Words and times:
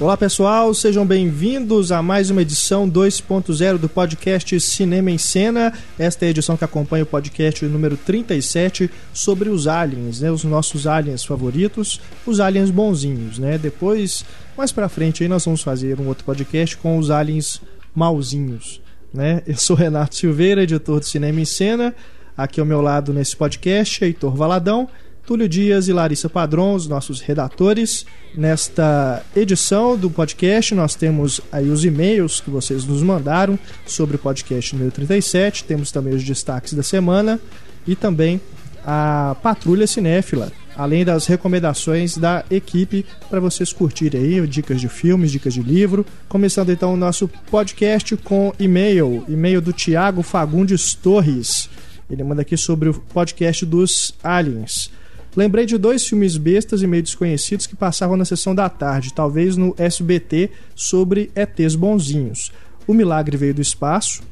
Olá 0.00 0.16
pessoal, 0.16 0.74
sejam 0.74 1.06
bem-vindos 1.06 1.92
a 1.92 2.02
mais 2.02 2.28
uma 2.28 2.42
edição 2.42 2.90
2.0 2.90 3.78
do 3.78 3.88
podcast 3.88 4.58
Cinema 4.60 5.08
em 5.08 5.18
Cena. 5.18 5.72
Esta 5.96 6.24
é 6.24 6.28
a 6.28 6.30
edição 6.32 6.56
que 6.56 6.64
acompanha 6.64 7.04
o 7.04 7.06
podcast 7.06 7.64
número 7.66 7.96
37 7.96 8.90
sobre 9.12 9.48
os 9.48 9.68
aliens, 9.68 10.20
né? 10.20 10.32
Os 10.32 10.42
nossos 10.42 10.88
aliens 10.88 11.24
favoritos, 11.24 12.00
os 12.26 12.40
aliens 12.40 12.70
bonzinhos, 12.70 13.38
né? 13.38 13.56
Depois, 13.56 14.24
mais 14.58 14.72
pra 14.72 14.88
frente 14.88 15.22
aí 15.22 15.28
nós 15.28 15.44
vamos 15.44 15.62
fazer 15.62 16.00
um 16.00 16.08
outro 16.08 16.24
podcast 16.24 16.76
com 16.76 16.98
os 16.98 17.08
aliens 17.08 17.62
malzinhos, 17.94 18.80
né? 19.12 19.42
Eu 19.46 19.56
sou 19.56 19.76
Renato 19.76 20.16
Silveira, 20.16 20.64
editor 20.64 20.98
do 20.98 21.06
Cinema 21.06 21.40
em 21.40 21.44
Cena. 21.44 21.94
Aqui 22.36 22.58
ao 22.58 22.66
meu 22.66 22.80
lado 22.80 23.14
nesse 23.14 23.36
podcast, 23.36 24.04
Heitor 24.04 24.34
Valadão. 24.34 24.88
Túlio 25.26 25.48
Dias 25.48 25.88
e 25.88 25.92
Larissa 25.92 26.28
Padron, 26.28 26.74
os 26.74 26.86
nossos 26.86 27.20
redatores. 27.20 28.04
Nesta 28.34 29.24
edição 29.34 29.96
do 29.96 30.10
podcast, 30.10 30.74
nós 30.74 30.94
temos 30.94 31.40
aí 31.50 31.70
os 31.70 31.82
e-mails 31.84 32.40
que 32.40 32.50
vocês 32.50 32.84
nos 32.84 33.02
mandaram 33.02 33.58
sobre 33.86 34.16
o 34.16 34.18
podcast 34.18 34.74
número 34.74 34.92
37. 34.92 35.64
Temos 35.64 35.90
também 35.90 36.14
os 36.14 36.22
destaques 36.22 36.74
da 36.74 36.82
semana 36.82 37.40
e 37.86 37.96
também 37.96 38.38
a 38.84 39.34
Patrulha 39.42 39.86
Cinéfila, 39.86 40.52
além 40.76 41.06
das 41.06 41.26
recomendações 41.26 42.18
da 42.18 42.44
equipe 42.50 43.06
para 43.30 43.40
vocês 43.40 43.72
curtirem 43.72 44.20
aí, 44.20 44.46
dicas 44.46 44.78
de 44.78 44.90
filmes, 44.90 45.32
dicas 45.32 45.54
de 45.54 45.62
livro. 45.62 46.04
Começando 46.28 46.68
então 46.68 46.92
o 46.92 46.98
nosso 46.98 47.28
podcast 47.50 48.14
com 48.18 48.52
e-mail, 48.60 49.24
e-mail 49.26 49.62
do 49.62 49.72
Tiago 49.72 50.22
Fagundes 50.22 50.92
Torres. 50.92 51.70
Ele 52.10 52.22
manda 52.22 52.42
aqui 52.42 52.58
sobre 52.58 52.90
o 52.90 52.94
podcast 52.94 53.64
dos 53.64 54.14
Aliens. 54.22 54.90
Lembrei 55.36 55.66
de 55.66 55.76
dois 55.76 56.06
filmes 56.06 56.36
bestas 56.36 56.82
e 56.82 56.86
meio 56.86 57.02
desconhecidos 57.02 57.66
que 57.66 57.74
passavam 57.74 58.16
na 58.16 58.24
sessão 58.24 58.54
da 58.54 58.68
tarde, 58.68 59.12
talvez 59.12 59.56
no 59.56 59.74
SBT, 59.76 60.50
sobre 60.74 61.30
ETs 61.34 61.74
bonzinhos. 61.74 62.52
O 62.86 62.94
Milagre 62.94 63.36
Veio 63.36 63.54
do 63.54 63.62
Espaço, 63.62 64.22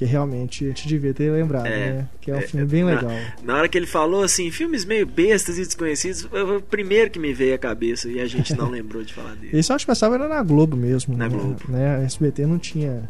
que 0.00 0.04
realmente 0.04 0.64
a 0.64 0.68
gente 0.68 0.88
devia 0.88 1.12
ter 1.12 1.30
lembrado, 1.30 1.66
é, 1.66 1.92
né? 1.92 2.08
Que 2.22 2.30
é 2.30 2.34
um 2.34 2.38
é, 2.38 2.40
filme 2.40 2.66
bem 2.66 2.82
na, 2.82 2.94
legal. 2.94 3.12
Na 3.44 3.56
hora 3.56 3.68
que 3.68 3.76
ele 3.76 3.86
falou 3.86 4.24
assim, 4.24 4.50
filmes 4.50 4.84
meio 4.84 5.06
bestas 5.06 5.58
e 5.58 5.62
desconhecidos, 5.62 6.22
foi 6.22 6.56
o 6.56 6.62
primeiro 6.62 7.10
que 7.10 7.18
me 7.18 7.32
veio 7.34 7.54
à 7.54 7.58
cabeça 7.58 8.08
e 8.08 8.18
a 8.18 8.26
gente 8.26 8.54
não 8.56 8.68
lembrou 8.70 9.04
de 9.04 9.12
falar 9.12 9.36
dele. 9.36 9.56
Esse 9.56 9.70
eu 9.70 9.76
acho 9.76 9.84
que 9.84 9.90
passava 9.90 10.14
era 10.14 10.26
na 10.26 10.42
Globo 10.42 10.74
mesmo. 10.76 11.16
Na 11.16 11.28
né? 11.28 11.36
Globo. 11.36 11.60
Né? 11.68 11.96
A 11.96 12.02
SBT 12.02 12.46
não 12.46 12.58
tinha. 12.58 13.08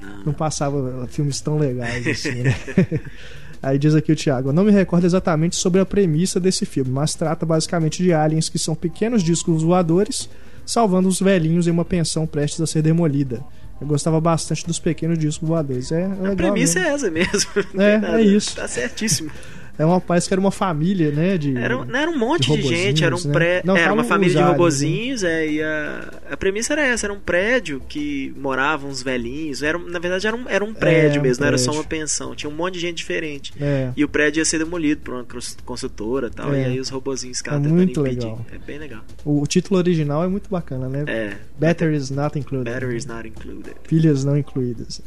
Não. 0.00 0.26
não 0.26 0.32
passava 0.32 1.08
filmes 1.08 1.40
tão 1.40 1.58
legais 1.58 2.06
assim, 2.06 2.42
né? 2.42 2.54
Aí 3.62 3.78
diz 3.78 3.94
aqui 3.94 4.12
o 4.12 4.16
Thiago: 4.16 4.52
não 4.52 4.64
me 4.64 4.70
recordo 4.70 5.04
exatamente 5.04 5.56
sobre 5.56 5.80
a 5.80 5.86
premissa 5.86 6.38
desse 6.38 6.64
filme, 6.64 6.90
mas 6.90 7.14
trata 7.14 7.44
basicamente 7.44 8.02
de 8.02 8.12
aliens 8.12 8.48
que 8.48 8.58
são 8.58 8.74
pequenos 8.74 9.22
discos 9.22 9.62
voadores 9.62 10.28
salvando 10.68 11.08
os 11.08 11.18
velhinhos 11.18 11.66
em 11.66 11.70
uma 11.70 11.84
pensão 11.84 12.26
prestes 12.26 12.60
a 12.60 12.66
ser 12.66 12.82
demolida. 12.82 13.42
Eu 13.80 13.86
gostava 13.86 14.20
bastante 14.20 14.66
dos 14.66 14.78
pequenos 14.78 15.18
discos 15.18 15.48
voadores. 15.48 15.90
É, 15.90 16.02
é 16.02 16.32
a 16.32 16.36
premissa 16.36 16.78
mesmo. 16.78 16.90
é 16.90 16.94
essa 16.94 17.10
mesmo. 17.10 17.50
É, 17.80 18.20
é 18.20 18.22
isso. 18.22 18.54
Tá 18.54 18.68
certíssimo. 18.68 19.30
É 19.78 19.84
uma, 19.86 20.00
parece 20.00 20.26
que 20.26 20.34
era 20.34 20.40
uma 20.40 20.50
família, 20.50 21.12
né? 21.12 21.38
De, 21.38 21.56
era, 21.56 21.84
não 21.84 21.98
era 21.98 22.10
um 22.10 22.18
monte 22.18 22.50
de, 22.50 22.60
de 22.62 22.68
gente, 22.68 23.04
era 23.04 23.14
um 23.14 23.22
né? 23.24 23.32
pré. 23.32 23.62
Não, 23.64 23.76
era 23.76 23.92
uma 23.92 24.02
família 24.02 24.34
de 24.36 24.42
robozinhos, 24.42 25.22
né? 25.22 25.46
é, 25.46 25.50
e 25.52 25.62
a, 25.62 26.10
a 26.32 26.36
premissa 26.36 26.72
era 26.72 26.84
essa, 26.84 27.06
era 27.06 27.12
um 27.12 27.20
prédio 27.20 27.80
que 27.88 28.34
moravam 28.36 28.90
uns 28.90 29.02
velhinhos. 29.02 29.62
Era, 29.62 29.78
na 29.78 30.00
verdade, 30.00 30.26
era 30.26 30.34
um, 30.36 30.48
era 30.48 30.64
um 30.64 30.74
prédio 30.74 31.20
é, 31.20 31.22
mesmo, 31.22 31.42
um 31.42 31.44
não 31.44 31.48
era 31.48 31.58
só 31.58 31.70
uma 31.70 31.84
pensão. 31.84 32.34
Tinha 32.34 32.50
um 32.50 32.54
monte 32.54 32.74
de 32.74 32.80
gente 32.80 32.96
diferente. 32.96 33.52
É. 33.60 33.92
E 33.96 34.04
o 34.04 34.08
prédio 34.08 34.40
ia 34.40 34.44
ser 34.44 34.58
demolido 34.58 35.00
por 35.02 35.14
uma 35.14 35.26
consultora 35.64 36.26
e 36.26 36.30
tal. 36.30 36.52
E 36.52 36.58
É. 36.58 36.64
aí 36.66 36.80
os 36.80 36.88
robozinhos 36.88 37.38
ficavam 37.38 37.60
É 37.60 37.62
tentando 37.62 37.76
muito 37.76 38.00
impedir. 38.00 38.26
legal. 38.26 38.46
É 38.52 38.58
bem 38.58 38.78
legal. 38.78 39.02
O, 39.24 39.42
o 39.42 39.46
título 39.46 39.78
original 39.78 40.24
é 40.24 40.28
muito 40.28 40.50
bacana, 40.50 40.88
né? 40.88 41.04
É. 41.06 41.36
Batteries 41.56 42.10
not 42.10 42.36
included. 42.36 42.72
Batteries 42.72 43.06
not 43.06 43.28
included. 43.28 43.76
Pilhas 43.86 44.24
não 44.24 44.36
incluídas. 44.36 45.00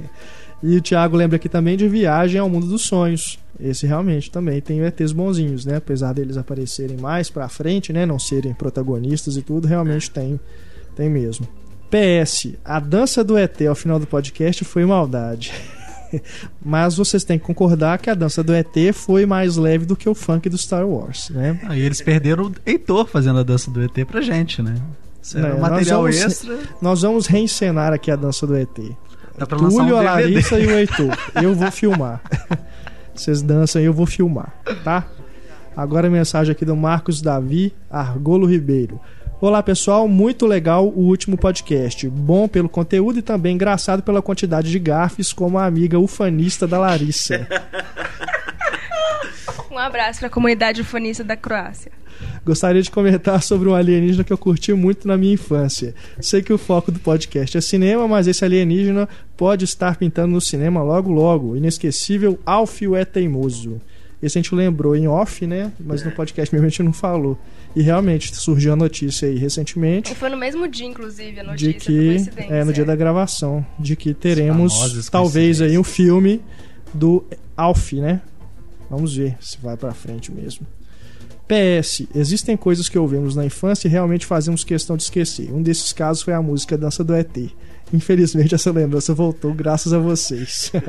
e 0.62 0.76
o 0.78 0.80
Thiago 0.80 1.14
lembra 1.14 1.36
aqui 1.36 1.48
também 1.48 1.76
de 1.76 1.86
Viagem 1.88 2.40
ao 2.40 2.48
Mundo 2.48 2.66
dos 2.66 2.82
Sonhos. 2.82 3.38
Esse 3.60 3.86
realmente 3.86 4.30
também 4.30 4.60
tem 4.60 4.80
ETs 4.80 5.12
bonzinhos, 5.12 5.64
né? 5.64 5.76
Apesar 5.76 6.12
deles 6.12 6.36
aparecerem 6.36 6.96
mais 6.96 7.30
pra 7.30 7.48
frente, 7.48 7.92
né? 7.92 8.04
Não 8.04 8.18
serem 8.18 8.52
protagonistas 8.52 9.36
e 9.36 9.42
tudo, 9.42 9.68
realmente 9.68 10.10
tem, 10.10 10.38
tem 10.96 11.08
mesmo. 11.08 11.46
PS, 11.90 12.54
a 12.64 12.80
dança 12.80 13.22
do 13.22 13.38
ET 13.38 13.60
ao 13.68 13.74
final 13.74 13.98
do 14.00 14.06
podcast 14.06 14.64
foi 14.64 14.84
maldade. 14.84 15.52
Mas 16.64 16.96
vocês 16.96 17.22
têm 17.24 17.38
que 17.38 17.44
concordar 17.44 17.98
que 17.98 18.10
a 18.10 18.14
dança 18.14 18.42
do 18.42 18.52
ET 18.52 18.74
foi 18.92 19.26
mais 19.26 19.56
leve 19.56 19.84
do 19.84 19.94
que 19.96 20.08
o 20.08 20.14
funk 20.14 20.48
do 20.48 20.58
Star 20.58 20.86
Wars, 20.86 21.30
né? 21.30 21.60
Ah, 21.64 21.76
e 21.76 21.80
eles 21.80 22.00
perderam 22.00 22.46
o 22.46 22.52
Heitor 22.66 23.06
fazendo 23.06 23.38
a 23.38 23.42
dança 23.42 23.70
do 23.70 23.82
ET 23.82 24.04
pra 24.06 24.20
gente, 24.20 24.62
né? 24.62 24.74
Isso 25.22 25.38
É, 25.38 25.40
um 25.54 25.58
nós 25.58 25.60
material 25.60 26.02
vamos- 26.02 26.16
extra. 26.20 26.58
Nós 26.82 27.02
vamos 27.02 27.26
reencenar 27.26 27.92
aqui 27.92 28.10
a 28.10 28.16
dança 28.16 28.46
do 28.46 28.56
ET. 28.56 28.78
Dá 29.38 29.46
pra 29.46 29.58
Túlio, 29.58 29.94
um 29.94 29.98
a. 29.98 30.02
Larissa 30.02 30.58
e 30.60 30.66
o 30.66 30.70
Heitor. 30.78 31.16
Eu 31.42 31.54
vou 31.54 31.70
filmar. 31.70 32.20
Vocês 33.14 33.42
dançam 33.42 33.80
e 33.80 33.84
eu 33.84 33.92
vou 33.92 34.06
filmar, 34.06 34.52
tá? 34.82 35.06
Agora 35.76 36.08
a 36.08 36.10
mensagem 36.10 36.52
aqui 36.52 36.64
do 36.64 36.74
Marcos 36.74 37.22
Davi 37.22 37.72
Argolo 37.90 38.46
Ribeiro. 38.46 39.00
Olá 39.40 39.62
pessoal, 39.62 40.08
muito 40.08 40.46
legal 40.46 40.88
o 40.88 41.00
último 41.00 41.36
podcast. 41.36 42.08
Bom 42.08 42.48
pelo 42.48 42.68
conteúdo 42.68 43.18
e 43.18 43.22
também 43.22 43.54
engraçado 43.54 44.02
pela 44.02 44.22
quantidade 44.22 44.70
de 44.70 44.78
gafes, 44.78 45.32
como 45.32 45.58
a 45.58 45.66
amiga 45.66 45.98
ufanista 45.98 46.66
da 46.66 46.78
Larissa. 46.78 47.46
Um 49.74 49.78
abraço 49.78 50.20
para 50.20 50.28
a 50.28 50.30
comunidade 50.30 50.80
ufanista 50.80 51.24
da 51.24 51.36
Croácia. 51.36 51.90
Gostaria 52.46 52.80
de 52.80 52.92
comentar 52.92 53.42
sobre 53.42 53.68
um 53.68 53.74
alienígena 53.74 54.22
que 54.22 54.32
eu 54.32 54.38
curti 54.38 54.72
muito 54.72 55.08
na 55.08 55.16
minha 55.16 55.34
infância. 55.34 55.96
Sei 56.20 56.40
que 56.42 56.52
o 56.52 56.58
foco 56.58 56.92
do 56.92 57.00
podcast 57.00 57.58
é 57.58 57.60
cinema, 57.60 58.06
mas 58.06 58.28
esse 58.28 58.44
alienígena 58.44 59.08
pode 59.36 59.64
estar 59.64 59.96
pintando 59.96 60.28
no 60.28 60.40
cinema 60.40 60.80
logo 60.80 61.10
logo. 61.10 61.56
Inesquecível 61.56 62.38
Alfio 62.46 62.94
é 62.94 63.04
Teimoso. 63.04 63.80
Esse 64.22 64.38
a 64.38 64.42
gente 64.42 64.54
lembrou 64.54 64.94
em 64.94 65.08
off, 65.08 65.44
né? 65.44 65.72
Mas 65.80 66.04
no 66.04 66.12
podcast 66.12 66.54
mesmo 66.54 66.66
a 66.66 66.70
gente 66.70 66.82
não 66.84 66.92
falou. 66.92 67.36
E 67.74 67.82
realmente 67.82 68.32
surgiu 68.36 68.74
a 68.74 68.76
notícia 68.76 69.26
aí 69.26 69.36
recentemente 69.36 70.14
Foi 70.14 70.28
no 70.28 70.36
mesmo 70.36 70.68
dia, 70.68 70.86
inclusive, 70.86 71.40
a 71.40 71.42
notícia. 71.42 71.72
de 71.72 72.30
que 72.30 72.30
é 72.44 72.62
no 72.62 72.72
dia 72.72 72.84
da 72.84 72.94
gravação 72.94 73.66
de 73.76 73.96
que 73.96 74.14
teremos 74.14 75.10
talvez 75.10 75.60
aí 75.60 75.76
um 75.76 75.82
filme 75.82 76.40
do 76.94 77.24
Alf, 77.56 77.92
né? 77.94 78.20
Vamos 78.94 79.16
ver 79.16 79.36
se 79.40 79.58
vai 79.60 79.76
pra 79.76 79.92
frente 79.92 80.30
mesmo. 80.30 80.64
PS, 81.48 82.06
existem 82.14 82.56
coisas 82.56 82.88
que 82.88 82.98
ouvimos 82.98 83.34
na 83.34 83.44
infância 83.44 83.88
e 83.88 83.90
realmente 83.90 84.24
fazemos 84.24 84.64
questão 84.64 84.96
de 84.96 85.02
esquecer. 85.02 85.52
Um 85.52 85.62
desses 85.62 85.92
casos 85.92 86.22
foi 86.22 86.32
a 86.32 86.40
música 86.40 86.78
Dança 86.78 87.02
do 87.02 87.12
ET. 87.14 87.36
Infelizmente 87.92 88.54
essa 88.54 88.70
lembrança 88.70 89.12
voltou 89.12 89.52
graças 89.52 89.92
a 89.92 89.98
vocês. 89.98 90.72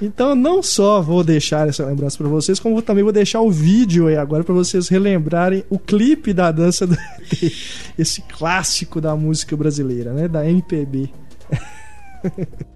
Então 0.00 0.34
não 0.34 0.60
só 0.64 1.00
vou 1.00 1.22
deixar 1.22 1.68
essa 1.68 1.86
lembrança 1.86 2.18
pra 2.18 2.26
vocês, 2.26 2.58
como 2.58 2.82
também 2.82 3.04
vou 3.04 3.12
deixar 3.12 3.40
o 3.40 3.52
vídeo 3.52 4.08
aí 4.08 4.16
agora 4.16 4.42
pra 4.42 4.52
vocês 4.52 4.88
relembrarem 4.88 5.62
o 5.70 5.78
clipe 5.78 6.32
da 6.32 6.50
dança 6.50 6.84
do 6.84 6.94
ET, 6.94 7.52
esse 7.96 8.20
clássico 8.22 9.00
da 9.00 9.14
música 9.14 9.56
brasileira, 9.56 10.12
né, 10.12 10.26
da 10.26 10.44
MPB. 10.44 11.08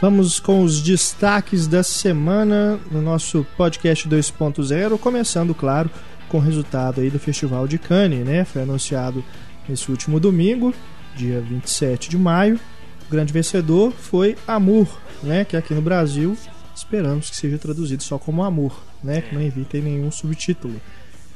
Vamos 0.00 0.38
com 0.38 0.62
os 0.62 0.80
destaques 0.80 1.66
da 1.66 1.82
semana 1.82 2.78
no 2.90 3.02
nosso 3.02 3.44
podcast 3.56 4.08
2.0, 4.08 4.96
começando, 4.98 5.52
claro, 5.54 5.90
com 6.28 6.38
o 6.38 6.40
resultado 6.40 7.00
aí 7.00 7.10
do 7.10 7.18
Festival 7.18 7.66
de 7.66 7.78
Cannes, 7.78 8.24
né? 8.24 8.44
Foi 8.44 8.62
anunciado 8.62 9.24
nesse 9.68 9.90
último 9.90 10.20
domingo, 10.20 10.72
dia 11.16 11.40
27 11.40 12.10
de 12.10 12.16
maio. 12.16 12.60
O 13.08 13.10
grande 13.10 13.32
vencedor 13.32 13.92
foi 13.92 14.36
Amor, 14.46 14.86
né? 15.22 15.44
Que 15.44 15.56
aqui 15.56 15.74
no 15.74 15.82
Brasil 15.82 16.36
esperamos 16.76 17.28
que 17.28 17.36
seja 17.36 17.58
traduzido 17.58 18.02
só 18.04 18.18
como 18.18 18.44
Amor, 18.44 18.80
né? 19.02 19.20
Que 19.20 19.34
não 19.34 19.42
evitem 19.42 19.82
nenhum 19.82 20.12
subtítulo, 20.12 20.80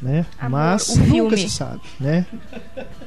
né? 0.01 0.25
Amor, 0.39 0.51
Mas 0.51 0.97
nunca 0.97 1.11
filme. 1.11 1.37
se 1.37 1.51
sabe, 1.51 1.81
né? 1.99 2.25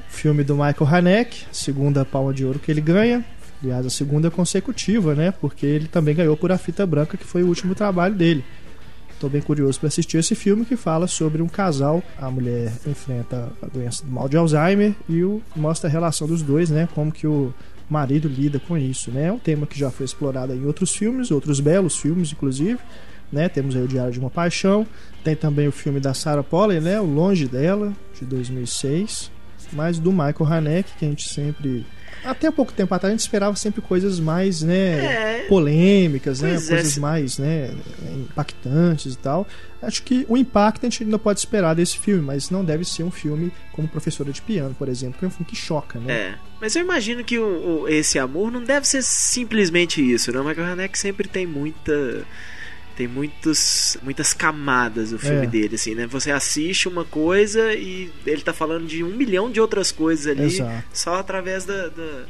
Filme 0.10 0.44
do 0.44 0.54
Michael 0.56 0.88
Haneke, 0.92 1.46
segunda 1.50 2.04
palma 2.04 2.34
de 2.34 2.44
ouro 2.44 2.60
que 2.60 2.69
ele 2.69 2.81
ganha. 2.81 3.24
Aliás, 3.65 3.83
a 3.83 3.89
segunda 3.89 4.29
consecutiva, 4.29 5.15
né? 5.15 5.31
Porque 5.31 5.65
ele 5.65 5.88
também 5.88 6.13
ganhou 6.13 6.38
por 6.38 6.51
A 6.51 6.57
Fita 6.57 6.85
Branca, 6.85 7.17
que 7.17 7.25
foi 7.25 7.41
o 7.41 7.47
último 7.47 7.73
trabalho 7.73 8.13
dele. 8.13 8.45
Tô 9.19 9.27
bem 9.27 9.41
curioso 9.41 9.79
para 9.79 9.88
assistir 9.88 10.17
esse 10.17 10.35
filme 10.35 10.65
que 10.65 10.75
fala 10.75 11.07
sobre 11.07 11.41
um 11.41 11.47
casal. 11.47 12.03
A 12.15 12.29
mulher 12.29 12.71
enfrenta 12.85 13.51
a 13.63 13.65
doença 13.65 14.06
do 14.06 14.12
mal 14.12 14.29
de 14.29 14.38
Alzheimer 14.38 14.94
e 15.09 15.23
o, 15.23 15.41
mostra 15.56 15.89
a 15.89 15.91
relação 15.91 16.27
dos 16.27 16.44
dois, 16.44 16.69
né? 16.69 16.88
Como 16.94 17.12
que 17.12 17.25
o 17.25 17.51
marido 17.89 18.27
lida 18.27 18.59
com 18.59 18.77
isso, 18.77 19.09
né? 19.09 19.27
É 19.27 19.31
um 19.31 19.39
tema 19.39 19.65
que 19.65 19.79
já 19.79 19.89
foi 19.89 20.06
explorado 20.06 20.53
em 20.53 20.63
outros 20.63 20.95
filmes, 20.95 21.31
outros 21.31 21.59
belos 21.59 21.97
filmes, 21.97 22.31
inclusive. 22.31 22.77
Né? 23.31 23.50
Temos 23.50 23.75
aí 23.75 23.81
o 23.81 23.88
Diário 23.88 24.13
de 24.13 24.19
uma 24.19 24.29
Paixão. 24.29 24.85
Tem 25.23 25.35
também 25.35 25.67
o 25.67 25.71
filme 25.71 26.00
da 26.00 26.13
Sarah 26.13 26.44
Polley, 26.44 26.79
né? 26.79 27.01
O 27.01 27.06
Longe 27.06 27.47
dela, 27.47 27.94
de 28.13 28.25
2006. 28.25 29.31
Mas 29.73 29.97
do 29.97 30.12
Michael 30.12 30.45
Haneke, 30.45 30.91
que 31.00 31.06
a 31.06 31.09
gente 31.09 31.27
sempre 31.27 31.83
até 32.23 32.50
pouco 32.51 32.73
tempo 32.73 32.94
atrás 32.94 33.12
a 33.12 33.15
gente 33.15 33.21
esperava 33.21 33.56
sempre 33.56 33.81
coisas 33.81 34.19
mais, 34.19 34.62
né, 34.62 35.44
é, 35.44 35.45
polêmicas, 35.47 36.41
né, 36.41 36.51
coisas 36.51 36.97
é. 36.97 37.00
mais, 37.00 37.38
né, 37.38 37.71
impactantes 38.15 39.13
e 39.13 39.17
tal. 39.17 39.47
Acho 39.81 40.01
que 40.03 40.25
o 40.27 40.35
impacto 40.35 40.85
a 40.85 40.89
gente 40.89 41.03
ainda 41.03 41.19
pode 41.19 41.39
esperar 41.39 41.75
desse 41.75 42.00
filme, 42.00 42.23
mas 42.23 42.50
não 42.50 42.65
deve 42.65 42.83
ser 42.83 43.03
um 43.03 43.12
filme 43.12 43.51
como 43.71 43.88
Professora 43.88 44.31
de 44.31 44.41
Piano, 44.41 44.73
por 44.73 44.89
exemplo, 44.89 45.19
que 45.19 45.25
é 45.25 45.27
um 45.27 45.31
filme 45.31 45.45
que 45.45 45.56
choca, 45.56 46.00
né? 46.00 46.13
É, 46.13 46.35
mas 46.59 46.75
eu 46.75 46.81
imagino 46.81 47.23
que 47.23 47.38
o, 47.38 47.81
o, 47.81 47.88
esse 47.88 48.17
amor 48.17 48.51
não 48.51 48.63
deve 48.63 48.88
ser 48.88 49.03
simplesmente 49.03 50.01
isso, 50.01 50.31
né? 50.31 50.39
O 50.39 50.44
Michael 50.44 50.71
Haneke 50.71 50.97
sempre 50.97 51.27
tem 51.27 51.45
muita 51.45 52.25
tem 52.95 53.07
muitos, 53.07 53.97
muitas 54.01 54.33
camadas 54.33 55.12
o 55.12 55.19
filme 55.19 55.45
é. 55.45 55.47
dele, 55.47 55.75
assim, 55.75 55.94
né? 55.94 56.07
Você 56.07 56.31
assiste 56.31 56.88
uma 56.88 57.03
coisa 57.03 57.74
e 57.74 58.12
ele 58.25 58.42
tá 58.42 58.53
falando 58.53 58.88
de 58.88 59.03
um 59.03 59.15
milhão 59.15 59.51
de 59.51 59.59
outras 59.59 59.92
coisas 59.92 60.27
ali, 60.27 60.45
Exato. 60.45 60.83
só 60.94 61.15
através 61.15 61.65
da, 61.65 61.89
da, 61.89 62.24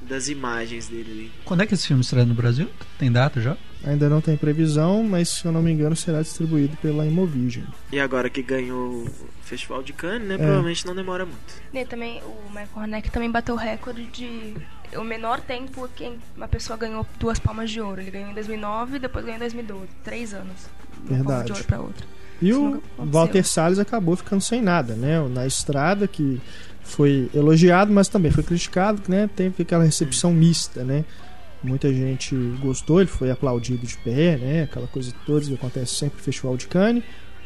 das 0.00 0.28
imagens 0.28 0.88
dele 0.88 1.10
ali. 1.10 1.32
Quando 1.44 1.62
é 1.62 1.66
que 1.66 1.74
esse 1.74 1.86
filme 1.86 2.02
estreia 2.02 2.26
no 2.26 2.34
Brasil? 2.34 2.68
Tem 2.98 3.10
data 3.10 3.40
já? 3.40 3.56
Ainda 3.86 4.08
não 4.08 4.20
tem 4.20 4.36
previsão, 4.36 5.02
mas 5.04 5.28
se 5.28 5.44
eu 5.44 5.52
não 5.52 5.62
me 5.62 5.70
engano 5.70 5.94
será 5.94 6.22
distribuído 6.22 6.76
pela 6.78 7.06
Imovision. 7.06 7.64
E 7.92 8.00
agora 8.00 8.30
que 8.30 8.42
ganhou 8.42 9.04
o 9.04 9.10
Festival 9.42 9.82
de 9.82 9.92
Cannes, 9.92 10.26
né? 10.26 10.34
É. 10.34 10.38
Provavelmente 10.38 10.86
não 10.86 10.94
demora 10.94 11.26
muito. 11.26 11.54
E 11.72 11.84
também 11.84 12.22
o 12.22 12.48
Michael 12.48 12.68
Haneke 12.76 13.10
também 13.10 13.30
bateu 13.30 13.54
o 13.54 13.58
recorde 13.58 14.06
de 14.06 14.54
o 14.96 15.04
menor 15.04 15.40
tempo 15.40 15.88
que 15.94 16.10
uma 16.36 16.48
pessoa 16.48 16.76
ganhou 16.76 17.06
duas 17.18 17.38
palmas 17.38 17.70
de 17.70 17.80
ouro. 17.80 18.00
Ele 18.00 18.10
ganhou 18.10 18.30
em 18.30 18.34
2009 18.34 18.96
e 18.96 18.98
depois 19.00 19.24
ganhou 19.24 19.36
em 19.36 19.40
2012. 19.40 19.86
Três 20.02 20.32
anos. 20.32 20.68
Uma 21.00 21.16
Verdade. 21.16 21.24
palma 21.24 21.44
de 21.44 21.52
ouro 21.52 21.64
pra 21.64 21.80
outra. 21.80 22.06
E 22.40 22.48
Isso 22.50 22.82
o 22.98 23.06
Walter 23.06 23.44
Salles 23.44 23.78
acabou 23.78 24.16
ficando 24.16 24.40
sem 24.40 24.60
nada, 24.62 24.94
né? 24.94 25.20
Na 25.28 25.46
estrada 25.46 26.06
que 26.08 26.40
foi 26.82 27.30
elogiado, 27.34 27.92
mas 27.92 28.08
também 28.08 28.30
foi 28.30 28.42
criticado, 28.42 29.02
né? 29.08 29.28
Teve 29.34 29.62
aquela 29.62 29.84
recepção 29.84 30.32
mista, 30.32 30.84
né? 30.84 31.04
Muita 31.64 31.92
gente 31.92 32.36
gostou, 32.60 33.00
ele 33.00 33.08
foi 33.08 33.30
aplaudido 33.30 33.86
de 33.86 33.96
pé, 33.96 34.36
né? 34.36 34.62
Aquela 34.64 34.86
coisa 34.86 35.12
toda 35.24 35.46
que 35.46 35.54
acontece 35.54 35.94
sempre 35.94 36.18
no 36.18 36.22
Festival 36.22 36.56
de 36.56 36.66
Cannes, 36.66 37.02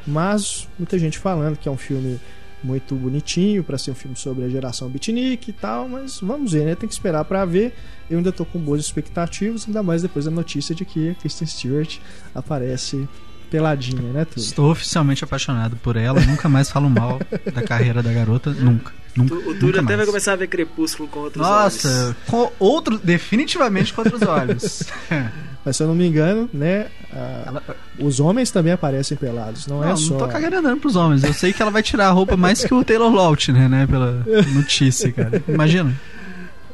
mas 0.06 0.68
muita 0.78 0.98
gente 0.98 1.18
falando 1.18 1.56
que 1.56 1.68
é 1.68 1.72
um 1.72 1.76
filme 1.76 2.18
muito 2.62 2.96
bonitinho 2.96 3.62
para 3.62 3.78
ser 3.78 3.92
um 3.92 3.94
filme 3.94 4.16
sobre 4.16 4.44
a 4.44 4.48
geração 4.48 4.88
beatnik 4.88 5.48
e 5.48 5.52
tal, 5.52 5.88
mas 5.88 6.18
vamos 6.20 6.52
ver, 6.52 6.64
né? 6.64 6.74
Tem 6.74 6.88
que 6.88 6.94
esperar 6.94 7.24
para 7.24 7.44
ver. 7.44 7.72
Eu 8.10 8.18
ainda 8.18 8.32
tô 8.32 8.44
com 8.44 8.58
boas 8.58 8.80
expectativas, 8.80 9.66
ainda 9.66 9.82
mais 9.82 10.02
depois 10.02 10.24
da 10.24 10.30
notícia 10.30 10.74
de 10.74 10.84
que 10.84 11.10
a 11.10 11.14
Kristen 11.14 11.46
Stewart 11.46 11.98
aparece 12.34 13.08
peladinha, 13.50 14.12
né, 14.12 14.24
tudo. 14.24 14.42
Estou 14.42 14.70
oficialmente 14.70 15.24
apaixonado 15.24 15.76
por 15.76 15.96
ela, 15.96 16.20
nunca 16.20 16.48
mais 16.48 16.70
falo 16.70 16.90
mal 16.90 17.18
da 17.54 17.62
carreira 17.62 18.02
da 18.02 18.12
garota, 18.12 18.50
nunca. 18.50 18.92
Nunca, 19.18 19.34
o 19.34 19.54
Túlio 19.54 19.80
até 19.80 19.96
vai 19.96 20.06
começar 20.06 20.32
a 20.32 20.36
ver 20.36 20.46
Crepúsculo 20.46 21.08
com 21.08 21.20
outros 21.20 21.42
Nossa, 21.42 21.88
olhos. 21.88 22.06
Nossa, 22.06 22.16
com 22.26 22.52
outro, 22.58 22.98
definitivamente 22.98 23.92
com 23.92 24.02
outros 24.02 24.22
olhos. 24.22 24.82
Mas 25.64 25.76
se 25.76 25.82
eu 25.82 25.88
não 25.88 25.94
me 25.94 26.06
engano, 26.06 26.48
né? 26.52 26.86
A, 27.12 27.42
ela... 27.46 27.62
Os 27.98 28.20
homens 28.20 28.50
também 28.50 28.72
aparecem 28.72 29.16
pelados, 29.16 29.66
não, 29.66 29.82
é 29.82 29.86
não 29.86 29.92
é 29.92 29.96
só. 29.96 30.12
Não 30.12 30.18
tô 30.18 30.28
cagando 30.28 30.56
andando 30.56 30.80
pros 30.80 30.96
homens. 30.96 31.24
Eu 31.24 31.34
sei 31.34 31.52
que 31.52 31.60
ela 31.60 31.70
vai 31.70 31.82
tirar 31.82 32.08
a 32.08 32.10
roupa 32.10 32.36
mais 32.36 32.64
que 32.64 32.72
o 32.72 32.84
Taylor 32.84 33.12
Lautner, 33.12 33.68
né? 33.68 33.86
Pela 33.86 34.24
notícia, 34.54 35.12
cara. 35.12 35.42
Imagina. 35.48 35.94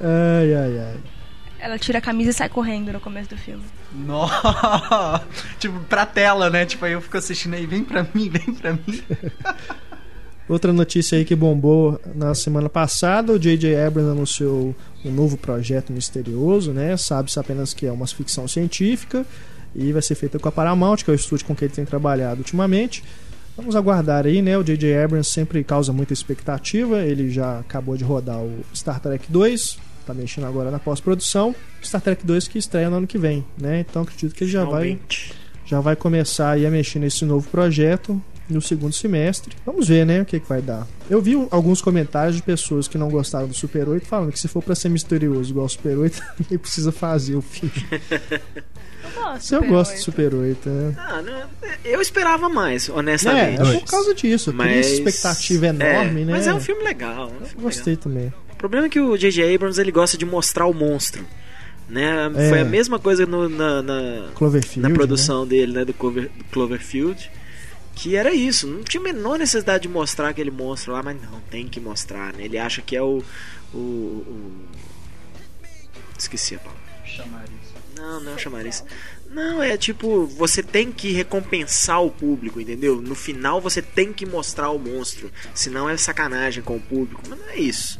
Ai, 0.01 0.55
ai, 0.55 0.79
ai. 0.79 0.97
Ela 1.59 1.79
tira 1.79 1.99
a 1.99 2.03
camisa 2.03 2.31
e 2.31 2.35
sai 2.35 2.49
correndo 2.51 2.93
no 2.93 3.01
começo 3.01 3.31
do 3.31 3.39
filme. 3.39 3.65
Nossa! 3.95 5.23
tipo, 5.59 5.81
pra 5.81 6.05
tela, 6.05 6.51
né? 6.51 6.67
Tipo, 6.67 6.85
aí 6.85 6.93
eu 6.93 7.01
fico 7.01 7.17
assistindo 7.17 7.55
aí, 7.55 7.65
vem 7.65 7.83
pra 7.83 8.07
mim, 8.15 8.29
vem 8.29 8.55
pra 8.55 8.75
mim. 8.75 9.03
Outra 10.47 10.73
notícia 10.73 11.17
aí 11.17 11.25
que 11.25 11.35
bombou 11.35 11.99
na 12.15 12.35
semana 12.35 12.69
passada, 12.69 13.33
o 13.33 13.39
J.J. 13.39 13.77
Abrams 13.77 14.11
anunciou 14.11 14.75
um 15.03 15.11
novo 15.11 15.39
projeto 15.39 15.91
misterioso, 15.91 16.71
né? 16.71 16.97
Sabe-se 16.99 17.39
apenas 17.39 17.73
que 17.73 17.87
é 17.87 17.93
uma 17.93 18.07
ficção 18.07 18.47
científica 18.47 19.25
e 19.75 19.91
vai 19.91 20.03
ser 20.03 20.15
feita 20.15 20.39
com 20.39 20.47
a 20.47 20.53
Paramount, 20.53 20.99
que 20.99 21.11
é 21.11 21.13
o 21.13 21.17
estúdio 21.17 21.47
com 21.47 21.57
que 21.57 21.65
ele 21.65 21.73
tem 21.73 21.85
trabalhado 21.87 22.41
ultimamente. 22.41 23.03
Vamos 23.57 23.75
aguardar 23.75 24.27
aí, 24.27 24.43
né? 24.43 24.59
O 24.59 24.63
J.J. 24.63 25.03
Abrams 25.03 25.31
sempre 25.31 25.65
causa 25.65 25.95
muita 25.95 26.13
expectativa. 26.13 27.01
Ele 27.01 27.31
já 27.31 27.61
acabou 27.61 27.97
de 27.97 28.05
rodar 28.05 28.39
o 28.39 28.65
Star 28.75 29.01
Trek 29.01 29.25
2, 29.31 29.79
tá 30.07 30.13
mexendo 30.13 30.45
agora 30.45 30.71
na 30.71 30.79
pós-produção. 30.79 31.55
Star 31.83 32.03
Trek 32.03 32.27
2 32.27 32.49
que 32.49 32.59
estreia 32.59 32.91
no 32.91 32.97
ano 32.97 33.07
que 33.07 33.17
vem, 33.17 33.47
né? 33.57 33.81
Então 33.81 34.03
acredito 34.03 34.35
que 34.35 34.45
ele 34.45 34.51
já 34.51 34.65
vai 34.65 34.99
já 35.65 35.81
vai 35.81 35.97
começar 35.97 36.51
aí 36.51 36.67
a 36.67 36.71
mexer 36.71 36.99
nesse 36.99 37.25
novo 37.25 37.49
projeto 37.49 38.21
no 38.49 38.61
segundo 38.61 38.93
semestre. 38.93 39.57
Vamos 39.65 39.89
ver, 39.89 40.05
né, 40.05 40.21
o 40.21 40.25
que, 40.25 40.39
que 40.39 40.49
vai 40.49 40.61
dar. 40.61 40.87
Eu 41.09 41.21
vi 41.21 41.35
alguns 41.51 41.81
comentários 41.81 42.37
de 42.37 42.43
pessoas 42.43 42.87
que 42.87 42.99
não 42.99 43.09
gostaram 43.09 43.49
do 43.49 43.55
Super 43.55 43.89
8 43.89 44.07
falando 44.07 44.33
que 44.33 44.39
se 44.39 44.49
for 44.49 44.63
para 44.63 44.75
ser 44.75 44.89
misterioso 44.89 45.51
igual 45.51 45.67
o 45.67 45.69
Super 45.69 45.99
8, 45.99 46.23
ele 46.51 46.59
precisa 46.59 46.93
fazer 46.93 47.37
o 47.37 47.43
filme. 47.43 47.73
Eu 49.51 49.65
gosto, 49.65 49.95
do 49.95 50.01
Super 50.01 50.35
8. 50.35 50.69
Né? 50.69 50.95
Ah, 50.99 51.23
não, 51.23 51.71
eu 51.85 52.01
esperava 52.01 52.49
mais, 52.49 52.89
honestamente. 52.89 53.63
É, 53.63 53.77
é 53.77 53.81
por 53.81 53.91
causa 53.91 54.15
disso. 54.15 54.53
Mas... 54.53 54.87
Cria 54.87 54.99
expectativa 54.99 55.67
enorme, 55.67 56.23
é, 56.23 56.25
né? 56.25 56.33
Mas 56.33 56.47
é 56.47 56.55
um 56.55 56.61
filme 56.61 56.83
legal. 56.83 57.31
É 57.31 57.43
um 57.43 57.47
filme 57.47 57.63
gostei 57.63 57.95
legal. 57.95 58.03
também. 58.03 58.33
O 58.53 58.57
problema 58.57 58.87
é 58.87 58.89
que 58.89 59.01
o 59.01 59.17
J.J. 59.17 59.55
Abrams 59.55 59.81
ele 59.81 59.93
gosta 59.93 60.17
de 60.17 60.25
mostrar 60.25 60.67
o 60.67 60.73
monstro. 60.73 61.25
Né? 61.89 62.31
É. 62.35 62.49
Foi 62.49 62.61
a 62.61 62.65
mesma 62.65 62.99
coisa 62.99 63.27
no, 63.27 63.49
na, 63.49 63.83
na, 63.83 64.31
na 64.77 64.91
produção 64.91 65.43
né? 65.45 65.51
dele, 65.51 65.73
né? 65.73 65.85
Do, 65.85 65.93
Clover, 65.93 66.31
do 66.37 66.45
Cloverfield 66.45 67.31
que 67.95 68.17
era 68.17 68.35
isso, 68.35 68.67
não 68.67 68.83
tinha 68.83 69.01
a 69.01 69.05
menor 69.05 69.39
necessidade 69.39 69.83
de 69.83 69.89
mostrar 69.89 70.29
aquele 70.29 70.51
monstro 70.51 70.93
lá, 70.93 71.03
mas 71.03 71.21
não, 71.21 71.41
tem 71.43 71.69
que 71.69 71.81
mostrar, 71.81 72.33
né? 72.33 72.45
Ele 72.45 72.59
acha 72.59 72.83
que 72.83 72.97
é 72.97 73.03
o. 73.03 73.23
o, 73.73 73.79
o... 73.79 74.69
Esqueci 76.19 76.57
a 76.57 76.59
palavra. 76.59 76.83
Chamariz. 77.05 77.75
Não, 77.97 78.21
não 78.21 78.33
é 78.33 78.35
o 78.35 78.39
chamariz. 78.39 78.85
Não, 79.31 79.63
é 79.63 79.77
tipo, 79.77 80.27
você 80.27 80.63
tem 80.63 80.93
que 80.93 81.13
recompensar 81.13 82.03
o 82.03 82.11
público, 82.11 82.61
entendeu? 82.61 83.01
No 83.01 83.15
final 83.15 83.61
você 83.61 83.83
tem 83.83 84.13
que 84.13 84.27
mostrar 84.27 84.71
o 84.71 84.79
monstro, 84.79 85.31
senão 85.55 85.89
é 85.89 85.97
sacanagem 85.97 86.63
com 86.63 86.77
o 86.77 86.81
público, 86.81 87.23
mas 87.29 87.39
não 87.39 87.49
é 87.49 87.57
isso. 87.59 87.99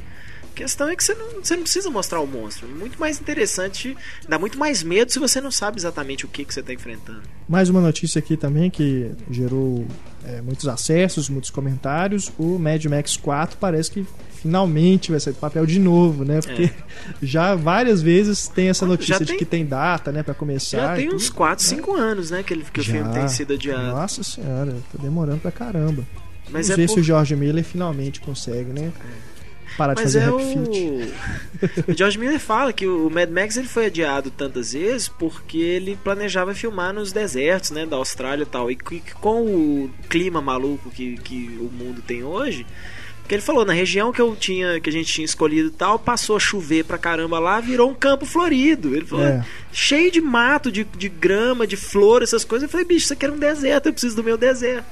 A 0.55 0.57
questão 0.57 0.89
é 0.89 0.95
que 0.95 1.03
você 1.03 1.15
não, 1.15 1.43
você 1.43 1.57
não 1.57 1.65
precisa 1.65 1.91
mostrar 1.91 2.21
o 2.21 2.27
monstro. 2.29 2.69
Muito 2.69 2.97
mais 2.97 3.21
interessante, 3.21 3.97
dá 4.29 4.39
muito 4.39 4.57
mais 4.57 4.85
medo 4.85 5.11
se 5.11 5.19
você 5.19 5.41
não 5.41 5.51
sabe 5.51 5.81
exatamente 5.81 6.25
o 6.25 6.29
que, 6.29 6.45
que 6.45 6.55
você 6.55 6.61
está 6.61 6.73
enfrentando. 6.73 7.23
Mais 7.49 7.69
uma 7.69 7.81
notícia 7.81 8.21
aqui 8.21 8.37
também 8.37 8.71
que 8.71 9.11
gerou 9.29 9.85
é, 10.25 10.41
muitos 10.41 10.69
acessos, 10.69 11.29
muitos 11.29 11.51
comentários. 11.51 12.31
O 12.39 12.57
Mad 12.57 12.85
Max 12.85 13.17
4 13.17 13.59
parece 13.59 13.91
que 13.91 14.07
finalmente 14.37 15.11
vai 15.11 15.19
sair 15.19 15.33
do 15.33 15.41
papel 15.41 15.67
de 15.67 15.81
novo, 15.81 16.25
né? 16.25 16.41
Porque 16.41 16.65
é. 16.67 16.73
já 17.21 17.57
várias 17.57 18.01
vezes 18.01 18.47
tem 18.47 18.69
essa 18.69 18.87
notícia 18.87 19.19
tem, 19.19 19.27
de 19.27 19.37
que 19.37 19.45
tem 19.45 19.67
data, 19.67 20.13
né, 20.13 20.23
para 20.23 20.35
começar. 20.35 20.79
Já 20.79 20.95
tem 20.95 21.13
uns 21.13 21.31
4, 21.31 21.65
5 21.65 21.97
é. 21.97 22.01
anos, 22.01 22.31
né, 22.31 22.45
que, 22.45 22.55
ele, 22.55 22.65
que 22.73 22.79
o 22.79 22.85
filme 22.85 23.13
tem 23.13 23.27
sido 23.27 23.55
adiado. 23.55 23.89
Nossa 23.89 24.23
senhora, 24.23 24.77
tá 24.93 25.03
demorando 25.03 25.41
pra 25.41 25.51
caramba. 25.51 26.05
Mas 26.49 26.69
Vamos 26.69 26.71
é 26.71 26.77
ver 26.77 26.87
por... 26.87 26.95
se 26.95 27.01
o 27.01 27.03
George 27.03 27.35
Miller 27.35 27.65
finalmente 27.65 28.21
consegue, 28.21 28.71
né? 28.71 28.93
É 29.31 29.34
parar 29.77 29.95
de 29.95 30.03
Mas 30.03 30.13
fazer 30.13 30.27
é 30.27 30.31
o... 30.31 31.91
o 31.93 31.97
George 31.97 32.19
Miller 32.19 32.41
fala 32.41 32.73
que 32.73 32.87
o 32.87 33.09
Mad 33.11 33.31
Max 33.31 33.57
ele 33.57 33.69
foi 33.69 33.87
adiado 33.87 34.31
tantas 34.31 34.73
vezes 34.73 35.09
porque 35.09 35.59
ele 35.59 35.99
planejava 36.03 36.55
filmar 36.55 36.93
nos 36.93 37.13
desertos, 37.13 37.71
né, 37.71 37.87
da 37.87 37.97
Austrália 37.97 38.43
e 38.43 38.47
tal. 38.47 38.71
E 38.71 38.77
com 39.21 39.43
o 39.43 39.91
clima 40.09 40.41
maluco 40.41 40.91
que, 40.91 41.17
que 41.19 41.59
o 41.61 41.71
mundo 41.73 42.03
tem 42.03 42.23
hoje, 42.23 42.67
que 43.27 43.35
ele 43.35 43.43
falou, 43.43 43.65
na 43.65 43.73
região 43.73 44.13
que 44.13 44.21
eu 44.21 44.37
tinha, 44.37 44.79
que 44.81 44.91
a 44.91 44.93
gente 44.93 45.11
tinha 45.11 45.25
escolhido 45.25 45.71
tal, 45.71 45.99
passou 45.99 46.37
a 46.37 46.41
chover 46.41 46.85
pra 46.85 46.99
caramba 46.99 47.39
lá, 47.39 47.59
virou 47.59 47.91
um 47.91 47.95
campo 47.95 48.27
florido. 48.27 48.95
Ele 48.95 49.07
falou, 49.07 49.25
é. 49.25 49.45
cheio 49.73 50.11
de 50.11 50.21
mato, 50.21 50.71
de, 50.71 50.85
de 50.85 51.09
grama, 51.09 51.67
de 51.67 51.77
flor, 51.77 52.23
essas 52.23 52.45
coisas. 52.45 52.65
Eu 52.65 52.71
falei, 52.71 52.87
bicho, 52.87 53.05
isso 53.05 53.13
aqui 53.15 53.25
era 53.25 53.33
um 53.33 53.39
deserto, 53.39 53.87
eu 53.87 53.93
preciso 53.93 54.17
do 54.17 54.23
meu 54.23 54.37
deserto. 54.37 54.87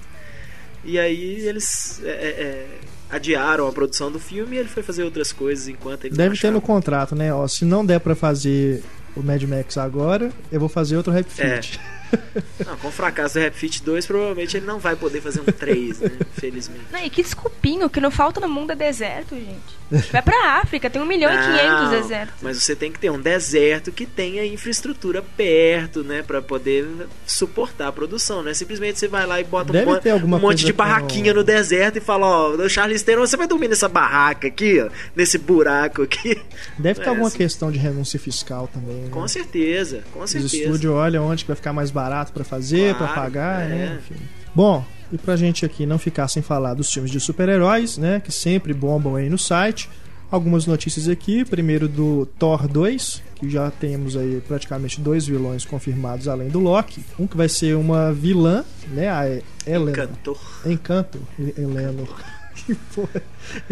E 0.82 0.98
aí 0.98 1.46
eles 1.46 2.00
é, 2.02 2.08
é, 2.08 2.12
é 2.12 2.66
adiaram 3.12 3.68
a 3.68 3.72
produção 3.72 4.10
do 4.10 4.18
filme 4.18 4.56
e 4.56 4.58
ele 4.58 4.68
foi 4.68 4.82
fazer 4.82 5.04
outras 5.04 5.32
coisas 5.32 5.68
enquanto 5.68 6.06
ele 6.06 6.16
Deve 6.16 6.36
ter 6.38 6.50
no 6.50 6.62
contrato, 6.62 7.14
né? 7.14 7.32
Ó, 7.32 7.46
se 7.46 7.64
não 7.66 7.84
der 7.84 8.00
para 8.00 8.14
fazer 8.14 8.82
o 9.14 9.22
Mad 9.22 9.42
Max 9.42 9.76
agora, 9.76 10.32
eu 10.50 10.58
vou 10.58 10.68
fazer 10.68 10.96
outro 10.96 11.12
Rap 11.12 11.28
Fit. 11.28 11.78
É. 11.78 11.92
Não, 12.64 12.76
com 12.76 12.88
o 12.88 12.92
fracasso 12.92 13.34
do 13.34 13.40
Rap 13.40 13.54
Fit 13.54 13.82
2, 13.82 14.06
provavelmente 14.06 14.56
ele 14.56 14.66
não 14.66 14.78
vai 14.78 14.94
poder 14.96 15.20
fazer 15.20 15.40
um 15.40 15.44
3, 15.44 16.00
né? 16.00 16.10
Felizmente. 16.34 16.86
Não, 16.92 17.00
e 17.00 17.10
que 17.10 17.22
desculpinho, 17.22 17.88
que 17.90 18.00
não 18.00 18.10
falta 18.10 18.40
no 18.40 18.48
mundo 18.48 18.72
é 18.72 18.76
deserto, 18.76 19.34
gente. 19.34 19.82
Vai 20.10 20.22
pra 20.22 20.60
África, 20.62 20.88
tem 20.88 21.02
1 21.02 21.04
milhão 21.04 21.30
não, 21.30 21.40
e 21.40 21.58
500 21.58 21.90
desertos. 21.90 22.34
Mas 22.40 22.62
você 22.62 22.74
tem 22.74 22.90
que 22.90 22.98
ter 22.98 23.10
um 23.10 23.20
deserto 23.20 23.92
que 23.92 24.06
tenha 24.06 24.44
infraestrutura 24.46 25.22
perto, 25.36 26.02
né? 26.02 26.22
Pra 26.22 26.40
poder 26.40 26.86
suportar 27.26 27.88
a 27.88 27.92
produção, 27.92 28.42
né? 28.42 28.54
Simplesmente 28.54 28.98
você 28.98 29.08
vai 29.08 29.26
lá 29.26 29.40
e 29.40 29.44
bota 29.44 29.72
um, 29.72 30.24
um, 30.24 30.38
monte 30.38 30.64
de 30.64 30.72
barraquinha 30.72 31.32
com... 31.32 31.40
no 31.40 31.44
deserto 31.44 31.98
e 31.98 32.00
fala, 32.00 32.26
ó, 32.26 32.50
oh, 32.50 32.68
Charles 32.68 33.02
Theron, 33.02 33.26
você 33.26 33.36
vai 33.36 33.46
dormir 33.46 33.68
nessa 33.68 33.88
barraca 33.88 34.48
aqui, 34.48 34.80
ó, 34.80 34.88
nesse 35.14 35.36
buraco 35.36 36.02
aqui. 36.02 36.40
Deve 36.78 37.00
ter 37.00 37.06
é, 37.06 37.10
alguma 37.10 37.28
assim. 37.28 37.38
questão 37.38 37.70
de 37.70 37.78
renúncia 37.78 38.18
fiscal 38.18 38.68
também, 38.72 38.96
né? 38.96 39.08
Com 39.10 39.26
certeza, 39.28 40.02
com 40.12 40.26
certeza. 40.26 40.56
O 40.56 40.60
estúdio 40.60 40.94
olha 40.94 41.20
onde 41.20 41.44
que 41.44 41.48
vai 41.48 41.56
ficar 41.56 41.72
mais 41.72 41.90
barato 41.90 42.01
barato 42.02 42.32
para 42.32 42.44
fazer, 42.44 42.94
claro, 42.96 43.12
para 43.12 43.22
pagar, 43.22 43.68
né? 43.68 43.74
é. 43.74 43.78
né? 43.78 43.98
Enfim. 44.00 44.20
Bom, 44.54 44.84
e 45.12 45.18
pra 45.18 45.36
gente 45.36 45.64
aqui 45.64 45.86
não 45.86 45.98
ficar 45.98 46.26
sem 46.28 46.42
falar 46.42 46.74
dos 46.74 46.92
filmes 46.92 47.10
de 47.10 47.20
super-heróis, 47.20 47.96
né? 47.96 48.20
Que 48.20 48.32
sempre 48.32 48.74
bombam 48.74 49.16
aí 49.16 49.28
no 49.28 49.38
site. 49.38 49.88
Algumas 50.30 50.66
notícias 50.66 51.08
aqui. 51.08 51.44
Primeiro 51.44 51.86
do 51.86 52.26
Thor 52.38 52.66
2, 52.66 53.22
que 53.36 53.48
já 53.48 53.70
temos 53.70 54.16
aí 54.16 54.42
praticamente 54.46 55.00
dois 55.00 55.26
vilões 55.26 55.64
confirmados 55.64 56.26
além 56.26 56.48
do 56.48 56.58
Loki. 56.58 57.04
Um 57.18 57.26
que 57.26 57.36
vai 57.36 57.48
ser 57.48 57.76
uma 57.76 58.12
vilã, 58.12 58.64
né? 58.88 59.10
A 59.10 59.26
Helena. 59.66 59.90
Encantor. 59.90 60.40
Encantor. 60.66 61.22
Helena. 61.38 62.02
Que. 62.54 62.76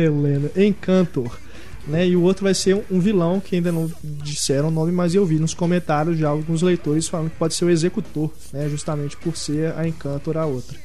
Helena. 0.03 0.51
Encantor. 0.57 1.39
Né? 1.87 2.09
E 2.09 2.17
o 2.17 2.23
outro 2.23 2.45
vai 2.45 2.55
ser 2.55 2.85
um 2.91 3.01
vilão 3.01 3.41
que 3.41 3.57
ainda 3.57 3.73
não 3.73 3.91
disseram 4.03 4.69
o 4.69 4.71
nome, 4.71 4.93
mas 4.93 5.15
eu 5.15 5.25
vi 5.25 5.39
nos 5.39 5.55
comentários 5.55 6.19
já 6.19 6.29
alguns 6.29 6.63
leitores 6.63 7.09
falando 7.09 7.31
que 7.31 7.37
pode 7.37 7.55
ser 7.55 7.65
o 7.65 7.71
Executor, 7.71 8.31
né? 8.53 8.69
justamente 8.69 9.17
por 9.17 9.37
ser 9.37 9.73
a 9.77 9.87
Encantor 9.89 10.37
a 10.37 10.47
outra. 10.47 10.79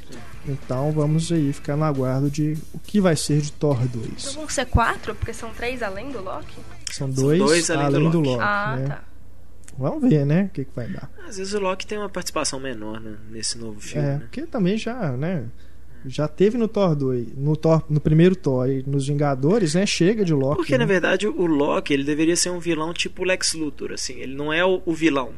Então 0.47 0.91
vamos 0.91 1.31
aí 1.31 1.51
ficar 1.51 1.75
no 1.75 1.83
aguardo 1.83 2.29
de 2.29 2.57
o 2.73 2.79
que 2.79 3.01
vai 3.01 3.15
ser 3.15 3.41
de 3.41 3.51
Thor 3.51 3.79
2. 3.87 4.07
Então 4.19 4.33
vão 4.33 4.49
ser 4.49 4.65
quatro, 4.65 5.15
porque 5.15 5.33
são 5.33 5.51
três 5.51 5.81
além 5.81 6.11
do 6.11 6.21
Loki? 6.21 6.55
São 6.91 7.09
dois, 7.09 7.39
são 7.39 7.47
dois 7.47 7.69
além, 7.71 7.85
além, 7.85 8.09
do 8.09 8.19
Loki. 8.19 8.23
Do 8.23 8.29
Loki 8.29 8.43
ah, 8.43 8.75
né? 8.75 8.87
tá. 8.87 9.03
Vamos 9.77 10.09
ver, 10.09 10.25
né? 10.25 10.43
O 10.43 10.49
que, 10.49 10.63
que 10.63 10.75
vai 10.75 10.87
dar. 10.87 11.09
Às 11.27 11.37
vezes 11.37 11.53
o 11.53 11.59
Loki 11.59 11.85
tem 11.85 11.97
uma 11.97 12.07
participação 12.07 12.59
menor 12.59 12.99
né, 13.01 13.17
nesse 13.29 13.57
novo 13.57 13.79
filme. 13.81 14.07
É, 14.07 14.11
né? 14.13 14.19
porque 14.19 14.43
também 14.43 14.77
já, 14.77 15.11
né? 15.11 15.45
Já 16.07 16.27
teve 16.27 16.57
no 16.57 16.67
Thor 16.67 16.95
2, 16.95 17.35
no, 17.35 17.55
Thor, 17.55 17.83
no 17.89 17.99
primeiro 17.99 18.35
Thor 18.35 18.69
e 18.69 18.83
nos 18.85 19.07
Vingadores, 19.07 19.75
né? 19.75 19.85
Chega 19.85 20.23
de 20.23 20.33
Loki. 20.33 20.57
Porque, 20.57 20.73
né? 20.73 20.79
na 20.79 20.85
verdade, 20.85 21.27
o 21.27 21.45
Loki 21.45 21.93
ele 21.93 22.03
deveria 22.03 22.35
ser 22.35 22.49
um 22.49 22.59
vilão 22.59 22.93
tipo 22.93 23.23
Lex 23.23 23.53
Luthor, 23.53 23.91
assim. 23.91 24.19
Ele 24.19 24.35
não 24.35 24.51
é 24.51 24.63
o, 24.63 24.81
o 24.85 24.93
vilão. 24.93 25.33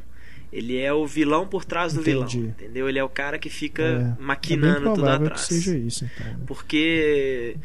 Ele 0.52 0.78
é 0.78 0.94
o 0.94 1.06
vilão 1.06 1.46
por 1.46 1.66
trás 1.66 1.94
do 1.94 2.02
Entendi. 2.02 2.38
vilão, 2.38 2.50
entendeu? 2.50 2.90
Ele 2.90 3.00
é 3.00 3.04
o 3.04 3.10
cara 3.10 3.38
que 3.38 3.50
fica 3.50 3.84
é, 3.84 4.22
maquinando 4.22 4.90
é 4.90 4.94
tudo 4.94 5.10
atrás. 5.10 5.46
Que 5.46 5.54
seja 5.54 5.78
isso, 5.78 6.06
então. 6.06 6.26
Né? 6.26 6.40
Porque 6.46 7.58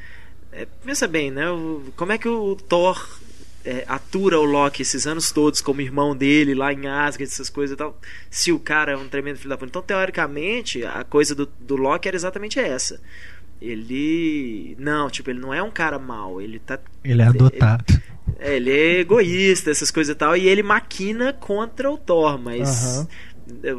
é, 0.51 0.67
pensa 0.85 1.07
bem, 1.07 1.31
né? 1.31 1.49
O, 1.51 1.85
como 1.97 2.13
é 2.13 2.19
que 2.19 2.29
o 2.29 2.57
Thor 2.57 3.21
é, 3.65 3.85
atura 3.87 4.39
o 4.39 4.45
Loki 4.45 4.83
esses 4.83 5.07
anos 5.07 5.31
todos 5.31 5.61
como 5.61 5.81
irmão 5.81 6.17
dele 6.17 6.55
lá 6.55 6.73
em 6.73 6.87
Asgard, 6.87 7.25
essas 7.25 7.49
coisas 7.49 7.75
e 7.75 7.77
tal, 7.77 7.99
se 8.31 8.53
o 8.53 8.59
cara 8.59 8.93
é 8.93 8.97
um 8.97 9.09
tremendo 9.09 9.39
filho 9.39 9.51
da 9.51 9.57
puta. 9.57 9.71
Então, 9.71 9.83
teoricamente, 9.83 10.85
a 10.85 11.05
coisa 11.05 11.35
do, 11.35 11.47
do 11.47 11.77
Loki 11.77 12.09
era 12.09 12.17
exatamente 12.17 12.59
essa. 12.59 13.01
Ele. 13.61 14.77
Não, 14.79 15.09
tipo, 15.09 15.31
ele 15.31 15.39
não 15.39 15.55
é 15.55 15.63
um 15.63 15.71
cara 15.71 15.99
mau. 15.99 16.41
Ele 16.41 16.59
tá. 16.59 16.79
Ele 17.05 17.23
é 17.23 17.27
adotado. 17.27 17.85
Ele, 17.89 18.01
é, 18.39 18.57
ele 18.57 18.71
é 18.71 19.01
egoísta, 19.01 19.71
essas 19.71 19.91
coisas 19.91 20.13
e 20.13 20.19
tal. 20.19 20.37
E 20.37 20.49
ele 20.49 20.63
maquina 20.63 21.33
contra 21.33 21.91
o 21.91 21.97
Thor, 21.97 22.39
mas. 22.39 23.07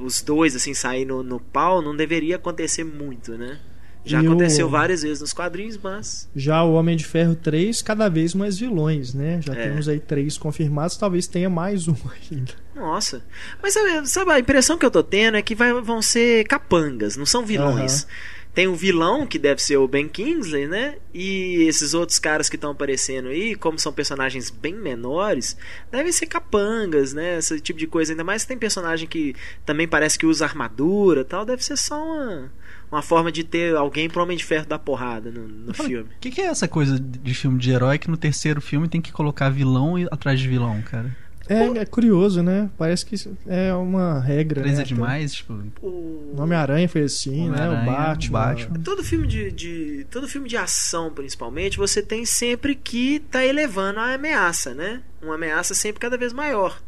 Os 0.04 0.22
dois, 0.22 0.56
assim, 0.56 0.74
sair 0.74 1.06
no, 1.06 1.24
no 1.24 1.40
pau 1.40 1.82
não 1.82 1.96
deveria 1.96 2.36
acontecer 2.36 2.84
muito, 2.84 3.38
né? 3.38 3.60
Já 4.06 4.22
e 4.22 4.26
aconteceu 4.26 4.68
o... 4.68 4.70
várias 4.70 5.02
vezes 5.02 5.22
nos 5.22 5.34
quadrinhos, 5.34 5.78
mas. 5.82 6.30
Já 6.36 6.64
o 6.64 6.74
Homem 6.74 6.96
de 6.96 7.06
Ferro 7.06 7.36
3, 7.36 7.82
cada 7.82 8.10
vez 8.10 8.34
mais 8.34 8.60
vilões, 8.60 9.14
né? 9.14 9.40
Já 9.42 9.54
é. 9.54 9.68
temos 9.68 9.88
aí 9.88 10.00
três 10.00 10.38
confirmados, 10.38 10.98
talvez 10.98 11.28
tenha 11.28 11.50
mais 11.50 11.88
um 11.88 11.96
ainda. 12.32 12.54
Nossa. 12.76 13.24
Mas 13.62 13.76
sabe, 14.06 14.32
a 14.32 14.40
impressão 14.40 14.78
que 14.78 14.86
eu 14.86 14.92
tô 14.92 15.04
tendo 15.04 15.38
é 15.38 15.42
que 15.42 15.56
vai, 15.56 15.74
vão 15.82 16.02
ser 16.02 16.46
capangas, 16.46 17.16
não 17.16 17.26
são 17.26 17.46
vilões. 17.46 18.04
Uhum. 18.04 18.10
Tem 18.54 18.68
o 18.68 18.76
vilão, 18.76 19.26
que 19.26 19.40
deve 19.40 19.64
ser 19.64 19.78
o 19.78 19.88
Ben 19.88 20.08
Kingsley, 20.08 20.68
né? 20.68 20.98
E 21.12 21.64
esses 21.64 21.96
outros 21.96 22.20
caras 22.20 22.50
que 22.50 22.56
estão 22.56 22.70
aparecendo 22.70 23.30
aí, 23.30 23.56
como 23.56 23.80
são 23.80 23.92
personagens 23.92 24.52
bem 24.52 24.76
menores, 24.76 25.58
devem 25.92 26.12
ser 26.12 26.28
capangas, 26.28 27.14
né? 27.14 27.40
Esse 27.40 27.60
tipo 27.60 27.80
de 27.80 27.88
coisa. 27.88 28.14
Ainda 28.14 28.24
mais 28.24 28.46
tem 28.46 28.56
personagem 28.56 29.08
que 29.08 29.36
também 29.66 29.88
parece 29.88 30.20
que 30.20 30.28
usa 30.28 30.46
armadura 30.46 31.26
tal. 31.26 31.46
Deve 31.46 31.66
ser 31.66 31.76
só 31.78 31.96
uma 31.96 32.52
uma 32.94 33.02
forma 33.02 33.32
de 33.32 33.44
ter 33.44 33.76
alguém 33.76 34.08
pro 34.08 34.22
Homem 34.22 34.38
de 34.38 34.46
Ferro 34.46 34.68
dar 34.68 34.78
porrada 34.78 35.32
no, 35.32 35.48
no 35.48 35.74
filme. 35.74 36.10
O 36.16 36.20
que, 36.20 36.30
que, 36.30 36.42
é 36.42 36.46
essa 36.46 36.68
coisa 36.68 37.00
de 37.00 37.34
filme 37.34 37.58
de 37.58 37.72
herói 37.72 37.98
que 37.98 38.10
no 38.10 38.18
terceiro 38.18 38.62
filme 38.62 38.88
tem 38.88 39.02
que 39.02 39.12
colocar 39.12 39.50
vilão 39.50 39.96
atrás 40.12 40.40
de 40.40 40.48
vilão, 40.48 40.82
cara? 40.84 41.16
É, 41.50 41.80
é 41.80 41.86
curioso, 41.86 42.42
né? 42.42 42.70
Parece 42.78 43.06
que 43.06 43.16
é 43.48 43.74
uma 43.74 44.20
regra. 44.22 44.62
Três 44.62 44.78
né? 44.78 44.84
é 44.84 44.86
demais, 44.86 45.34
tipo. 45.34 45.54
O 45.82 46.36
Homem-Aranha 46.38 46.88
foi 46.88 47.02
assim, 47.02 47.50
né? 47.50 47.68
O 47.68 47.86
Batman. 47.86 48.40
Batman. 48.40 48.80
Todo 48.80 49.04
filme 49.04 49.28
de, 49.28 49.52
de, 49.52 50.08
Todo 50.10 50.28
filme 50.28 50.48
de 50.48 50.56
ação, 50.56 51.12
principalmente, 51.12 51.78
você 51.78 52.02
tem 52.02 52.26
sempre 52.26 52.76
que 52.76 53.20
tá 53.20 53.44
elevando 53.44 54.00
a 54.00 54.14
ameaça, 54.14 54.74
né? 54.74 55.02
Uma 55.22 55.36
ameaça 55.36 55.74
sempre 55.74 56.00
cada 56.00 56.18
vez 56.18 56.32
maior. 56.32 56.82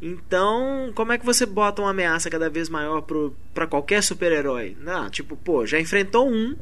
Então, 0.00 0.92
como 0.94 1.12
é 1.12 1.18
que 1.18 1.24
você 1.24 1.46
bota 1.46 1.80
uma 1.80 1.90
ameaça 1.90 2.28
cada 2.28 2.50
vez 2.50 2.68
maior 2.68 3.02
para 3.54 3.66
qualquer 3.66 4.02
super-herói? 4.02 4.76
Não, 4.80 5.08
tipo, 5.08 5.36
pô, 5.36 5.64
já 5.64 5.80
enfrentou 5.80 6.28
um, 6.28 6.54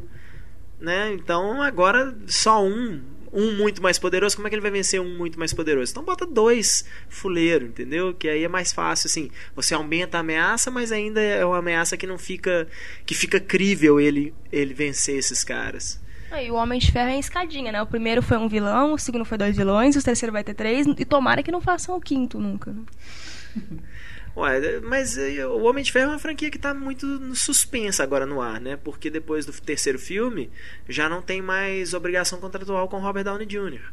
né? 0.80 1.12
Então 1.12 1.60
agora 1.60 2.16
só 2.26 2.64
um, 2.64 3.02
um 3.32 3.56
muito 3.56 3.82
mais 3.82 3.98
poderoso. 3.98 4.36
Como 4.36 4.46
é 4.46 4.50
que 4.50 4.54
ele 4.54 4.62
vai 4.62 4.70
vencer 4.70 5.00
um 5.00 5.16
muito 5.16 5.36
mais 5.38 5.52
poderoso? 5.52 5.90
Então 5.90 6.04
bota 6.04 6.24
dois 6.24 6.84
fuleiro, 7.08 7.66
entendeu? 7.66 8.14
Que 8.14 8.28
aí 8.28 8.44
é 8.44 8.48
mais 8.48 8.72
fácil, 8.72 9.08
assim. 9.08 9.30
Você 9.56 9.74
aumenta 9.74 10.16
a 10.16 10.20
ameaça, 10.20 10.70
mas 10.70 10.92
ainda 10.92 11.20
é 11.20 11.44
uma 11.44 11.58
ameaça 11.58 11.96
que 11.96 12.06
não 12.06 12.18
fica, 12.18 12.68
que 13.04 13.14
fica 13.14 13.40
crível 13.40 13.98
ele 14.00 14.32
ele 14.52 14.72
vencer 14.72 15.16
esses 15.16 15.42
caras. 15.42 16.00
E 16.40 16.50
o 16.50 16.54
Homem 16.54 16.80
de 16.80 16.90
Ferro 16.90 17.10
é 17.10 17.18
escadinha, 17.18 17.70
né? 17.70 17.80
O 17.80 17.86
primeiro 17.86 18.20
foi 18.20 18.36
um 18.36 18.48
vilão, 18.48 18.94
o 18.94 18.98
segundo 18.98 19.24
foi 19.24 19.38
dois 19.38 19.56
vilões, 19.56 19.94
o 19.94 20.02
terceiro 20.02 20.32
vai 20.32 20.42
ter 20.42 20.54
três, 20.54 20.84
e 20.98 21.04
tomara 21.04 21.44
que 21.44 21.52
não 21.52 21.60
façam 21.60 21.96
o 21.96 22.00
quinto 22.00 22.40
nunca. 22.40 22.72
Né? 22.72 22.82
Ué, 24.36 24.80
mas 24.80 25.16
eh, 25.16 25.46
o 25.46 25.62
Homem 25.62 25.84
de 25.84 25.92
Ferro 25.92 26.10
é 26.10 26.14
uma 26.14 26.18
franquia 26.18 26.50
que 26.50 26.56
está 26.56 26.74
muito 26.74 27.34
suspensa 27.36 28.02
agora 28.02 28.26
no 28.26 28.40
ar, 28.40 28.60
né? 28.60 28.76
Porque 28.76 29.08
depois 29.08 29.46
do 29.46 29.52
terceiro 29.52 29.98
filme 29.98 30.50
já 30.88 31.08
não 31.08 31.22
tem 31.22 31.40
mais 31.40 31.94
obrigação 31.94 32.40
contratual 32.40 32.88
com 32.88 32.98
Robert 32.98 33.24
Downey 33.24 33.46
Jr. 33.46 33.92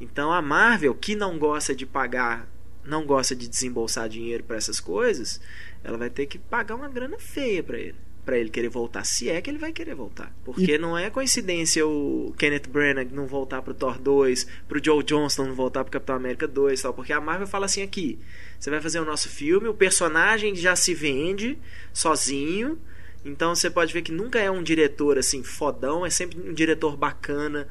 Então 0.00 0.32
a 0.32 0.40
Marvel, 0.40 0.94
que 0.94 1.14
não 1.14 1.38
gosta 1.38 1.74
de 1.74 1.84
pagar, 1.84 2.48
não 2.82 3.04
gosta 3.04 3.36
de 3.36 3.46
desembolsar 3.46 4.08
dinheiro 4.08 4.44
para 4.44 4.56
essas 4.56 4.80
coisas, 4.80 5.40
ela 5.82 5.98
vai 5.98 6.08
ter 6.08 6.26
que 6.26 6.38
pagar 6.38 6.74
uma 6.74 6.88
grana 6.88 7.18
feia 7.18 7.62
para 7.62 7.78
ele 7.78 7.96
para 8.24 8.38
ele 8.38 8.48
querer 8.48 8.68
voltar, 8.68 9.04
se 9.04 9.28
é 9.28 9.40
que 9.40 9.50
ele 9.50 9.58
vai 9.58 9.72
querer 9.72 9.94
voltar. 9.94 10.34
Porque 10.44 10.72
e... 10.72 10.78
não 10.78 10.96
é 10.96 11.10
coincidência 11.10 11.86
o 11.86 12.34
Kenneth 12.38 12.68
Branagh 12.68 13.08
não 13.12 13.26
voltar 13.26 13.62
pro 13.62 13.74
Thor 13.74 13.98
2, 13.98 14.46
pro 14.66 14.82
Joe 14.82 15.02
Johnston 15.02 15.46
não 15.46 15.54
voltar 15.54 15.84
pro 15.84 15.92
Capitão 15.92 16.16
América 16.16 16.48
2, 16.48 16.80
tal, 16.80 16.94
porque 16.94 17.12
a 17.12 17.20
Marvel 17.20 17.46
fala 17.46 17.66
assim 17.66 17.82
aqui, 17.82 18.18
você 18.58 18.70
vai 18.70 18.80
fazer 18.80 19.00
o 19.00 19.04
nosso 19.04 19.28
filme, 19.28 19.68
o 19.68 19.74
personagem 19.74 20.54
já 20.54 20.74
se 20.74 20.94
vende 20.94 21.58
sozinho, 21.92 22.78
então 23.24 23.54
você 23.54 23.70
pode 23.70 23.92
ver 23.92 24.02
que 24.02 24.12
nunca 24.12 24.38
é 24.38 24.50
um 24.50 24.62
diretor 24.62 25.18
assim 25.18 25.42
fodão, 25.42 26.04
é 26.04 26.10
sempre 26.10 26.40
um 26.40 26.52
diretor 26.52 26.96
bacana 26.96 27.68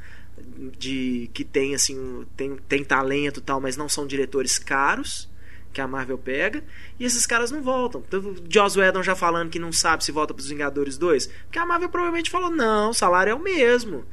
de 0.77 1.29
que 1.33 1.43
tem 1.43 1.73
assim, 1.73 2.25
tem, 2.35 2.57
tem 2.67 2.83
talento 2.83 3.41
tal, 3.41 3.59
mas 3.59 3.75
não 3.75 3.89
são 3.89 4.05
diretores 4.05 4.57
caros 4.57 5.29
que 5.73 5.81
a 5.81 5.87
Marvel 5.87 6.17
pega, 6.17 6.63
e 6.99 7.03
esses 7.03 7.25
caras 7.25 7.51
não 7.51 7.61
voltam. 7.61 8.03
Então, 8.07 8.35
Joss 8.47 8.79
Whedon 8.79 9.01
já 9.01 9.15
falando 9.15 9.49
que 9.49 9.59
não 9.59 9.71
sabe 9.71 10.05
se 10.05 10.11
volta 10.11 10.33
para 10.33 10.41
os 10.41 10.47
Vingadores 10.47 10.97
2, 10.97 11.27
porque 11.45 11.59
a 11.59 11.65
Marvel 11.65 11.89
provavelmente 11.89 12.29
falou: 12.29 12.51
não, 12.51 12.91
o 12.91 12.93
salário 12.93 13.31
é 13.31 13.33
o 13.33 13.39
mesmo. 13.39 14.05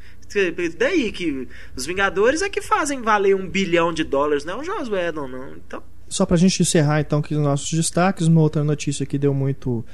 Daí 0.79 1.13
que 1.13 1.49
os 1.77 1.85
Vingadores 1.85 2.41
é 2.41 2.49
que 2.49 2.63
fazem 2.63 3.03
valer 3.03 3.35
um 3.35 3.49
bilhão 3.49 3.93
de 3.93 4.05
dólares, 4.05 4.45
não 4.45 4.55
é 4.55 4.57
o 4.59 4.65
Joss 4.65 4.91
Whedon, 4.91 5.29
não. 5.29 5.55
Então. 5.55 5.83
Só 6.09 6.27
pra 6.27 6.37
gente 6.37 6.63
encerrar 6.63 7.01
então 7.01 7.21
aqui 7.21 7.35
os 7.35 7.43
nossos 7.43 7.71
destaques, 7.71 8.27
uma 8.27 8.41
outra 8.41 8.65
notícia 8.65 9.07
que 9.07 9.19
deu 9.19 9.35
muito 9.35 9.85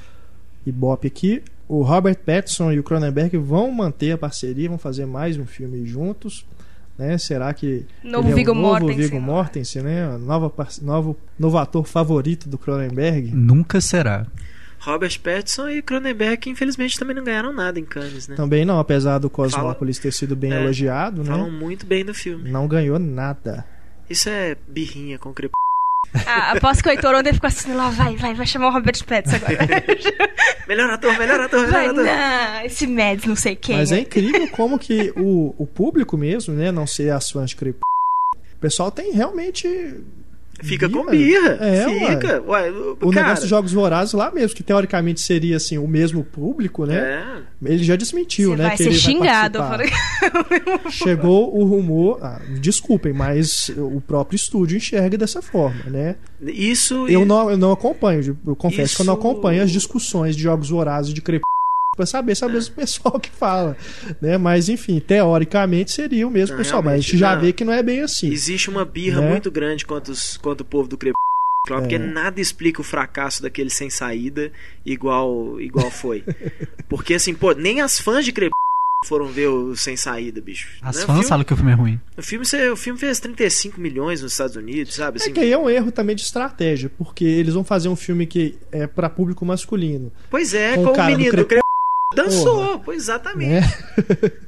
ibope 0.65 1.07
aqui. 1.07 1.43
O 1.67 1.81
Robert 1.81 2.17
Pattinson 2.17 2.71
e 2.71 2.79
o 2.79 2.83
Cronenberg 2.83 3.37
vão 3.37 3.69
manter 3.71 4.11
a 4.11 4.17
parceria, 4.17 4.69
vão 4.69 4.77
fazer 4.77 5.05
mais 5.05 5.37
um 5.37 5.45
filme 5.45 5.85
juntos. 5.85 6.45
Né? 6.97 7.17
Será 7.17 7.53
que 7.53 7.85
novo 8.03 8.33
Viggo 8.33 8.49
é 8.49 8.53
o 8.53 8.55
novo 8.55 8.67
Mortensen, 8.69 8.97
Viggo 8.97 9.21
Mortensen, 9.21 9.81
né? 9.83 10.17
Nova, 10.17 10.51
novo, 10.81 11.17
novo 11.37 11.57
ator 11.57 11.85
favorito 11.85 12.49
do 12.49 12.57
Cronenberg? 12.57 13.31
Nunca 13.35 13.79
será. 13.79 14.25
Robert 14.79 15.19
Pattinson 15.19 15.69
e 15.69 15.81
Cronenberg, 15.81 16.49
infelizmente, 16.49 16.97
também 16.97 17.15
não 17.15 17.23
ganharam 17.23 17.51
nada 17.51 17.79
em 17.79 17.85
Cannes, 17.85 18.27
né? 18.27 18.35
Também 18.35 18.63
não, 18.63 18.79
apesar 18.79 19.17
do 19.17 19.29
Cosmópolis 19.29 19.99
ter 19.99 20.13
sido 20.13 20.35
bem 20.35 20.53
é, 20.53 20.61
elogiado, 20.61 21.23
né? 21.23 21.29
Falam 21.29 21.51
muito 21.51 21.85
bem 21.85 22.05
do 22.05 22.13
filme. 22.13 22.49
Não 22.49 22.67
ganhou 22.67 22.97
nada. 22.97 23.65
Isso 24.09 24.29
é 24.29 24.55
birrinha 24.67 25.17
com 25.19 25.33
crepúsculo. 25.33 25.66
Ah, 26.25 26.51
aposto 26.53 26.83
que 26.83 26.89
o 26.89 26.91
Heitor 26.91 27.15
ontem 27.15 27.33
ficou 27.33 27.47
assim 27.47 27.73
lá, 27.73 27.89
vai, 27.89 28.15
vai, 28.15 28.33
vai 28.33 28.45
chamar 28.45 28.69
o 28.69 28.71
Robert 28.71 29.03
Pattinson 29.05 29.37
agora. 29.37 29.83
melhor 30.67 30.89
ator, 30.89 31.17
melhor 31.17 31.39
ator, 31.39 31.59
melhor 31.61 31.71
vai, 31.71 31.87
ator. 31.87 32.03
Não, 32.03 32.65
esse 32.65 32.87
Mads, 32.87 33.25
não 33.25 33.35
sei 33.35 33.55
quem. 33.55 33.77
Mas 33.77 33.91
é, 33.91 33.97
é 33.97 33.99
incrível 34.01 34.47
como 34.49 34.79
que 34.79 35.11
o, 35.15 35.53
o 35.57 35.67
público 35.67 36.17
mesmo, 36.17 36.53
né, 36.53 36.71
não 36.71 36.87
ser 36.87 37.11
as 37.11 37.29
fãs 37.29 37.51
de 37.51 37.55
Crepúsculo, 37.55 37.87
o 38.53 38.59
pessoal 38.59 38.89
tem 38.89 39.11
realmente 39.11 39.67
Fica 40.61 40.87
birra. 40.87 41.03
com 41.03 41.11
birra. 41.11 41.57
É, 41.61 41.85
Fica. 41.85 42.41
Ué. 42.47 42.71
Ué, 42.71 42.71
o 43.01 43.11
cara... 43.11 43.27
negócio 43.27 43.41
dos 43.41 43.49
Jogos 43.49 43.73
Vorazes 43.73 44.13
lá 44.13 44.31
mesmo, 44.31 44.55
que 44.55 44.63
teoricamente 44.63 45.21
seria 45.21 45.57
assim, 45.57 45.77
o 45.77 45.87
mesmo 45.87 46.23
público, 46.23 46.85
né? 46.85 46.97
É. 47.63 47.71
Ele 47.73 47.83
já 47.83 47.95
desmentiu, 47.95 48.51
Você 48.51 48.57
né? 48.57 48.63
Vai 48.67 48.77
que 48.77 48.83
ser 48.83 48.89
ele 48.89 48.97
xingado. 48.97 49.59
Vai 49.59 49.87
Chegou 50.91 51.55
o 51.55 51.63
rumor. 51.63 52.19
Ah, 52.21 52.41
desculpem, 52.59 53.13
mas 53.13 53.69
o 53.77 54.01
próprio 54.01 54.35
estúdio 54.35 54.77
enxerga 54.77 55.17
dessa 55.17 55.41
forma, 55.41 55.83
né? 55.89 56.15
Isso. 56.41 57.07
Eu, 57.07 57.25
não, 57.25 57.49
eu 57.49 57.57
não 57.57 57.71
acompanho, 57.71 58.37
eu 58.45 58.55
confesso 58.55 58.83
Isso... 58.83 58.95
que 58.97 59.01
eu 59.01 59.05
não 59.05 59.13
acompanho 59.13 59.63
as 59.63 59.71
discussões 59.71 60.35
de 60.35 60.43
Jogos 60.43 60.69
Vorazes 60.69 61.13
de 61.13 61.21
Crepúsculo 61.21 61.56
para 61.97 62.05
saber 62.05 62.35
se 62.35 62.43
é 62.43 62.47
o 62.47 62.49
mesmo 62.49 62.75
pessoal 62.75 63.19
que 63.19 63.29
fala, 63.29 63.75
né? 64.21 64.37
Mas 64.37 64.69
enfim, 64.69 64.99
teoricamente 64.99 65.91
seria 65.91 66.27
o 66.27 66.31
mesmo 66.31 66.55
não, 66.55 66.63
pessoal, 66.63 66.83
mas 66.83 66.93
a 66.93 66.97
gente 66.97 67.17
já 67.17 67.33
não. 67.35 67.41
vê 67.41 67.51
que 67.51 67.65
não 67.65 67.73
é 67.73 67.81
bem 67.81 68.01
assim. 68.01 68.31
Existe 68.31 68.69
uma 68.69 68.85
birra 68.85 69.19
né? 69.19 69.31
muito 69.31 69.49
grande 69.51 69.85
contra, 69.85 70.13
os, 70.13 70.37
contra 70.37 70.63
o 70.63 70.65
povo 70.65 70.87
do 70.87 70.97
Crepúsculo, 70.97 71.17
é. 71.69 71.79
porque 71.81 71.97
nada 71.97 72.39
explica 72.39 72.79
o 72.79 72.83
fracasso 72.83 73.41
daquele 73.41 73.71
sem 73.71 73.89
saída 73.89 74.51
igual 74.85 75.59
igual 75.59 75.89
foi. 75.89 76.23
porque 76.87 77.15
assim, 77.15 77.33
pô, 77.33 77.51
nem 77.51 77.81
as 77.81 77.99
fãs 77.99 78.23
de 78.23 78.31
Crepúsculo 78.31 78.57
foram 79.05 79.27
ver 79.27 79.47
o 79.47 79.75
Sem 79.75 79.95
Saída, 79.95 80.41
bicho. 80.41 80.69
As 80.81 80.97
né? 80.97 81.01
fãs 81.05 81.15
filme, 81.17 81.29
falam 81.29 81.45
que 81.45 81.53
o 81.53 81.55
filme 81.55 81.71
é 81.71 81.75
ruim. 81.75 81.99
O 82.17 82.21
filme, 82.21 82.45
o 82.71 82.75
filme 82.75 82.99
fez 82.99 83.19
35 83.19 83.79
milhões 83.79 84.21
nos 84.21 84.31
Estados 84.31 84.55
Unidos, 84.55 84.95
sabe? 84.95 85.19
É 85.19 85.21
assim, 85.21 85.29
é 85.29 85.33
que 85.33 85.39
aí 85.39 85.51
é 85.51 85.57
um 85.57 85.69
erro 85.69 85.91
também 85.91 86.15
de 86.15 86.23
estratégia, 86.23 86.89
porque 86.97 87.23
eles 87.23 87.53
vão 87.53 87.63
fazer 87.63 87.89
um 87.89 87.95
filme 87.95 88.25
que 88.25 88.57
é 88.71 88.87
para 88.87 89.09
público 89.09 89.45
masculino. 89.45 90.11
Pois 90.29 90.53
é, 90.53 90.75
com, 90.75 90.85
com 90.85 91.01
o 91.01 91.05
menino 91.05 91.37
do 91.37 91.45
cre... 91.45 91.59
dançou, 92.15 92.79
pois 92.79 93.03
exatamente. 93.03 93.53
É. 93.53 94.47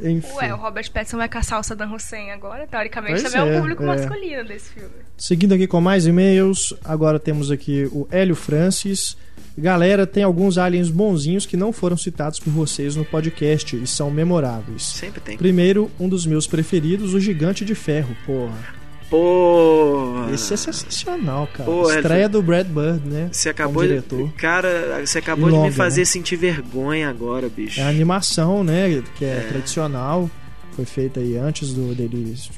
Enfim. 0.00 0.34
Ué, 0.34 0.52
o 0.52 0.56
Robert 0.56 0.90
Pattinson 0.90 1.18
vai 1.18 1.28
caçar 1.28 1.60
o 1.60 1.62
Saddam 1.62 1.94
Hussein 1.94 2.30
agora, 2.32 2.66
teoricamente 2.66 3.20
pois 3.20 3.32
também 3.32 3.48
é, 3.48 3.54
é 3.54 3.56
o 3.56 3.60
público 3.60 3.82
é. 3.84 3.86
masculino 3.86 4.44
desse 4.44 4.70
filme. 4.70 4.90
Seguindo 5.16 5.54
aqui 5.54 5.66
com 5.66 5.80
mais 5.80 6.04
e-mails, 6.04 6.74
agora 6.84 7.20
temos 7.20 7.50
aqui 7.50 7.88
o 7.92 8.06
Hélio 8.10 8.34
Francis. 8.34 9.16
Galera, 9.56 10.04
tem 10.04 10.24
alguns 10.24 10.58
aliens 10.58 10.90
bonzinhos 10.90 11.46
que 11.46 11.56
não 11.56 11.72
foram 11.72 11.96
citados 11.96 12.40
por 12.40 12.52
vocês 12.52 12.96
no 12.96 13.04
podcast 13.04 13.76
e 13.76 13.86
são 13.86 14.10
memoráveis. 14.10 14.82
Sempre 14.82 15.20
tem. 15.20 15.38
Primeiro, 15.38 15.88
um 15.98 16.08
dos 16.08 16.26
meus 16.26 16.46
preferidos, 16.46 17.14
o 17.14 17.20
Gigante 17.20 17.64
de 17.64 17.74
Ferro, 17.76 18.16
porra. 18.26 18.83
Porra. 19.14 20.32
Esse 20.32 20.54
é 20.54 20.56
sensacional, 20.56 21.48
cara. 21.52 21.70
Porra, 21.70 21.94
Estreia 21.94 22.28
do 22.28 22.42
Brad 22.42 22.66
Bird, 22.66 23.08
né? 23.08 23.28
Você 23.30 23.48
acabou 23.48 23.86
de. 23.86 24.02
Cara, 24.36 25.06
você 25.06 25.18
acabou 25.18 25.50
de 25.50 25.58
me 25.58 25.70
fazer 25.70 26.00
né? 26.00 26.04
sentir 26.04 26.34
vergonha 26.34 27.08
agora, 27.08 27.48
bicho. 27.48 27.80
É 27.80 27.84
a 27.84 27.88
animação, 27.88 28.64
né? 28.64 29.02
Que 29.16 29.24
é, 29.24 29.28
é. 29.28 29.46
tradicional. 29.48 30.28
Foi 30.72 30.84
feita 30.84 31.20
aí 31.20 31.36
antes 31.36 31.72
do, 31.72 31.94
deles 31.94 32.50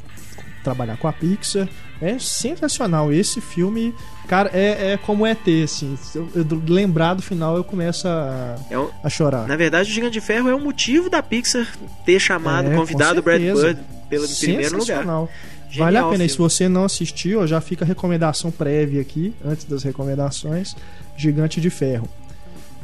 trabalhar 0.64 0.96
com 0.96 1.06
a 1.06 1.12
Pixar. 1.12 1.68
É 2.00 2.18
sensacional. 2.18 3.12
Esse 3.12 3.40
filme, 3.40 3.94
cara, 4.26 4.50
é, 4.54 4.92
é 4.92 4.96
como 4.96 5.26
ET, 5.26 5.46
assim. 5.62 5.98
Eu, 6.14 6.28
eu, 6.34 6.62
lembrar 6.66 7.14
do 7.14 7.22
final, 7.22 7.56
eu 7.56 7.64
começo 7.64 8.08
a, 8.08 8.56
é 8.70 8.78
um, 8.78 8.88
a 9.04 9.10
chorar. 9.10 9.46
Na 9.46 9.56
verdade, 9.56 9.90
o 9.90 9.92
Gigante 9.92 10.14
de 10.14 10.20
Ferro 10.22 10.48
é 10.48 10.54
o 10.54 10.60
motivo 10.60 11.10
da 11.10 11.22
Pixar 11.22 11.66
ter 12.06 12.18
chamado, 12.18 12.70
é, 12.70 12.74
convidado 12.74 13.20
o 13.20 13.22
Brad 13.22 13.40
Bird 13.40 13.78
pelo 14.08 14.26
primeiro 14.26 14.78
lugar. 14.78 15.28
Genial, 15.70 15.84
vale 15.86 15.98
a 15.98 16.08
pena. 16.08 16.24
E 16.24 16.28
se 16.28 16.38
você 16.38 16.68
não 16.68 16.84
assistiu, 16.84 17.46
já 17.46 17.60
fica 17.60 17.84
a 17.84 17.88
recomendação 17.88 18.50
prévia 18.50 19.00
aqui, 19.00 19.34
antes 19.44 19.64
das 19.64 19.82
recomendações: 19.82 20.76
Gigante 21.16 21.60
de 21.60 21.70
Ferro. 21.70 22.08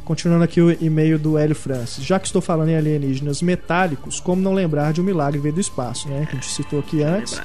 Continuando 0.03 0.43
aqui 0.43 0.59
o 0.59 0.71
e-mail 0.83 1.17
do 1.17 1.37
Hélio 1.37 1.55
Francis. 1.55 2.03
Já 2.03 2.19
que 2.19 2.25
estou 2.25 2.41
falando 2.41 2.69
em 2.69 2.75
alienígenas 2.75 3.41
metálicos, 3.41 4.19
como 4.19 4.41
não 4.41 4.53
lembrar 4.53 4.91
de 4.91 4.99
um 4.99 5.03
milagre 5.03 5.39
veio 5.39 5.53
do 5.53 5.61
espaço, 5.61 6.09
né? 6.09 6.25
Que 6.25 6.35
a 6.35 6.39
gente 6.39 6.51
citou 6.51 6.79
aqui 6.79 7.01
antes. 7.01 7.41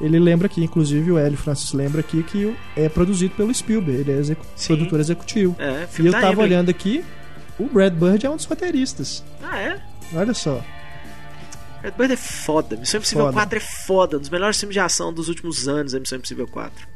Ele 0.00 0.18
lembra 0.18 0.46
aqui, 0.46 0.64
inclusive 0.64 1.12
o 1.12 1.18
Hélio 1.18 1.38
Francis 1.38 1.72
lembra 1.72 2.00
aqui 2.00 2.24
que 2.24 2.52
é 2.76 2.88
produzido 2.88 3.34
pelo 3.36 3.54
Spielberg, 3.54 4.00
ele 4.00 4.12
é 4.12 4.16
execu 4.16 4.44
produtor 4.66 4.98
executivo. 4.98 5.54
É, 5.60 5.86
e 5.96 6.06
eu 6.06 6.12
tava 6.12 6.40
olhando 6.42 6.70
aqui, 6.70 7.04
o 7.56 7.66
Brad 7.66 7.92
Bird 7.94 8.26
é 8.26 8.30
um 8.30 8.34
dos 8.34 8.44
roteiristas. 8.44 9.22
Ah, 9.40 9.60
é? 9.60 9.80
Olha 10.12 10.34
só. 10.34 10.60
Brad 11.82 11.94
Bird 11.96 12.12
é 12.12 12.16
foda. 12.16 12.76
Missão 12.76 12.98
Impossível 12.98 13.24
foda. 13.24 13.34
4 13.34 13.58
é 13.58 13.60
foda. 13.60 14.16
Um 14.16 14.20
dos 14.20 14.28
melhores 14.30 14.58
filmes 14.58 14.74
de 14.74 14.80
ação 14.80 15.12
dos 15.12 15.28
últimos 15.28 15.68
anos 15.68 15.92
é 15.94 15.98
Missão 15.98 16.16
Impossível 16.16 16.46
4. 16.46 16.88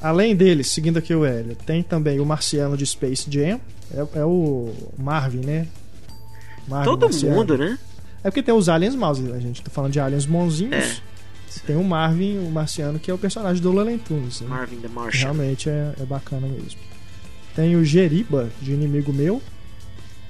Além 0.00 0.36
dele, 0.36 0.62
seguindo 0.62 0.98
aqui 0.98 1.14
o 1.14 1.24
Hélio, 1.24 1.56
tem 1.56 1.82
também 1.82 2.20
o 2.20 2.24
Marciano 2.24 2.76
de 2.76 2.86
Space 2.86 3.26
Jam. 3.28 3.60
É, 3.90 4.20
é 4.20 4.24
o 4.24 4.72
Marvin, 4.96 5.44
né? 5.44 5.66
Marvin 6.68 6.84
Todo 6.84 7.02
Marciano. 7.06 7.36
mundo, 7.36 7.58
né? 7.58 7.78
É 8.22 8.30
porque 8.30 8.42
tem 8.42 8.54
os 8.54 8.68
aliens 8.68 8.94
maus, 8.94 9.18
a 9.18 9.38
gente 9.38 9.62
tá 9.62 9.70
falando 9.70 9.92
de 9.92 10.00
aliens 10.00 10.26
bonzinhos. 10.26 10.74
É. 10.74 11.16
Tem 11.66 11.76
o 11.76 11.82
Marvin, 11.82 12.38
o 12.38 12.50
Marciano, 12.50 12.98
que 12.98 13.10
é 13.10 13.14
o 13.14 13.18
personagem 13.18 13.62
do 13.62 13.72
Looney 13.72 13.98
Tunes. 13.98 14.40
Né? 14.40 14.48
Marvin 14.48 14.76
the 14.76 14.88
Martian. 14.88 15.20
Realmente 15.20 15.68
é, 15.70 15.94
é 15.98 16.04
bacana 16.04 16.46
mesmo. 16.46 16.78
Tem 17.54 17.74
o 17.76 17.84
Geriba, 17.84 18.50
de 18.60 18.72
Inimigo 18.72 19.12
Meu. 19.12 19.40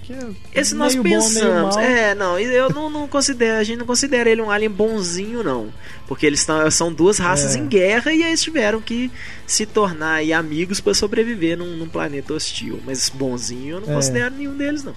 Que 0.06 0.12
é 0.12 0.30
Esse 0.54 0.72
nós 0.76 0.94
pensamos. 0.94 1.74
Bom, 1.74 1.80
é, 1.80 2.14
não, 2.14 2.38
eu 2.38 2.70
não, 2.70 2.88
não 2.88 3.08
considero, 3.08 3.58
a 3.58 3.64
gente 3.64 3.78
não 3.78 3.86
considera 3.86 4.30
ele 4.30 4.40
um 4.40 4.52
alien 4.52 4.70
bonzinho, 4.70 5.42
não. 5.42 5.72
Porque 6.06 6.24
eles 6.24 6.46
são 6.70 6.92
duas 6.92 7.18
raças 7.18 7.56
é. 7.56 7.58
em 7.58 7.66
guerra 7.66 8.12
e 8.12 8.22
eles 8.22 8.40
tiveram 8.40 8.80
que 8.80 9.10
se 9.44 9.66
tornar 9.66 10.22
amigos 10.32 10.80
para 10.80 10.94
sobreviver 10.94 11.58
num, 11.58 11.76
num, 11.76 11.88
planeta 11.88 12.32
hostil. 12.32 12.80
Mas 12.86 13.08
bonzinho 13.08 13.76
eu 13.76 13.80
não 13.80 13.90
é. 13.90 13.94
considero 13.94 14.32
nenhum 14.36 14.56
deles, 14.56 14.84
não. 14.84 14.94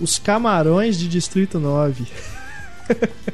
Os 0.00 0.18
camarões 0.18 0.98
de 0.98 1.06
Distrito 1.06 1.60
9. 1.60 2.04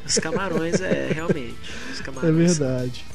Os 0.07 0.19
camarões 0.19 0.83
é 0.83 1.13
realmente. 1.15 1.57
Os 1.91 2.01
camarões. 2.05 2.35
É 2.35 2.45
verdade. 2.45 3.10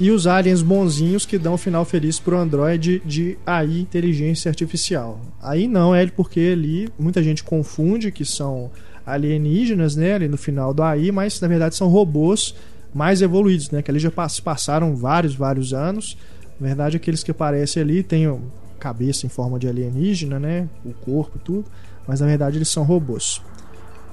E 0.00 0.12
os 0.12 0.28
aliens 0.28 0.62
bonzinhos 0.62 1.26
que 1.26 1.36
dão 1.36 1.58
final 1.58 1.84
feliz 1.84 2.20
pro 2.20 2.38
Android 2.38 3.02
de 3.04 3.36
AI, 3.44 3.80
inteligência 3.80 4.48
artificial. 4.48 5.20
Aí 5.42 5.66
não, 5.66 5.92
é 5.92 6.06
porque 6.06 6.50
ali 6.52 6.88
muita 6.96 7.20
gente 7.20 7.42
confunde 7.42 8.12
que 8.12 8.24
são 8.24 8.70
alienígenas, 9.04 9.96
né, 9.96 10.14
ali 10.14 10.28
no 10.28 10.36
final 10.36 10.72
do 10.72 10.84
AI, 10.84 11.10
mas 11.10 11.40
na 11.40 11.48
verdade 11.48 11.74
são 11.74 11.88
robôs 11.88 12.54
mais 12.94 13.22
evoluídos, 13.22 13.70
né, 13.70 13.82
que 13.82 13.90
ali 13.90 13.98
já 13.98 14.12
passaram 14.44 14.94
vários, 14.94 15.34
vários 15.34 15.74
anos. 15.74 16.16
Na 16.60 16.68
verdade, 16.68 16.96
aqueles 16.96 17.24
que 17.24 17.30
aparecem 17.30 17.82
ali 17.82 18.02
têm 18.02 18.40
cabeça 18.78 19.26
em 19.26 19.28
forma 19.28 19.58
de 19.58 19.66
alienígena, 19.66 20.38
né, 20.38 20.68
o 20.84 20.92
corpo 20.92 21.38
e 21.38 21.40
tudo, 21.40 21.64
mas 22.06 22.20
na 22.20 22.26
verdade 22.26 22.58
eles 22.58 22.68
são 22.68 22.84
robôs. 22.84 23.42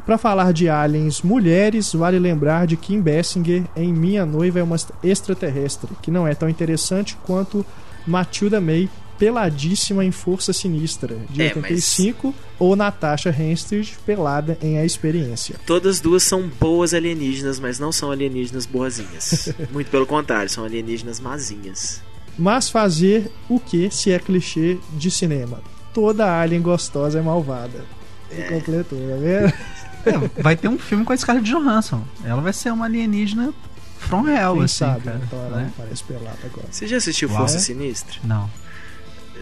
Para 0.05 0.19
falar 0.19 0.53
de 0.53 0.69
aliens 0.69 1.23
mulheres, 1.23 1.93
vale 1.93 2.19
lembrar 2.19 2.67
de 2.67 2.77
Kim 2.77 3.01
Basinger 3.01 3.63
em 3.75 3.91
Minha 3.91 4.23
Noiva 4.23 4.59
é 4.59 4.63
uma 4.63 4.75
Extraterrestre, 5.03 5.89
que 5.99 6.11
não 6.11 6.27
é 6.27 6.35
tão 6.35 6.47
interessante 6.47 7.17
quanto 7.23 7.65
Matilda 8.05 8.61
May 8.61 8.87
peladíssima 9.17 10.05
em 10.05 10.11
Força 10.11 10.53
Sinistra, 10.53 11.17
de 11.29 11.41
é, 11.41 11.45
85, 11.45 12.27
mas... 12.27 12.35
ou 12.59 12.75
Natasha 12.75 13.29
Henstridge 13.29 13.97
pelada 14.05 14.57
em 14.61 14.77
A 14.77 14.85
Experiência. 14.85 15.55
Todas 15.65 15.99
duas 15.99 16.21
são 16.21 16.47
boas 16.59 16.93
alienígenas, 16.93 17.59
mas 17.59 17.79
não 17.79 17.91
são 17.91 18.11
alienígenas 18.11 18.67
boazinhas. 18.67 19.53
Muito 19.71 19.89
pelo 19.89 20.05
contrário, 20.05 20.49
são 20.49 20.65
alienígenas 20.65 21.19
mazinhas. 21.19 22.01
Mas 22.37 22.69
fazer 22.69 23.31
o 23.49 23.59
que 23.59 23.89
se 23.89 24.11
é 24.11 24.19
clichê 24.19 24.77
de 24.93 25.09
cinema? 25.09 25.61
Toda 25.93 26.39
alien 26.39 26.61
gostosa 26.61 27.17
é 27.19 27.21
malvada. 27.21 27.85
É. 28.29 28.43
completou, 28.49 28.99
tá 28.99 29.15
vendo? 29.15 29.53
É, 30.05 30.41
vai 30.41 30.55
ter 30.55 30.67
um 30.67 30.77
filme 30.77 31.03
com 31.03 31.13
a 31.13 31.17
Scarlett 31.17 31.49
Johansson. 31.49 32.03
Ela 32.23 32.41
vai 32.41 32.53
ser 32.53 32.71
uma 32.71 32.85
alienígena 32.85 33.53
from 33.99 34.27
hell, 34.27 34.53
Quem 34.53 34.63
assim, 34.63 34.77
sabe, 34.77 35.05
cara. 35.05 35.21
Então 35.23 35.39
ela 35.45 35.57
né? 35.57 35.71
parece 35.75 36.03
pelada 36.03 36.37
agora. 36.43 36.67
Você 36.69 36.87
já 36.87 36.97
assistiu 36.97 37.29
Uau. 37.29 37.39
Força 37.39 37.59
Sinistra? 37.59 38.19
Não. 38.23 38.49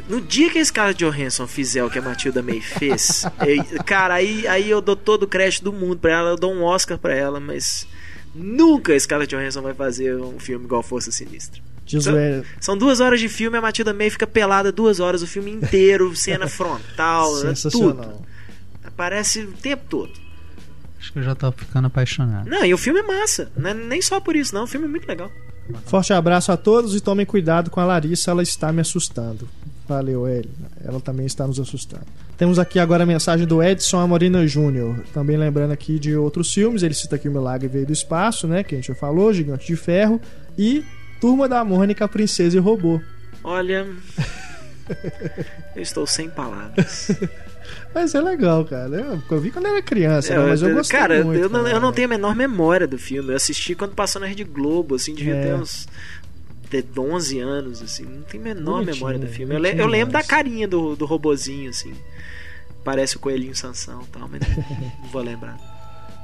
No 0.09 0.19
dia 0.19 0.49
que 0.49 0.57
a 0.57 0.65
Scarlett 0.65 1.03
Johansson 1.03 1.45
fizer 1.47 1.83
o 1.83 1.89
que 1.89 1.99
a 1.99 2.01
Matilda 2.01 2.41
May 2.41 2.61
fez, 2.61 3.25
eu, 3.45 3.83
cara, 3.83 4.15
aí, 4.15 4.47
aí 4.47 4.69
eu 4.69 4.81
dou 4.81 4.95
todo 4.95 5.23
o 5.23 5.27
crédito 5.27 5.63
do 5.63 5.73
mundo 5.73 5.97
pra 5.97 6.11
ela, 6.11 6.29
eu 6.31 6.35
dou 6.35 6.51
um 6.51 6.63
Oscar 6.63 6.97
pra 6.97 7.13
ela, 7.13 7.39
mas 7.39 7.85
nunca 8.33 8.93
a 8.93 8.99
Scarlett 8.99 9.35
Johansson 9.35 9.61
vai 9.61 9.73
fazer 9.73 10.15
um 10.15 10.39
filme 10.39 10.65
igual 10.65 10.81
Força 10.81 11.11
Sinistra. 11.11 11.61
São, 11.85 12.13
são, 12.59 12.77
duas 12.77 13.01
horas 13.01 13.19
de 13.19 13.27
filme, 13.27 13.57
a 13.57 13.61
Matilda 13.61 13.93
May 13.93 14.09
fica 14.09 14.25
pelada 14.25 14.71
duas 14.71 14.99
horas, 14.99 15.21
o 15.21 15.27
filme 15.27 15.51
inteiro, 15.51 16.15
cena 16.15 16.47
frontal, 16.47 17.29
tudo. 17.69 18.25
Aparece 18.83 19.41
o 19.41 19.51
tempo 19.51 19.83
todo. 19.89 20.22
Acho 21.03 21.11
que 21.11 21.19
eu 21.19 21.23
já 21.23 21.35
tô 21.35 21.51
ficando 21.51 21.87
apaixonado. 21.87 22.49
Não, 22.49 22.63
e 22.63 22.73
o 22.73 22.77
filme 22.77 23.01
é 23.01 23.03
massa. 23.03 23.51
Não 23.57 23.71
é 23.71 23.73
nem 23.73 24.01
só 24.01 24.21
por 24.21 24.37
isso, 24.37 24.55
não. 24.55 24.63
O 24.63 24.67
filme 24.67 24.85
é 24.85 24.89
muito 24.89 25.05
legal. 25.05 25.29
Forte 25.85 26.13
abraço 26.13 26.49
a 26.49 26.55
todos 26.55 26.95
e 26.95 27.01
tomem 27.01 27.25
cuidado 27.25 27.69
com 27.69 27.81
a 27.81 27.85
Larissa, 27.85 28.31
ela 28.31 28.41
está 28.41 28.71
me 28.71 28.79
assustando. 28.79 29.49
Valeu, 29.85 30.25
Eli. 30.25 30.49
Ela 30.81 31.01
também 31.01 31.25
está 31.25 31.45
nos 31.45 31.59
assustando. 31.59 32.05
Temos 32.37 32.57
aqui 32.57 32.79
agora 32.79 33.03
a 33.03 33.05
mensagem 33.05 33.45
do 33.45 33.61
Edson 33.61 33.99
Amorina 33.99 34.47
Júnior. 34.47 34.97
Também 35.13 35.35
lembrando 35.35 35.71
aqui 35.71 35.99
de 35.99 36.15
outros 36.15 36.53
filmes. 36.53 36.83
Ele 36.83 36.93
cita 36.93 37.17
aqui 37.17 37.27
o 37.27 37.31
Milagre 37.33 37.67
Veio 37.67 37.85
do 37.85 37.91
Espaço, 37.91 38.47
né? 38.47 38.63
Que 38.63 38.75
a 38.75 38.77
gente 38.77 38.87
já 38.87 38.95
falou, 38.95 39.33
Gigante 39.33 39.67
de 39.67 39.75
Ferro. 39.75 40.21
E 40.57 40.85
Turma 41.19 41.49
da 41.49 41.65
Mônica, 41.65 42.07
Princesa 42.07 42.55
e 42.55 42.61
Robô. 42.61 43.01
Olha. 43.43 43.85
eu 45.75 45.81
estou 45.81 46.07
sem 46.07 46.29
palavras. 46.29 47.11
Mas 47.93 48.15
é 48.15 48.21
legal, 48.21 48.65
cara. 48.65 49.21
Eu 49.29 49.39
vi 49.39 49.51
quando 49.51 49.67
era 49.67 49.81
criança, 49.81 50.35
né? 50.35 50.49
mas 50.49 50.61
eu 50.61 50.73
gostei 50.73 50.99
cara, 50.99 51.23
muito. 51.23 51.39
Eu, 51.39 51.49
não, 51.49 51.67
eu 51.67 51.79
não 51.79 51.91
tenho 51.91 52.07
a 52.07 52.09
menor 52.09 52.35
memória 52.35 52.87
do 52.87 52.97
filme. 52.97 53.31
Eu 53.31 53.35
assisti 53.35 53.75
quando 53.75 53.93
passou 53.93 54.19
na 54.19 54.27
Rede 54.27 54.43
Globo, 54.43 54.95
assim, 54.95 55.13
devia 55.13 55.35
é. 55.35 55.43
ter 55.43 55.53
uns 55.53 55.87
11 56.97 57.39
anos, 57.39 57.81
assim. 57.81 58.03
Não 58.03 58.23
tenho 58.23 58.43
a 58.43 58.47
menor 58.47 58.77
bonitinho, 58.77 58.95
memória 58.95 59.19
do 59.19 59.27
filme. 59.27 59.53
Eu, 59.53 59.59
le 59.59 59.77
eu, 59.77 59.87
lembro 59.87 60.13
da 60.13 60.23
carinha 60.23 60.67
do, 60.67 60.95
do 60.95 61.05
robozinho, 61.05 61.69
assim. 61.69 61.93
Parece 62.83 63.15
o 63.15 63.19
coelhinho 63.19 63.55
Sansão 63.55 64.01
e 64.01 64.07
tal, 64.07 64.27
mas 64.27 64.41
não 64.41 65.09
vou 65.11 65.21
lembrar. 65.21 65.57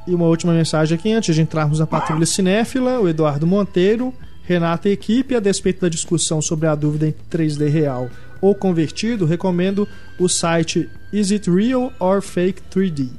E 0.07 0.13
uma 0.13 0.25
última 0.25 0.53
mensagem 0.53 0.97
aqui, 0.97 1.11
antes 1.11 1.35
de 1.35 1.41
entrarmos 1.41 1.79
na 1.79 1.85
Patrulha 1.85 2.25
Cinéfila, 2.25 2.99
o 2.99 3.07
Eduardo 3.07 3.45
Monteiro 3.45 4.13
Renata 4.49 4.89
e 4.89 4.93
equipe, 4.93 5.35
a 5.35 5.39
despeito 5.39 5.81
da 5.81 5.89
discussão 5.89 6.41
sobre 6.41 6.65
a 6.65 6.73
dúvida 6.73 7.07
entre 7.07 7.47
3D 7.47 7.69
real 7.69 8.09
ou 8.41 8.55
convertido, 8.55 9.25
recomendo 9.25 9.87
o 10.17 10.27
site 10.27 10.89
Is 11.11 11.31
It 11.31 11.49
Real 11.49 11.91
or 11.99 12.21
Fake 12.21 12.61
3D? 12.71 13.09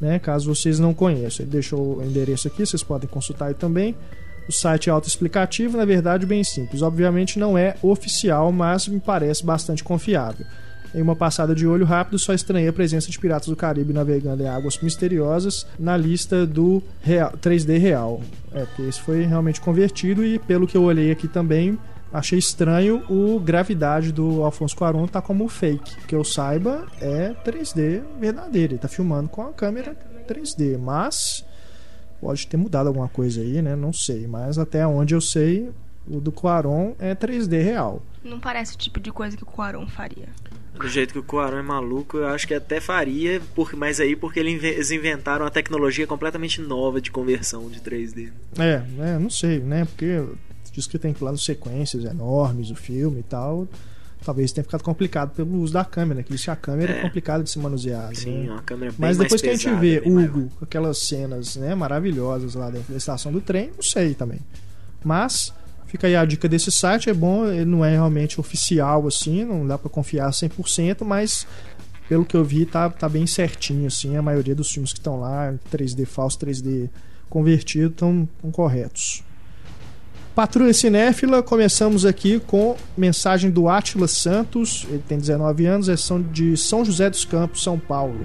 Né, 0.00 0.18
caso 0.18 0.54
vocês 0.54 0.78
não 0.78 0.94
conheçam. 0.94 1.44
Ele 1.44 1.50
deixou 1.50 1.98
o 1.98 2.04
endereço 2.04 2.46
aqui, 2.46 2.64
vocês 2.64 2.82
podem 2.82 3.08
consultar 3.08 3.52
também. 3.54 3.94
O 4.48 4.52
site 4.52 4.88
é 4.88 4.92
autoexplicativo, 4.92 5.76
na 5.76 5.84
verdade, 5.84 6.24
bem 6.24 6.42
simples. 6.42 6.80
Obviamente 6.80 7.38
não 7.38 7.58
é 7.58 7.74
oficial, 7.82 8.50
mas 8.50 8.88
me 8.88 9.00
parece 9.00 9.44
bastante 9.44 9.84
confiável. 9.84 10.46
Em 10.94 11.02
uma 11.02 11.14
passada 11.14 11.54
de 11.54 11.66
olho 11.66 11.84
rápido, 11.84 12.18
só 12.18 12.32
estranhei 12.32 12.68
a 12.68 12.72
presença 12.72 13.10
de 13.10 13.18
piratas 13.18 13.48
do 13.48 13.56
Caribe 13.56 13.92
navegando 13.92 14.42
em 14.42 14.48
águas 14.48 14.78
misteriosas 14.78 15.66
na 15.78 15.96
lista 15.96 16.46
do 16.46 16.82
real, 17.02 17.32
3D 17.32 17.78
real. 17.78 18.22
É, 18.54 18.64
porque 18.64 18.82
esse 18.82 19.00
foi 19.00 19.24
realmente 19.24 19.60
convertido 19.60 20.24
e, 20.24 20.38
pelo 20.38 20.66
que 20.66 20.76
eu 20.76 20.82
olhei 20.82 21.10
aqui 21.10 21.28
também, 21.28 21.78
achei 22.12 22.38
estranho 22.38 23.02
o 23.08 23.38
Gravidade 23.40 24.12
do 24.12 24.42
Alfonso 24.42 24.76
Cuarón 24.76 25.06
tá 25.06 25.20
como 25.20 25.48
fake. 25.48 26.06
Que 26.06 26.14
eu 26.14 26.24
saiba, 26.24 26.86
é 27.00 27.34
3D 27.44 28.02
verdadeiro. 28.18 28.74
Ele 28.74 28.80
tá 28.80 28.88
filmando 28.88 29.28
com 29.28 29.42
a 29.42 29.52
câmera 29.52 29.96
3D, 30.28 30.78
mas 30.78 31.44
pode 32.20 32.46
ter 32.46 32.56
mudado 32.56 32.88
alguma 32.88 33.08
coisa 33.08 33.40
aí, 33.40 33.62
né? 33.62 33.76
Não 33.76 33.92
sei. 33.92 34.26
Mas 34.26 34.58
até 34.58 34.86
onde 34.86 35.14
eu 35.14 35.20
sei, 35.20 35.70
o 36.06 36.20
do 36.20 36.32
Cuarón 36.32 36.94
é 36.98 37.14
3D 37.14 37.62
real. 37.62 38.02
Não 38.22 38.40
parece 38.40 38.74
o 38.74 38.78
tipo 38.78 39.00
de 39.00 39.12
coisa 39.12 39.36
que 39.36 39.42
o 39.42 39.46
Cuarón 39.46 39.86
faria 39.86 40.28
do 40.78 40.88
jeito 40.88 41.12
que 41.12 41.18
o 41.18 41.22
Cuarón 41.22 41.58
é 41.58 41.62
maluco, 41.62 42.18
eu 42.18 42.28
acho 42.28 42.46
que 42.46 42.54
até 42.54 42.80
faria, 42.80 43.40
por, 43.54 43.74
mas 43.74 44.00
aí 44.00 44.14
porque 44.14 44.38
eles 44.38 44.90
inventaram 44.90 45.44
uma 45.44 45.50
tecnologia 45.50 46.06
completamente 46.06 46.60
nova 46.60 47.00
de 47.00 47.10
conversão 47.10 47.68
de 47.68 47.80
3D. 47.80 48.30
É, 48.58 48.82
é 49.00 49.18
não 49.18 49.28
sei, 49.28 49.58
né? 49.58 49.84
Porque 49.84 50.24
diz 50.72 50.86
que 50.86 50.98
tem 50.98 51.12
planos 51.12 51.44
sequências 51.44 52.04
enormes, 52.04 52.70
o 52.70 52.74
filme 52.74 53.20
e 53.20 53.22
tal. 53.22 53.68
Talvez 54.24 54.50
tenha 54.50 54.64
ficado 54.64 54.82
complicado 54.82 55.30
pelo 55.30 55.60
uso 55.60 55.72
da 55.72 55.84
câmera, 55.84 56.22
que 56.22 56.34
isso 56.34 56.50
a 56.50 56.56
câmera 56.56 56.92
é, 56.92 56.98
é 56.98 57.02
complicada 57.02 57.44
de 57.44 57.50
se 57.50 57.58
manusear. 57.58 58.14
Sim, 58.14 58.44
né? 58.44 58.50
uma 58.50 58.62
câmera 58.62 58.90
bem 58.90 58.98
Mas 58.98 59.16
depois 59.16 59.40
que 59.40 59.48
a 59.48 59.54
gente 59.54 59.72
vê 59.76 60.02
Hugo, 60.04 60.50
com 60.58 60.64
aquelas 60.64 60.98
cenas 60.98 61.56
né, 61.56 61.74
maravilhosas 61.74 62.54
lá 62.54 62.68
dentro 62.68 62.92
da 62.92 62.98
estação 62.98 63.30
do 63.30 63.40
trem, 63.40 63.70
não 63.76 63.82
sei 63.82 64.14
também. 64.14 64.40
Mas 65.04 65.52
Fica 65.88 66.06
aí 66.06 66.14
a 66.14 66.24
dica 66.26 66.46
desse 66.46 66.70
site, 66.70 67.08
é 67.08 67.14
bom, 67.14 67.46
ele 67.46 67.64
não 67.64 67.82
é 67.82 67.92
realmente 67.92 68.38
oficial 68.38 69.06
assim, 69.06 69.42
não 69.42 69.66
dá 69.66 69.78
para 69.78 69.88
confiar 69.88 70.28
100%, 70.30 71.02
mas 71.02 71.46
pelo 72.06 72.26
que 72.26 72.36
eu 72.36 72.44
vi 72.44 72.66
tá, 72.66 72.90
tá 72.90 73.08
bem 73.08 73.26
certinho 73.26 73.86
assim, 73.86 74.14
a 74.14 74.20
maioria 74.20 74.54
dos 74.54 74.70
filmes 74.70 74.92
que 74.92 74.98
estão 74.98 75.18
lá, 75.18 75.54
3D 75.72 76.04
falso, 76.04 76.38
3D 76.40 76.90
convertido, 77.30 77.88
estão 77.88 78.28
corretos. 78.52 79.24
Patrulha 80.38 80.72
Cinéfila, 80.72 81.42
começamos 81.42 82.06
aqui 82.06 82.38
com 82.38 82.76
mensagem 82.96 83.50
do 83.50 83.68
Atila 83.68 84.06
Santos, 84.06 84.86
ele 84.88 85.02
tem 85.08 85.18
19 85.18 85.66
anos, 85.66 85.88
é 85.88 85.96
de 86.30 86.56
São 86.56 86.84
José 86.84 87.10
dos 87.10 87.24
Campos, 87.24 87.60
São 87.60 87.76
Paulo. 87.76 88.24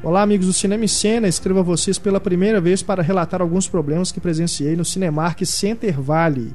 Olá, 0.00 0.22
amigos 0.22 0.46
do 0.46 0.52
Cinema 0.52 0.84
e 0.84 0.88
Cena, 0.88 1.26
escrevo 1.26 1.58
a 1.58 1.62
vocês 1.64 1.98
pela 1.98 2.20
primeira 2.20 2.60
vez 2.60 2.80
para 2.80 3.02
relatar 3.02 3.42
alguns 3.42 3.66
problemas 3.66 4.12
que 4.12 4.20
presenciei 4.20 4.76
no 4.76 4.84
Cinemark 4.84 5.44
Center 5.44 6.00
Valley 6.00 6.54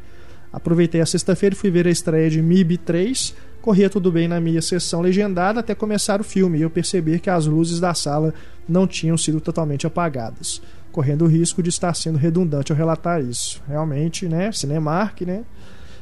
Aproveitei 0.53 1.01
a 1.01 1.05
sexta-feira 1.07 1.55
e 1.55 1.57
fui 1.57 1.71
ver 1.71 1.87
a 1.87 1.89
estreia 1.89 2.29
de 2.29 2.39
MIB 2.39 2.77
3. 2.77 3.33
Corria 3.63 3.89
tudo 3.89 4.11
bem 4.11 4.27
na 4.27 4.41
minha 4.41 4.61
sessão 4.61 4.99
legendada 4.99 5.61
até 5.61 5.73
começar 5.73 6.19
o 6.19 6.23
filme 6.23 6.59
e 6.59 6.61
eu 6.63 6.69
perceber 6.69 7.19
que 7.19 7.29
as 7.29 7.45
luzes 7.45 7.79
da 7.79 7.93
sala 7.93 8.33
não 8.67 8.85
tinham 8.85 9.17
sido 9.17 9.39
totalmente 9.39 9.87
apagadas, 9.87 10.61
correndo 10.91 11.23
o 11.23 11.29
risco 11.29 11.63
de 11.63 11.69
estar 11.69 11.93
sendo 11.93 12.17
redundante 12.17 12.73
ao 12.73 12.77
relatar 12.77 13.23
isso. 13.23 13.63
Realmente, 13.65 14.27
né? 14.27 14.51
Cinemark, 14.51 15.21
né? 15.21 15.45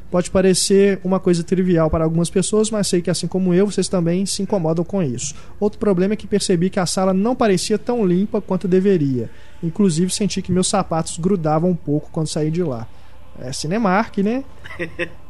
Pode 0.10 0.32
parecer 0.32 1.00
uma 1.04 1.20
coisa 1.20 1.44
trivial 1.44 1.88
para 1.88 2.04
algumas 2.04 2.32
pessoas, 2.32 2.72
mas 2.72 2.88
sei 2.88 3.00
que 3.00 3.12
assim 3.12 3.28
como 3.28 3.54
eu, 3.54 3.68
vocês 3.68 3.88
também 3.88 4.26
se 4.26 4.42
incomodam 4.42 4.84
com 4.84 5.04
isso. 5.04 5.36
Outro 5.60 5.78
problema 5.78 6.16
é 6.16 6.18
que 6.18 6.26
percebi 6.26 6.68
que 6.68 6.80
a 6.80 6.88
sala 6.88 7.14
não 7.14 7.36
parecia 7.36 7.78
tão 7.78 8.04
limpa 8.04 8.42
quanto 8.42 8.68
deveria. 8.68 9.30
Inclusive 9.62 10.12
senti 10.12 10.42
que 10.42 10.52
meus 10.52 10.68
sapatos 10.68 11.20
grudavam 11.20 11.70
um 11.70 11.76
pouco 11.76 12.10
quando 12.12 12.26
saí 12.26 12.50
de 12.50 12.64
lá. 12.64 12.88
É 13.40 13.54
Cinemark, 13.54 14.18
né? 14.18 14.44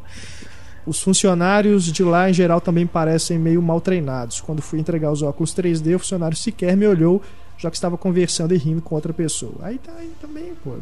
Os 0.86 1.02
funcionários 1.02 1.86
de 1.86 2.04
lá, 2.04 2.30
em 2.30 2.34
geral, 2.34 2.60
também 2.60 2.88
parecem 2.88 3.38
meio 3.38 3.62
mal 3.62 3.80
treinados. 3.80 4.42
Quando 4.42 4.62
fui 4.62 4.80
entregar 4.80 5.12
os 5.12 5.22
óculos 5.22 5.54
3D, 5.54 5.96
o 5.96 6.00
funcionário 6.00 6.36
sequer 6.36 6.76
me 6.76 6.88
olhou, 6.88 7.22
já 7.58 7.70
que 7.70 7.78
estava 7.78 7.98
conversando 7.98 8.54
e 8.56 8.58
rindo 8.58 8.82
com 8.82 8.96
outra 8.96 9.14
pessoa. 9.14 9.54
Aí, 9.62 9.78
tá, 9.78 9.92
aí 9.98 10.12
também, 10.20 10.54
pô. 10.64 10.76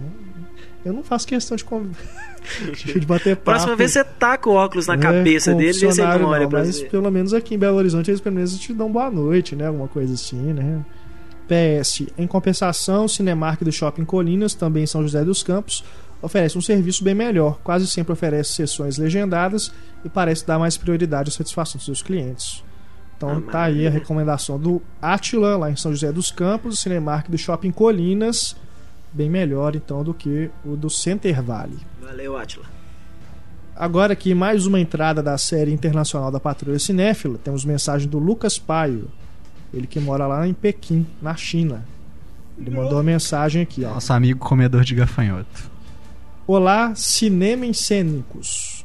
Eu 0.86 0.94
não 0.94 1.04
faço 1.04 1.28
questão 1.28 1.58
de, 1.58 1.66
con... 1.66 1.88
de 2.74 3.06
bater 3.06 3.36
papo. 3.36 3.52
Próxima 3.52 3.76
vez 3.76 3.92
você 3.92 4.04
taca 4.04 4.50
o 4.50 4.54
óculos 4.54 4.88
na 4.88 4.94
é, 4.94 4.98
cabeça 4.98 5.54
dele 5.54 5.78
e 5.78 5.86
você 5.86 6.02
não 6.02 6.28
olha 6.28 6.44
não, 6.44 6.50
pra 6.50 6.60
Mas 6.60 6.82
pelo 6.82 7.12
menos 7.12 7.34
aqui 7.34 7.56
em 7.56 7.58
Belo 7.58 7.78
Horizonte 7.78 8.10
eles 8.10 8.22
pelo 8.22 8.36
menos 8.36 8.58
te 8.58 8.74
dão 8.74 8.90
boa 8.90 9.12
noite, 9.12 9.56
né? 9.56 9.68
Alguma 9.68 9.90
coisa 9.90 10.14
assim, 10.14 10.54
né? 10.54 10.86
PS. 11.50 12.04
Em 12.18 12.28
compensação, 12.28 13.08
Cinemark 13.08 13.62
do 13.64 13.72
Shopping 13.72 14.06
Colinas, 14.06 14.54
também 14.54 14.84
em 14.84 14.88
São 14.88 15.02
José 15.02 15.26
dos 15.26 15.44
Campos, 15.44 15.84
oferece 16.22 16.58
um 16.58 16.62
serviço 16.62 17.04
bem 17.04 17.16
melhor, 17.16 17.60
quase 17.64 17.88
sempre 17.88 18.14
oferece 18.14 18.54
sessões 18.54 18.98
legendadas 18.98 19.72
e 20.04 20.10
parece 20.10 20.46
dar 20.46 20.60
mais 20.60 20.78
prioridade 20.78 21.30
à 21.30 21.32
satisfação 21.32 21.78
dos 21.78 21.86
seus 21.86 22.02
clientes. 22.02 22.64
Então 23.18 23.44
ah, 23.48 23.52
tá 23.52 23.64
aí 23.64 23.86
a 23.86 23.90
recomendação 23.90 24.58
do 24.58 24.82
Atila, 25.02 25.58
lá 25.58 25.70
em 25.70 25.76
São 25.76 25.92
José 25.92 26.12
dos 26.12 26.32
Campos, 26.32 26.76
o 26.76 26.78
Cinemark 26.78 27.30
do 27.30 27.38
Shopping 27.38 27.72
Colinas, 27.72 28.56
bem 29.12 29.30
melhor 29.30 29.76
então 29.76 30.04
do 30.04 30.14
que 30.14 30.50
o 30.66 30.76
do 30.76 30.90
Center 30.90 31.42
Valley. 31.42 31.80
Valeu, 32.02 32.38
Atila. 32.38 32.66
Agora 33.76 34.14
aqui 34.14 34.34
mais 34.34 34.66
uma 34.66 34.80
entrada 34.80 35.24
da 35.24 35.38
série 35.38 35.72
internacional 35.72 36.32
da 36.32 36.40
Patrulha 36.40 36.80
Cinéfila, 36.80 37.38
temos 37.38 37.64
mensagem 37.64 38.10
do 38.10 38.20
Lucas 38.20 38.58
Paio, 38.58 39.10
ele 39.74 39.88
que 39.88 40.00
mora 40.00 40.28
lá 40.28 40.48
em 40.48 40.54
Pequim, 40.54 41.06
na 41.22 41.36
China. 41.36 41.86
Ele 42.58 42.72
mandou 42.72 42.94
uma 42.94 43.04
mensagem 43.04 43.62
aqui, 43.62 43.86
ó. 43.86 43.94
Nosso 43.94 44.12
amigo 44.12 44.40
comedor 44.40 44.84
de 44.84 44.94
gafanhoto. 44.96 45.72
Olá, 46.52 46.96
Cinema 46.96 47.64
em 47.64 47.74
Cênicos. 47.74 48.84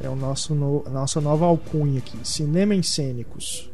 É 0.00 0.08
o 0.08 0.14
nosso 0.14 0.54
no, 0.54 0.84
nossa 0.92 1.20
nova 1.20 1.44
alcunha 1.44 1.98
aqui. 1.98 2.16
Cinema 2.22 2.72
em 2.72 2.84
Cênicos. 2.84 3.68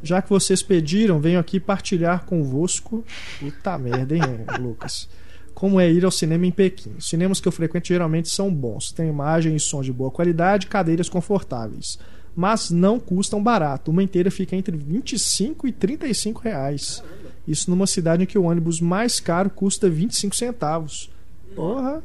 Já 0.00 0.22
que 0.22 0.30
vocês 0.30 0.62
pediram, 0.62 1.18
venho 1.18 1.40
aqui 1.40 1.58
partilhar 1.58 2.24
convosco. 2.24 3.04
Puta 3.40 3.76
merda, 3.76 4.14
hein, 4.14 4.22
Lucas? 4.62 5.08
Como 5.54 5.80
é 5.80 5.90
ir 5.90 6.04
ao 6.04 6.12
cinema 6.12 6.46
em 6.46 6.52
Pequim. 6.52 6.92
Os 6.96 7.08
cinemas 7.08 7.40
que 7.40 7.48
eu 7.48 7.52
frequento 7.52 7.88
geralmente 7.88 8.28
são 8.28 8.54
bons. 8.54 8.92
Tem 8.92 9.08
imagem 9.08 9.56
e 9.56 9.58
som 9.58 9.82
de 9.82 9.92
boa 9.92 10.12
qualidade, 10.12 10.68
cadeiras 10.68 11.08
confortáveis. 11.08 11.98
Mas 12.36 12.70
não 12.70 13.00
custam 13.00 13.42
barato. 13.42 13.90
Uma 13.90 14.04
inteira 14.04 14.30
fica 14.30 14.54
entre 14.54 14.76
25 14.76 15.66
e 15.66 15.72
35 15.72 16.42
reais. 16.42 17.02
Isso 17.44 17.68
numa 17.68 17.88
cidade 17.88 18.22
em 18.22 18.26
que 18.26 18.38
o 18.38 18.44
ônibus 18.44 18.80
mais 18.80 19.18
caro 19.18 19.50
custa 19.50 19.90
25 19.90 20.36
centavos. 20.36 21.10
Porra! 21.56 22.00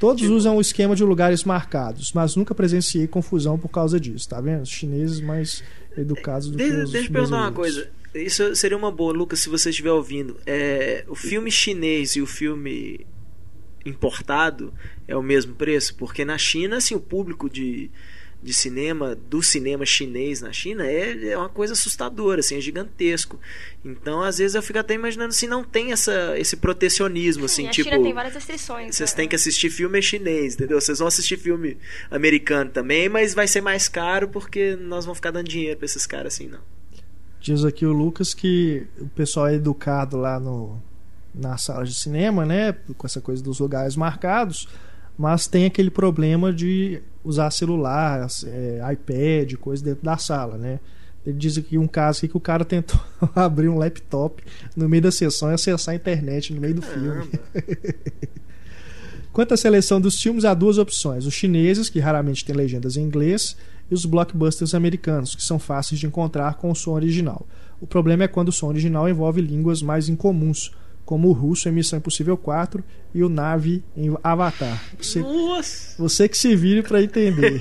Todos 0.00 0.22
tipo... 0.22 0.34
usam 0.34 0.56
o 0.56 0.60
esquema 0.60 0.96
de 0.96 1.04
lugares 1.04 1.44
marcados, 1.44 2.12
mas 2.14 2.34
nunca 2.34 2.54
presenciei 2.54 3.06
confusão 3.06 3.58
por 3.58 3.68
causa 3.68 4.00
disso, 4.00 4.28
tá 4.28 4.40
vendo? 4.40 4.62
Os 4.62 4.70
chineses 4.70 5.20
mais 5.20 5.62
educados 5.96 6.50
do 6.50 6.56
deixa, 6.56 6.74
que 6.74 6.82
os 6.82 6.90
Deixa 6.90 7.08
eu 7.08 7.12
perguntar 7.12 7.36
uma 7.36 7.52
coisa. 7.52 7.90
Isso 8.14 8.56
seria 8.56 8.76
uma 8.76 8.90
boa, 8.90 9.12
Lucas, 9.12 9.40
se 9.40 9.50
você 9.50 9.68
estiver 9.68 9.92
ouvindo. 9.92 10.38
É, 10.46 11.04
o 11.06 11.14
filme 11.14 11.50
chinês 11.50 12.16
e 12.16 12.22
o 12.22 12.26
filme 12.26 13.06
importado 13.84 14.72
é 15.06 15.14
o 15.14 15.22
mesmo 15.22 15.54
preço? 15.54 15.94
Porque 15.94 16.24
na 16.24 16.38
China, 16.38 16.78
assim, 16.78 16.94
o 16.94 17.00
público 17.00 17.48
de 17.48 17.90
de 18.42 18.54
cinema 18.54 19.14
do 19.14 19.42
cinema 19.42 19.84
chinês 19.84 20.40
na 20.40 20.52
China 20.52 20.86
é, 20.86 21.28
é 21.28 21.36
uma 21.36 21.48
coisa 21.48 21.74
assustadora, 21.74 22.40
assim, 22.40 22.56
é 22.56 22.60
gigantesco. 22.60 23.38
Então, 23.84 24.22
às 24.22 24.38
vezes 24.38 24.54
eu 24.54 24.62
fico 24.62 24.78
até 24.78 24.94
imaginando 24.94 25.32
se 25.32 25.46
não 25.46 25.62
tem 25.62 25.92
essa, 25.92 26.38
esse 26.38 26.56
protecionismo, 26.56 27.44
assim, 27.44 27.68
a 27.68 27.70
tipo. 27.70 27.90
China 27.90 28.02
tem 28.02 28.14
várias 28.14 28.34
restrições. 28.34 28.96
Vocês 28.96 29.10
né? 29.10 29.16
têm 29.16 29.28
que 29.28 29.36
assistir 29.36 29.68
filme 29.68 30.00
chinês, 30.00 30.54
entendeu? 30.54 30.80
Vocês 30.80 30.98
vão 30.98 31.08
assistir 31.08 31.36
filme 31.36 31.76
americano 32.10 32.70
também, 32.70 33.08
mas 33.08 33.34
vai 33.34 33.46
ser 33.46 33.60
mais 33.60 33.88
caro 33.88 34.28
porque 34.28 34.74
nós 34.76 35.04
vamos 35.04 35.18
ficar 35.18 35.30
dando 35.30 35.48
dinheiro 35.48 35.76
pra 35.76 35.84
esses 35.84 36.06
caras 36.06 36.34
assim, 36.34 36.48
não. 36.48 36.60
Diz 37.40 37.64
aqui 37.64 37.84
o 37.84 37.92
Lucas 37.92 38.32
que 38.34 38.86
o 38.98 39.08
pessoal 39.08 39.48
é 39.48 39.54
educado 39.54 40.16
lá 40.16 40.38
no, 40.38 40.80
na 41.34 41.58
sala 41.58 41.84
de 41.84 41.94
cinema, 41.94 42.46
né? 42.46 42.72
Com 42.96 43.06
essa 43.06 43.20
coisa 43.20 43.42
dos 43.42 43.60
lugares 43.60 43.96
marcados 43.96 44.66
mas 45.20 45.46
tem 45.46 45.66
aquele 45.66 45.90
problema 45.90 46.50
de 46.50 47.02
usar 47.22 47.50
celular, 47.50 48.26
é, 48.46 48.80
iPad, 48.90 49.52
coisa 49.56 49.84
dentro 49.84 50.02
da 50.02 50.16
sala, 50.16 50.56
né? 50.56 50.80
Ele 51.26 51.36
diz 51.36 51.58
aqui 51.58 51.76
um 51.76 51.86
caso 51.86 52.20
aqui 52.20 52.28
que 52.28 52.38
o 52.38 52.40
cara 52.40 52.64
tentou 52.64 52.98
abrir 53.36 53.68
um 53.68 53.76
laptop 53.76 54.42
no 54.74 54.88
meio 54.88 55.02
da 55.02 55.12
sessão 55.12 55.50
e 55.50 55.52
acessar 55.52 55.92
a 55.92 55.96
internet 55.96 56.54
no 56.54 56.60
meio 56.62 56.76
do 56.76 56.80
filme. 56.80 57.28
Quanto 59.30 59.52
à 59.52 59.58
seleção 59.58 60.00
dos 60.00 60.18
filmes, 60.18 60.46
há 60.46 60.54
duas 60.54 60.78
opções: 60.78 61.26
os 61.26 61.34
chineses, 61.34 61.90
que 61.90 62.00
raramente 62.00 62.42
têm 62.42 62.56
legendas 62.56 62.96
em 62.96 63.02
inglês, 63.02 63.58
e 63.90 63.94
os 63.94 64.06
blockbusters 64.06 64.74
americanos, 64.74 65.34
que 65.34 65.44
são 65.44 65.58
fáceis 65.58 66.00
de 66.00 66.06
encontrar 66.06 66.54
com 66.54 66.70
o 66.70 66.74
som 66.74 66.92
original. 66.92 67.46
O 67.78 67.86
problema 67.86 68.24
é 68.24 68.28
quando 68.28 68.48
o 68.48 68.52
som 68.52 68.68
original 68.68 69.06
envolve 69.06 69.42
línguas 69.42 69.82
mais 69.82 70.08
incomuns, 70.08 70.72
como 71.10 71.26
o 71.28 71.32
russo 71.32 71.68
em 71.68 71.72
Missão 71.72 71.98
Impossível 71.98 72.36
4 72.36 72.84
e 73.12 73.24
o 73.24 73.28
Nave 73.28 73.82
em 73.96 74.16
Avatar. 74.22 74.80
Você, 74.96 75.18
Nossa. 75.18 76.00
você 76.00 76.28
que 76.28 76.38
se 76.38 76.54
vire 76.54 76.84
para 76.84 77.02
entender. 77.02 77.60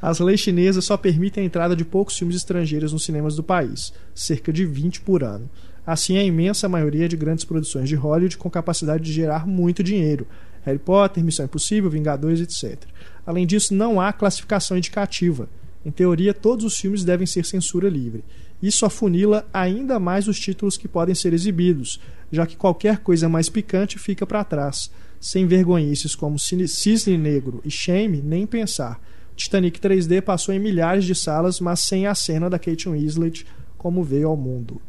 As 0.00 0.20
leis 0.20 0.38
chinesas 0.38 0.84
só 0.84 0.96
permitem 0.96 1.42
a 1.42 1.46
entrada 1.46 1.74
de 1.74 1.84
poucos 1.84 2.16
filmes 2.16 2.36
estrangeiros 2.36 2.92
nos 2.92 3.04
cinemas 3.04 3.34
do 3.34 3.42
país, 3.42 3.92
cerca 4.14 4.52
de 4.52 4.64
20 4.64 5.00
por 5.00 5.24
ano. 5.24 5.50
Assim, 5.84 6.16
a 6.16 6.22
imensa 6.22 6.68
maioria 6.68 7.08
de 7.08 7.16
grandes 7.16 7.44
produções 7.44 7.88
de 7.88 7.96
Hollywood 7.96 8.38
com 8.38 8.48
capacidade 8.48 9.02
de 9.02 9.12
gerar 9.12 9.44
muito 9.44 9.82
dinheiro. 9.82 10.24
Harry 10.62 10.78
Potter, 10.78 11.24
Missão 11.24 11.46
Impossível, 11.46 11.90
Vingadores, 11.90 12.40
etc. 12.40 12.80
Além 13.26 13.44
disso, 13.44 13.74
não 13.74 14.00
há 14.00 14.12
classificação 14.12 14.78
indicativa. 14.78 15.48
Em 15.84 15.90
teoria, 15.90 16.32
todos 16.32 16.64
os 16.64 16.76
filmes 16.76 17.02
devem 17.02 17.26
ser 17.26 17.44
censura 17.44 17.88
livre. 17.88 18.24
Isso 18.62 18.86
afunila 18.86 19.46
ainda 19.52 19.98
mais 19.98 20.28
os 20.28 20.38
títulos 20.38 20.76
que 20.76 20.88
podem 20.88 21.14
ser 21.14 21.32
exibidos, 21.32 22.00
já 22.32 22.46
que 22.46 22.56
qualquer 22.56 22.98
coisa 22.98 23.28
mais 23.28 23.48
picante 23.48 23.98
fica 23.98 24.26
para 24.26 24.44
trás. 24.44 24.90
Sem 25.20 25.46
vergonhices 25.46 26.14
como 26.14 26.38
Cisne 26.38 27.18
Negro 27.18 27.60
e 27.64 27.70
Shame, 27.70 28.22
nem 28.22 28.46
pensar. 28.46 29.00
Titanic 29.34 29.78
3D 29.78 30.22
passou 30.22 30.54
em 30.54 30.58
milhares 30.58 31.04
de 31.04 31.14
salas, 31.14 31.60
mas 31.60 31.80
sem 31.80 32.06
a 32.06 32.14
cena 32.14 32.48
da 32.48 32.58
Kate 32.58 32.88
Winslet 32.88 33.46
como 33.76 34.02
veio 34.02 34.28
ao 34.28 34.36
mundo. 34.36 34.80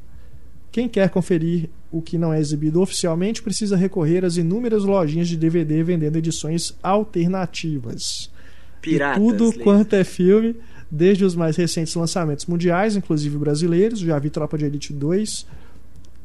Quem 0.71 0.87
quer 0.87 1.09
conferir 1.09 1.69
o 1.91 2.01
que 2.01 2.17
não 2.17 2.33
é 2.33 2.39
exibido 2.39 2.81
oficialmente 2.81 3.41
precisa 3.41 3.75
recorrer 3.75 4.23
às 4.23 4.37
inúmeras 4.37 4.83
lojinhas 4.83 5.27
de 5.27 5.37
DVD 5.37 5.83
vendendo 5.83 6.17
edições 6.17 6.75
alternativas. 6.83 8.29
Piratas, 8.81 9.17
e 9.17 9.19
tudo 9.19 9.53
quanto 9.59 9.95
é 9.95 10.03
filme, 10.03 10.55
desde 10.89 11.25
os 11.25 11.35
mais 11.35 11.55
recentes 11.55 11.95
lançamentos 11.95 12.45
mundiais, 12.45 12.95
inclusive 12.95 13.37
brasileiros, 13.37 13.99
já 13.99 14.17
vi 14.17 14.29
Tropa 14.29 14.57
de 14.57 14.65
Elite 14.65 14.93
2, 14.93 15.45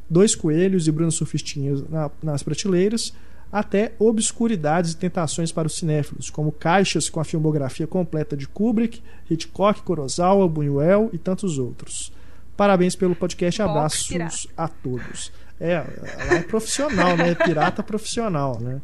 Dois 0.08 0.34
Coelhos 0.34 0.86
e 0.86 0.92
Bruno 0.92 1.10
Surfistinhos 1.10 1.88
na, 1.88 2.10
nas 2.22 2.42
prateleiras, 2.42 3.12
até 3.50 3.92
obscuridades 3.98 4.92
e 4.92 4.96
tentações 4.96 5.52
para 5.52 5.66
os 5.66 5.74
cinéfilos, 5.76 6.30
como 6.30 6.50
caixas 6.50 7.10
com 7.10 7.20
a 7.20 7.24
filmografia 7.24 7.86
completa 7.86 8.36
de 8.36 8.48
Kubrick, 8.48 9.02
Hitchcock, 9.30 9.82
Kurosawa, 9.82 10.48
Buñuel 10.48 11.10
e 11.12 11.18
tantos 11.18 11.58
outros. 11.58 12.12
Parabéns 12.56 12.96
pelo 12.96 13.14
podcast, 13.14 13.60
abraços 13.60 14.46
a 14.56 14.68
todos. 14.68 15.32
É, 15.60 15.84
ela 16.18 16.34
é 16.34 16.42
profissional, 16.42 17.16
né? 17.16 17.30
É 17.30 17.34
pirata 17.34 17.82
profissional, 17.82 18.58
né? 18.60 18.80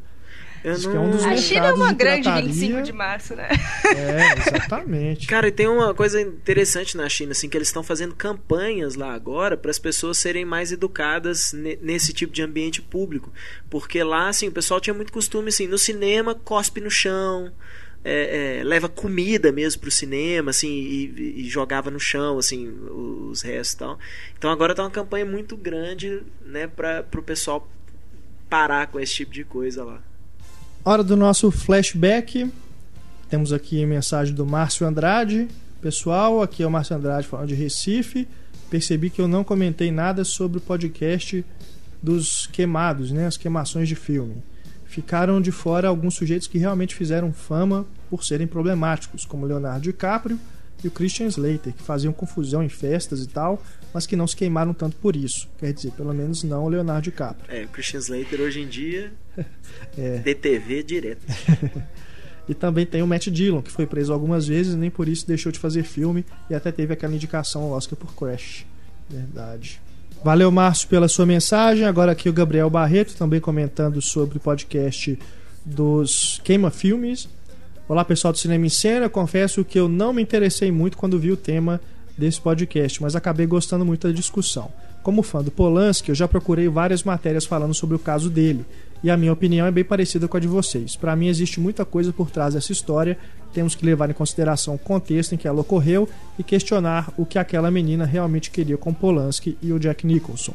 Eu 0.65 0.79
não... 0.79 0.95
é 0.95 0.99
um 0.99 1.31
a 1.31 1.37
China 1.37 1.67
é 1.67 1.73
uma 1.73 1.93
grande 1.93 2.31
25 2.31 2.83
de 2.83 2.93
março, 2.93 3.35
né? 3.35 3.49
É, 3.85 4.39
exatamente. 4.39 5.27
Cara, 5.29 5.49
e 5.49 5.53
tem 5.53 5.69
uma 5.69 5.95
coisa 5.95 6.21
interessante 6.21 6.97
na 6.97 7.09
China, 7.09 7.33
assim, 7.33 7.49
que 7.49 7.57
eles 7.57 7.69
estão 7.69 7.83
fazendo 7.83 8.15
campanhas 8.15 8.95
lá 8.95 9.13
agora 9.13 9.57
para 9.57 9.71
as 9.71 9.79
pessoas 9.79 10.19
serem 10.19 10.45
mais 10.45 10.73
educadas 10.73 11.53
nesse 11.81 12.13
tipo 12.13 12.33
de 12.33 12.43
ambiente 12.43 12.83
público. 12.83 13.33
Porque 13.71 14.03
lá, 14.03 14.29
assim, 14.29 14.49
o 14.49 14.53
pessoal 14.53 14.81
tinha 14.81 14.95
muito 14.95 15.13
costume, 15.13 15.49
assim, 15.49 15.67
no 15.67 15.79
cinema, 15.79 16.35
cospe 16.35 16.81
no 16.81 16.91
chão. 16.91 17.53
É, 18.05 18.61
é, 18.61 18.65
leva 18.65 18.89
comida 18.89 19.51
mesmo 19.51 19.81
pro 19.81 19.91
cinema, 19.91 20.51
assim, 20.51 20.69
e, 20.69 21.43
e, 21.43 21.49
jogava 21.49 21.91
no 21.91 21.99
chão, 21.99 22.39
assim, 22.39 22.69
os 23.29 23.43
restos 23.43 23.75
e 23.75 23.79
tal. 23.79 23.99
Então 24.39 24.51
agora 24.51 24.75
tá 24.75 24.83
uma 24.85 24.91
campanha 24.91 25.27
muito 25.27 25.57
grande, 25.57 26.23
né, 26.41 26.69
para 26.69 27.03
pro 27.03 27.23
pessoal 27.23 27.69
parar 28.49 28.87
com 28.87 29.01
esse 29.01 29.15
tipo 29.15 29.33
de 29.33 29.45
coisa 29.45 29.85
lá. 29.85 30.03
Hora 30.85 31.05
do 31.05 31.17
nosso 31.17 31.51
flashback. 31.51 32.51
Temos 33.29 33.53
aqui 33.53 33.85
mensagem 33.85 34.35
do 34.35 34.47
Márcio 34.47 34.87
Andrade. 34.87 35.49
Pessoal, 35.83 36.41
aqui 36.41 36.63
é 36.63 36.67
o 36.67 36.71
Márcio 36.71 36.97
Andrade 36.97 37.27
falando 37.27 37.49
de 37.49 37.55
Recife. 37.55 38.27
Percebi 38.71 39.11
que 39.11 39.21
eu 39.21 39.29
não 39.29 39.45
comentei 39.45 39.91
nada 39.91 40.25
sobre 40.25 40.59
o 40.59 40.61
podcast 40.61 41.45
dos 42.03 42.47
queimados, 42.47 43.11
né? 43.11 43.27
As 43.27 43.37
queimações 43.37 43.89
de 43.89 43.95
filme. 43.95 44.37
Ficaram 44.87 45.41
de 45.41 45.53
fora 45.53 45.89
alguns 45.89 46.15
sujeitos 46.15 46.47
que 46.47 46.59
realmente 46.59 46.95
fizeram 46.95 47.33
fama 47.33 47.85
por 48.09 48.25
serem 48.25 48.47
problemáticos, 48.47 49.27
como 49.27 49.45
Leonardo 49.45 49.83
DiCaprio 49.83 50.39
e 50.83 50.89
o 50.89 50.91
Christian 50.91 51.27
Slater, 51.27 51.73
que 51.73 51.83
faziam 51.83 52.13
confusão 52.13 52.63
em 52.63 52.69
festas 52.69 53.23
e 53.23 53.29
tal, 53.29 53.63
mas 53.93 54.07
que 54.07 54.17
não 54.17 54.27
se 54.27 54.37
queimaram 54.37 54.73
tanto 54.73 54.97
por 54.97 55.17
isso. 55.17 55.49
Quer 55.59 55.73
dizer, 55.73 55.93
pelo 55.93 56.13
menos 56.15 56.45
não 56.45 56.65
o 56.65 56.69
Leonardo 56.69 57.03
DiCaprio. 57.03 57.45
É, 57.49 57.65
o 57.65 57.69
Christian 57.69 57.99
Slater 57.99 58.41
hoje 58.41 58.61
em 58.61 58.69
dia 58.69 59.13
é. 59.99 60.19
DTV 60.19 60.83
direto. 60.83 61.23
e 62.49 62.55
também 62.55 62.87
tem 62.87 63.03
o 63.03 63.07
Matt 63.07 63.29
Dillon, 63.29 63.61
que 63.61 63.73
foi 63.73 63.87
preso 63.87 64.13
algumas 64.13 64.47
vezes 64.47 64.75
e 64.75 64.77
nem 64.77 64.91
por 64.91 65.09
isso 65.09 65.27
deixou 65.27 65.51
de 65.51 65.59
fazer 65.59 65.83
filme 65.83 66.25
e 66.49 66.55
até 66.55 66.71
teve 66.71 66.93
aquela 66.93 67.15
indicação 67.15 67.63
ao 67.63 67.71
Oscar 67.73 67.99
por 67.99 68.15
Crash. 68.15 68.65
Verdade. 69.11 69.81
Valeu, 70.23 70.51
Márcio, 70.51 70.89
pela 70.89 71.09
sua 71.09 71.25
mensagem. 71.25 71.85
Agora 71.85 72.13
aqui 72.13 72.29
o 72.29 72.33
Gabriel 72.33 72.69
Barreto 72.69 73.17
também 73.17 73.41
comentando 73.41 74.03
sobre 74.03 74.37
o 74.37 74.41
podcast 74.41 75.19
dos 75.65 76.41
Queima 76.43 76.71
Filmes. 76.71 77.29
Olá, 77.89 78.05
pessoal 78.05 78.35
do 78.35 78.39
Cinema 78.39 78.67
em 78.67 78.69
Cena. 78.69 79.09
Confesso 79.09 79.65
que 79.65 79.81
eu 79.81 79.89
não 79.89 80.13
me 80.13 80.21
interessei 80.21 80.71
muito 80.71 80.99
quando 80.99 81.19
vi 81.19 81.33
o 81.33 81.37
tema 81.39 81.81
desse 82.19 82.39
podcast, 82.39 83.01
mas 83.01 83.17
acabei 83.17 83.47
gostando 83.47 83.83
muito 83.83 84.07
da 84.07 84.13
discussão. 84.13 84.71
Como 85.03 85.23
fã 85.23 85.43
do 85.43 85.51
Polanski, 85.51 86.11
eu 86.11 86.15
já 86.15 86.29
procurei 86.29 86.69
várias 86.69 87.03
matérias 87.03 87.47
falando 87.47 87.73
sobre 87.73 87.97
o 87.97 87.99
caso 87.99 88.29
dele, 88.29 88.63
e 89.03 89.11
a 89.11 89.17
minha 89.17 89.33
opinião 89.33 89.67
é 89.67 89.71
bem 89.71 89.85
parecida 89.85 90.29
com 90.29 90.37
a 90.37 90.41
de 90.41 90.47
vocês. 90.47 90.97
Para 90.97 91.17
mim, 91.17 91.29
existe 91.29 91.61
muita 91.61 91.83
coisa 91.83 92.13
por 92.13 92.31
trás 92.31 92.53
dessa 92.53 92.73
história, 92.73 93.17
temos 93.55 93.75
que 93.75 93.87
levar 93.87 94.11
em 94.11 94.13
consideração 94.13 94.75
o 94.75 94.79
contexto 94.79 95.35
em 95.35 95.39
que 95.39 95.49
ela 95.49 95.63
ocorreu 95.63 96.07
e 96.39 96.43
questionar 96.43 97.11
o 97.17 97.25
que 97.25 97.39
aquela 97.39 97.71
menina 97.71 98.05
realmente 98.05 98.51
queria 98.51 98.77
com 98.77 98.93
Polanski 98.93 99.57
e 99.63 99.73
o 99.73 99.79
Jack 99.79 100.07
Nicholson. 100.07 100.53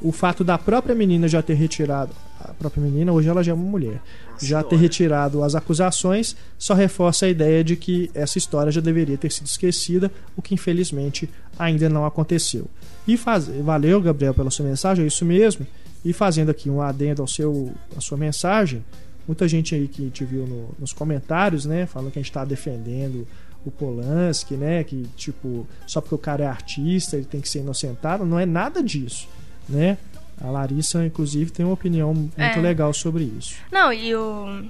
O 0.00 0.12
fato 0.12 0.42
da 0.42 0.56
própria 0.56 0.94
menina 0.94 1.28
já 1.28 1.42
ter 1.42 1.52
retirado 1.52 2.12
a 2.40 2.54
própria 2.54 2.82
menina, 2.82 3.12
hoje 3.12 3.28
ela 3.28 3.44
já 3.44 3.52
é 3.52 3.54
uma 3.54 3.68
mulher, 3.70 4.00
já 4.40 4.62
ter 4.62 4.76
retirado 4.76 5.42
as 5.42 5.54
acusações, 5.54 6.36
só 6.58 6.74
reforça 6.74 7.26
a 7.26 7.28
ideia 7.28 7.62
de 7.62 7.76
que 7.76 8.10
essa 8.14 8.38
história 8.38 8.72
já 8.72 8.80
deveria 8.80 9.16
ter 9.16 9.30
sido 9.30 9.46
esquecida, 9.46 10.10
o 10.36 10.42
que 10.42 10.54
infelizmente 10.54 11.28
ainda 11.58 11.88
não 11.88 12.04
aconteceu. 12.04 12.66
E 13.06 13.16
faz... 13.16 13.48
valeu, 13.48 14.00
Gabriel, 14.00 14.34
pela 14.34 14.50
sua 14.50 14.66
mensagem, 14.66 15.04
é 15.04 15.08
isso 15.08 15.24
mesmo. 15.24 15.66
E 16.04 16.12
fazendo 16.12 16.50
aqui 16.50 16.70
um 16.70 16.80
adendo 16.80 17.22
ao 17.22 17.28
seu, 17.28 17.72
à 17.96 18.00
sua 18.00 18.16
mensagem, 18.16 18.84
muita 19.26 19.46
gente 19.46 19.74
aí 19.74 19.86
que 19.86 20.10
te 20.10 20.24
viu 20.24 20.46
no, 20.46 20.74
nos 20.78 20.92
comentários, 20.92 21.64
né, 21.64 21.86
falando 21.86 22.10
que 22.10 22.18
a 22.18 22.22
gente 22.22 22.30
está 22.30 22.44
defendendo 22.44 23.26
o 23.64 23.70
Polanski, 23.70 24.54
né, 24.54 24.82
que 24.82 25.06
tipo, 25.16 25.66
só 25.86 26.00
porque 26.00 26.14
o 26.14 26.18
cara 26.18 26.44
é 26.44 26.46
artista, 26.46 27.16
ele 27.16 27.26
tem 27.26 27.40
que 27.40 27.48
ser 27.48 27.60
inocentado, 27.60 28.24
não 28.24 28.38
é 28.38 28.46
nada 28.46 28.82
disso, 28.82 29.28
né? 29.68 29.98
A 30.42 30.50
Larissa, 30.50 31.04
inclusive, 31.04 31.50
tem 31.50 31.66
uma 31.66 31.74
opinião 31.74 32.14
muito 32.14 32.34
é. 32.38 32.56
legal 32.56 32.92
sobre 32.94 33.24
isso. 33.24 33.56
Não, 33.70 33.92
e 33.92 34.14
o. 34.14 34.64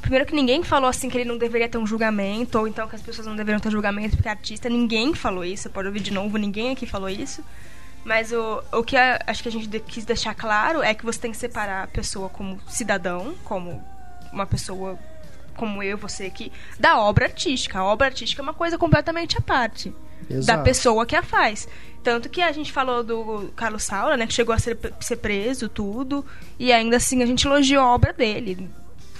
Primeiro 0.00 0.26
que 0.26 0.34
ninguém 0.34 0.62
falou 0.62 0.90
assim 0.90 1.08
que 1.08 1.16
ele 1.16 1.24
não 1.24 1.38
deveria 1.38 1.68
ter 1.68 1.78
um 1.78 1.86
julgamento, 1.86 2.58
ou 2.58 2.68
então 2.68 2.86
que 2.86 2.94
as 2.94 3.00
pessoas 3.00 3.26
não 3.26 3.34
deveriam 3.34 3.58
ter 3.58 3.70
julgamento 3.70 4.16
porque 4.16 4.28
é 4.28 4.32
artista. 4.32 4.68
Ninguém 4.68 5.14
falou 5.14 5.44
isso. 5.44 5.70
Pode 5.70 5.88
ouvir 5.88 6.00
de 6.00 6.12
novo, 6.12 6.36
ninguém 6.36 6.72
aqui 6.72 6.84
falou 6.84 7.08
isso. 7.08 7.42
Mas 8.04 8.30
o, 8.32 8.62
o 8.72 8.82
que 8.82 8.96
a, 8.96 9.18
acho 9.26 9.42
que 9.42 9.48
a 9.48 9.52
gente 9.52 9.80
quis 9.80 10.04
deixar 10.04 10.34
claro 10.34 10.82
é 10.82 10.92
que 10.92 11.04
você 11.04 11.18
tem 11.18 11.30
que 11.30 11.38
separar 11.38 11.84
a 11.84 11.86
pessoa 11.86 12.28
como 12.28 12.60
cidadão, 12.68 13.34
como 13.44 13.82
uma 14.30 14.44
pessoa 14.44 14.98
como 15.56 15.82
eu, 15.82 15.96
você 15.96 16.24
aqui, 16.24 16.52
da 16.78 16.98
obra 16.98 17.26
artística. 17.26 17.78
A 17.78 17.84
obra 17.84 18.08
artística 18.08 18.42
é 18.42 18.44
uma 18.44 18.52
coisa 18.52 18.76
completamente 18.76 19.38
à 19.38 19.40
parte 19.40 19.94
Exato. 20.28 20.46
da 20.46 20.64
pessoa 20.64 21.06
que 21.06 21.16
a 21.16 21.22
faz. 21.22 21.68
Tanto 22.02 22.28
que 22.28 22.42
a 22.42 22.52
gente 22.52 22.70
falou 22.70 23.02
do 23.02 23.50
Carlos 23.56 23.82
Saura, 23.82 24.16
né? 24.16 24.26
Que 24.26 24.34
chegou 24.34 24.54
a 24.54 24.58
ser, 24.58 24.78
ser 25.00 25.16
preso, 25.16 25.70
tudo. 25.70 26.24
E 26.58 26.70
ainda 26.70 26.98
assim 26.98 27.22
a 27.22 27.26
gente 27.26 27.46
elogiou 27.46 27.82
a 27.82 27.94
obra 27.94 28.12
dele. 28.12 28.68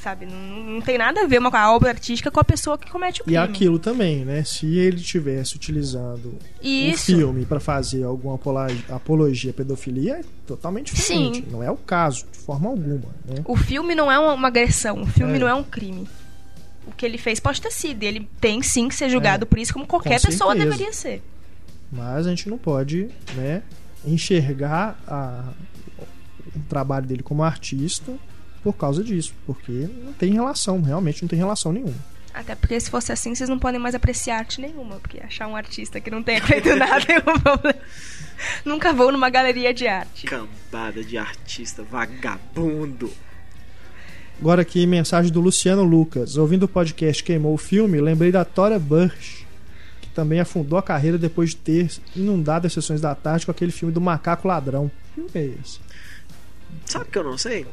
Sabe? 0.03 0.27
Não, 0.27 0.37
não 0.37 0.81
tem 0.83 0.99
nada 0.99 1.23
a 1.23 1.27
ver 1.27 1.39
uma, 1.39 1.49
a 1.49 1.75
obra 1.75 1.89
artística 1.89 2.31
com 2.31 2.39
a 2.39 2.45
pessoa 2.45 2.77
que 2.77 2.91
comete 2.91 3.23
o 3.23 3.25
crime. 3.25 3.39
E 3.39 3.39
aquilo 3.39 3.79
também, 3.79 4.23
né? 4.23 4.45
Se 4.45 4.77
ele 4.77 5.01
tivesse 5.01 5.57
utilizando 5.57 6.35
Isso. 6.63 7.15
um 7.15 7.17
filme 7.17 7.47
para 7.47 7.59
fazer 7.59 8.05
alguma 8.05 8.39
apologia 8.91 9.51
à 9.51 9.55
pedofilia, 9.55 10.17
é 10.17 10.21
totalmente 10.47 10.95
diferente. 10.95 11.39
Sim. 11.39 11.47
Não 11.51 11.63
é 11.63 11.71
o 11.71 11.77
caso, 11.79 12.27
de 12.31 12.39
forma 12.39 12.69
alguma. 12.69 13.09
Né? 13.25 13.37
O 13.47 13.57
filme 13.57 13.95
não 13.95 14.13
é 14.13 14.19
uma, 14.19 14.35
uma 14.35 14.49
agressão, 14.49 15.01
o 15.01 15.07
filme 15.07 15.37
é. 15.37 15.39
não 15.39 15.49
é 15.49 15.55
um 15.55 15.65
crime 15.65 16.07
o 16.87 16.93
que 16.93 17.05
ele 17.05 17.19
fez 17.19 17.41
pode 17.41 17.61
ter 17.61 17.71
sido. 17.71 18.03
Ele 18.03 18.29
tem 18.41 18.63
sim 18.63 18.89
que 18.89 18.95
ser 18.95 19.09
julgado 19.09 19.45
é, 19.45 19.47
por 19.47 19.59
isso, 19.59 19.73
como 19.73 19.87
qualquer 19.87 20.21
pessoa 20.21 20.55
deveria 20.55 20.93
ser. 20.93 21.23
Mas 21.91 22.27
a 22.27 22.31
gente 22.31 22.49
não 22.49 22.59
pode 22.59 23.09
né, 23.35 23.63
enxergar 24.05 24.99
a, 25.07 25.53
o 26.55 26.61
trabalho 26.69 27.07
dele 27.07 27.23
como 27.23 27.43
artista 27.43 28.13
por 28.63 28.73
causa 28.73 29.05
disso, 29.05 29.35
porque 29.47 29.89
não 30.03 30.13
tem 30.15 30.33
relação, 30.33 30.81
realmente 30.81 31.23
não 31.23 31.29
tem 31.29 31.39
relação 31.39 31.73
nenhuma. 31.73 32.15
Até 32.33 32.57
porque 32.57 32.81
se 32.81 32.91
fosse 32.91 33.13
assim, 33.13 33.33
vocês 33.35 33.49
não 33.49 33.59
podem 33.59 33.79
mais 33.79 33.95
apreciar 33.95 34.39
arte 34.39 34.61
nenhuma, 34.61 34.97
porque 34.97 35.21
achar 35.21 35.47
um 35.47 35.55
artista 35.55 36.01
que 36.01 36.11
não 36.11 36.23
tenha 36.23 36.43
feito 36.43 36.69
nada 36.75 37.05
é 37.09 37.19
um 37.19 37.39
problema. 37.39 37.79
Nunca 38.65 38.93
vou 38.93 39.13
numa 39.13 39.31
galeria 39.31 39.73
de 39.73 39.87
arte. 39.87 40.27
Cambada 40.27 41.05
de 41.05 41.17
artista 41.17 41.85
vagabundo. 41.85 43.13
Agora 44.41 44.63
aqui, 44.63 44.87
mensagem 44.87 45.33
do 45.33 45.41
Luciano 45.41 45.83
Lucas. 45.85 46.37
Ouvindo 46.37 46.65
o 46.65 46.69
podcast 46.69 47.23
Queimou 47.23 47.55
o 47.55 47.59
Filme, 47.59 48.01
lembrei 48.01 48.33
da 48.33 48.45
Tora 48.45 48.79
Bush, 48.79 49.47
que 50.01 50.09
também 50.09 50.41
afundou 50.41 50.79
a 50.79 50.83
carreira 50.83 51.17
depois 51.17 51.51
de 51.51 51.57
ter 51.57 51.91
inundado 52.15 52.67
as 52.67 52.73
sessões 52.73 53.01
da 53.01 53.15
tarde 53.15 53.47
com 53.47 53.53
aquele 53.53 53.73
filme 53.73 53.95
do 53.95 54.01
Macaco 54.01 54.49
Ladrão. 54.49 54.91
Que 55.15 55.15
filme 55.15 55.31
é 55.35 55.61
esse? 55.61 55.79
Sabe 56.85 57.07
que 57.07 57.17
eu 57.17 57.25
não 57.25 57.39
sei? 57.39 57.65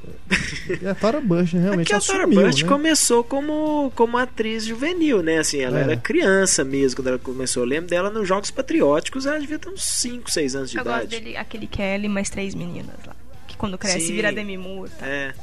E 0.81 0.87
a 0.87 0.95
Tora 0.95 1.19
Bush 1.19 1.53
realmente 1.53 1.87
é 1.87 1.89
que 1.89 1.93
a 1.93 1.99
Tora 1.99 2.27
Bush 2.27 2.61
né? 2.61 2.69
começou 2.69 3.23
como, 3.23 3.91
como 3.95 4.17
atriz 4.17 4.65
juvenil, 4.65 5.21
né? 5.21 5.39
Assim, 5.39 5.59
ela 5.59 5.79
é. 5.79 5.83
era 5.83 5.97
criança 5.97 6.63
mesmo 6.63 6.97
quando 6.97 7.07
ela 7.07 7.19
começou. 7.19 7.63
Eu 7.63 7.67
lembro 7.67 7.89
dela 7.89 8.09
nos 8.09 8.27
Jogos 8.27 8.51
Patrióticos, 8.51 9.25
ela 9.25 9.39
devia 9.39 9.59
ter 9.59 9.69
uns 9.69 9.83
5, 9.83 10.31
6 10.31 10.55
anos 10.55 10.71
de 10.71 10.77
eu 10.77 10.81
idade. 10.81 10.97
Eu 10.97 11.09
gosto 11.09 11.23
dele, 11.23 11.35
aquele 11.35 11.67
Kelly 11.67 12.07
mais 12.07 12.29
três 12.29 12.55
meninas 12.55 12.95
lá. 13.05 13.15
Que 13.47 13.57
quando 13.57 13.77
cresce 13.77 14.01
Sim, 14.01 14.13
vira 14.13 14.31
Demi 14.31 14.57
Moore. 14.57 14.91
Tá? 14.91 15.05
É. 15.05 15.33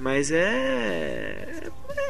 Mas 0.00 0.30
é. 0.30 1.62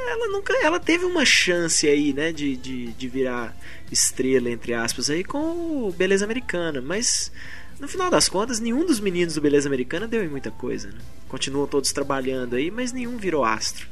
Ela 0.09 0.29
nunca. 0.29 0.55
Ela 0.63 0.79
teve 0.79 1.05
uma 1.05 1.25
chance 1.25 1.89
aí, 1.89 2.13
né? 2.13 2.33
De, 2.33 2.57
de, 2.57 2.93
de 2.93 3.09
virar 3.09 3.55
estrela, 3.91 4.49
entre 4.49 4.73
aspas, 4.73 5.11
aí 5.11 5.25
com 5.25 5.89
o 5.89 5.95
Beleza 5.97 6.25
Americana. 6.25 6.81
Mas 6.81 7.33
no 7.81 7.89
final 7.89 8.09
das 8.09 8.29
contas, 8.29 8.61
nenhum 8.61 8.87
dos 8.87 9.01
meninos 9.01 9.35
do 9.35 9.41
Beleza 9.41 9.69
Americana 9.69 10.07
deu 10.07 10.23
em 10.23 10.29
muita 10.29 10.51
coisa, 10.53 10.89
né? 10.89 10.99
Continuam 11.29 11.67
todos 11.67 11.93
trabalhando 11.93 12.55
aí, 12.55 12.71
mas 12.71 12.93
nenhum 12.93 13.17
virou 13.17 13.45
astro. 13.45 13.89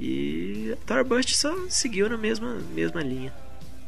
E 0.00 0.74
Starbust 0.80 1.36
só 1.36 1.54
seguiu 1.68 2.08
na 2.08 2.16
mesma, 2.16 2.58
mesma 2.74 3.02
linha. 3.02 3.32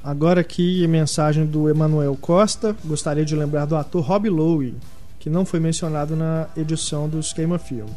Agora 0.02 0.40
aqui, 0.40 0.86
mensagem 0.86 1.44
do 1.44 1.68
Emanuel 1.68 2.16
Costa. 2.16 2.76
Gostaria 2.84 3.24
de 3.24 3.34
lembrar 3.34 3.64
do 3.64 3.76
ator 3.76 4.02
Rob 4.02 4.28
Lowe, 4.28 4.74
que 5.18 5.28
não 5.28 5.44
foi 5.44 5.58
mencionado 5.58 6.14
na 6.14 6.48
edição 6.56 7.08
do 7.08 7.22
Schema 7.22 7.58
Film. 7.58 7.88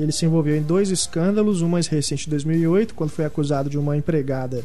Ele 0.00 0.12
se 0.12 0.24
envolveu 0.24 0.56
em 0.56 0.62
dois 0.62 0.90
escândalos, 0.90 1.60
um 1.60 1.68
mais 1.68 1.86
recente 1.86 2.26
em 2.26 2.30
2008, 2.30 2.94
quando 2.94 3.10
foi 3.10 3.24
acusado 3.24 3.68
de 3.68 3.78
uma 3.78 3.96
empregada 3.96 4.64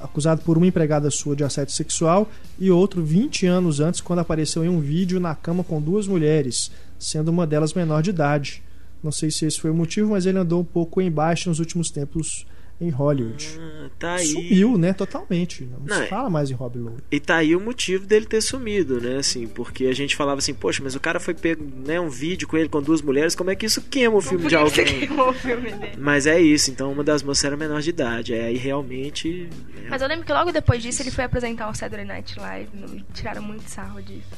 acusado 0.00 0.42
por 0.42 0.56
uma 0.56 0.66
empregada 0.66 1.08
sua 1.12 1.36
de 1.36 1.44
assédio 1.44 1.72
sexual, 1.72 2.28
e 2.58 2.72
outro 2.72 3.04
20 3.04 3.46
anos 3.46 3.78
antes, 3.78 4.00
quando 4.00 4.18
apareceu 4.18 4.64
em 4.64 4.68
um 4.68 4.80
vídeo 4.80 5.20
na 5.20 5.32
cama 5.32 5.62
com 5.62 5.80
duas 5.80 6.08
mulheres, 6.08 6.72
sendo 6.98 7.28
uma 7.28 7.46
delas 7.46 7.72
menor 7.72 8.02
de 8.02 8.10
idade. 8.10 8.64
Não 9.00 9.12
sei 9.12 9.30
se 9.30 9.46
esse 9.46 9.60
foi 9.60 9.70
o 9.70 9.74
motivo, 9.74 10.10
mas 10.10 10.26
ele 10.26 10.38
andou 10.38 10.60
um 10.60 10.64
pouco 10.64 11.00
embaixo 11.00 11.48
nos 11.48 11.60
últimos 11.60 11.88
tempos 11.88 12.44
em 12.82 12.90
Hollywood. 12.90 13.58
Ah, 13.60 13.90
tá 13.98 14.14
aí. 14.14 14.26
Sumiu, 14.26 14.76
né? 14.76 14.92
Totalmente. 14.92 15.64
Não, 15.64 15.80
não 15.80 16.02
se 16.02 16.08
fala 16.08 16.28
mais 16.28 16.50
em 16.50 16.54
Rob 16.54 16.78
Lowe. 16.78 16.96
E 17.10 17.20
tá 17.20 17.36
aí 17.36 17.54
o 17.54 17.60
motivo 17.60 18.06
dele 18.06 18.26
ter 18.26 18.40
sumido, 18.40 19.00
né? 19.00 19.18
Assim, 19.18 19.46
porque 19.46 19.86
a 19.86 19.94
gente 19.94 20.16
falava 20.16 20.38
assim, 20.38 20.54
poxa, 20.54 20.82
mas 20.82 20.94
o 20.94 21.00
cara 21.00 21.20
foi 21.20 21.34
pego, 21.34 21.64
né, 21.86 22.00
um 22.00 22.08
vídeo 22.08 22.48
com 22.48 22.56
ele 22.56 22.68
com 22.68 22.82
duas 22.82 23.00
mulheres, 23.00 23.34
como 23.34 23.50
é 23.50 23.54
que 23.54 23.66
isso 23.66 23.82
queima 23.82 24.16
o 24.16 24.20
filme 24.20 24.48
de 24.48 24.56
alguém? 24.56 25.08
o 25.12 25.32
filme 25.32 25.72
dele. 25.72 25.96
Mas 25.98 26.26
é 26.26 26.40
isso, 26.40 26.70
então 26.70 26.92
uma 26.92 27.04
das 27.04 27.22
moças 27.22 27.44
era 27.44 27.56
menor 27.56 27.80
de 27.80 27.90
idade. 27.90 28.34
É 28.34 28.44
aí 28.44 28.56
realmente. 28.56 29.48
É... 29.84 29.88
Mas 29.88 30.02
eu 30.02 30.08
lembro 30.08 30.26
que 30.26 30.32
logo 30.32 30.50
depois 30.50 30.82
disso 30.82 31.02
ele 31.02 31.10
foi 31.10 31.24
apresentar 31.24 31.70
o 31.70 31.74
Saturday 31.74 32.06
Night 32.06 32.38
Live 32.38 32.70
e 32.74 33.04
tiraram 33.12 33.42
muito 33.42 33.68
sarro 33.68 34.02
disso. 34.02 34.28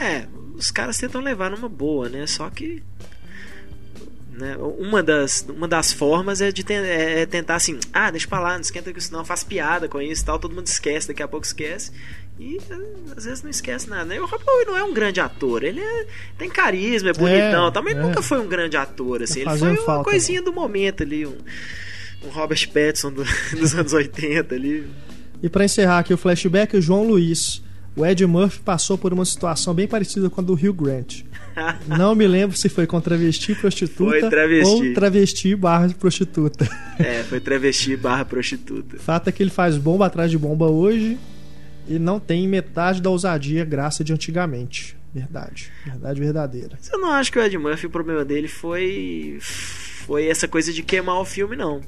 É, 0.00 0.26
os 0.54 0.70
caras 0.70 0.98
tentam 0.98 1.20
levar 1.20 1.50
numa 1.50 1.68
boa, 1.68 2.08
né? 2.08 2.26
Só 2.26 2.50
que 2.50 2.82
né? 4.36 4.56
Uma, 4.56 5.02
das, 5.02 5.46
uma 5.48 5.66
das 5.66 5.92
formas 5.92 6.40
é 6.40 6.52
de 6.52 6.62
ten, 6.62 6.76
é, 6.76 7.22
é 7.22 7.26
tentar 7.26 7.56
assim, 7.56 7.78
ah, 7.92 8.10
deixa 8.10 8.28
pra 8.28 8.38
lá, 8.38 8.54
não 8.54 8.60
esquenta 8.60 8.92
com 8.92 8.98
isso 8.98 9.12
não, 9.12 9.24
faz 9.24 9.42
piada 9.42 9.88
com 9.88 10.00
isso 10.00 10.24
tal, 10.24 10.38
todo 10.38 10.54
mundo 10.54 10.66
esquece, 10.66 11.08
daqui 11.08 11.22
a 11.22 11.28
pouco 11.28 11.46
esquece. 11.46 11.90
E 12.38 12.58
às 13.16 13.24
vezes 13.24 13.42
não 13.42 13.50
esquece 13.50 13.88
nada. 13.88 14.04
Né? 14.04 14.20
O 14.20 14.26
Rob 14.26 14.44
Lowe 14.46 14.66
não 14.66 14.76
é 14.76 14.84
um 14.84 14.92
grande 14.92 15.20
ator, 15.20 15.64
ele 15.64 15.80
é, 15.80 16.06
tem 16.36 16.50
carisma, 16.50 17.10
é 17.10 17.12
bonitão, 17.14 17.68
é, 17.68 17.70
também 17.70 17.94
é. 17.94 17.98
nunca 17.98 18.20
foi 18.20 18.38
um 18.38 18.46
grande 18.46 18.76
ator, 18.76 19.22
assim, 19.22 19.40
ele 19.40 19.58
foi 19.58 19.70
uma 19.70 19.82
falta, 19.82 20.10
coisinha 20.10 20.42
do 20.42 20.52
momento 20.52 21.02
ali, 21.02 21.26
um, 21.26 21.36
um 22.22 22.28
Robert 22.28 22.68
Pattinson 22.68 23.12
do, 23.12 23.24
dos 23.58 23.74
anos 23.74 23.92
80 23.92 24.54
ali. 24.54 24.86
E 25.42 25.48
para 25.48 25.64
encerrar 25.64 26.00
aqui 26.00 26.12
o 26.12 26.18
flashback, 26.18 26.76
o 26.76 26.82
João 26.82 27.04
Luiz. 27.06 27.62
O 27.96 28.04
Ed 28.04 28.26
Murphy 28.26 28.60
passou 28.60 28.98
por 28.98 29.12
uma 29.14 29.24
situação 29.24 29.72
bem 29.72 29.88
parecida 29.88 30.28
com 30.28 30.42
a 30.42 30.44
do 30.44 30.52
Hugh 30.52 30.74
Grant. 30.74 31.22
Não 31.88 32.14
me 32.14 32.26
lembro 32.26 32.54
se 32.54 32.68
foi 32.68 32.86
com 32.86 33.00
travesti 33.00 33.54
prostituta 33.54 34.10
foi 34.10 34.28
travesti. 34.28 34.70
ou 34.70 34.94
travesti 34.94 35.56
barra 35.56 35.88
prostituta. 35.98 36.68
É, 36.98 37.22
foi 37.22 37.40
travesti 37.40 37.96
barra 37.96 38.26
prostituta. 38.26 38.98
Fato 38.98 39.28
é 39.28 39.32
que 39.32 39.42
ele 39.42 39.50
faz 39.50 39.78
bomba 39.78 40.04
atrás 40.04 40.30
de 40.30 40.36
bomba 40.36 40.66
hoje 40.66 41.18
e 41.88 41.98
não 41.98 42.20
tem 42.20 42.46
metade 42.46 43.00
da 43.00 43.08
ousadia 43.08 43.64
graça 43.64 44.04
de 44.04 44.12
antigamente. 44.12 44.94
Verdade. 45.14 45.72
Verdade 45.86 46.20
verdadeira. 46.20 46.78
Eu 46.92 46.98
não 46.98 47.10
acho 47.10 47.32
que 47.32 47.38
o 47.38 47.42
Ed 47.42 47.56
Murphy, 47.56 47.86
o 47.86 47.90
problema 47.90 48.22
dele 48.22 48.48
foi 48.48 49.38
foi 49.40 50.26
essa 50.26 50.46
coisa 50.46 50.72
de 50.72 50.82
queimar 50.82 51.18
o 51.18 51.24
filme, 51.24 51.56
não. 51.56 51.80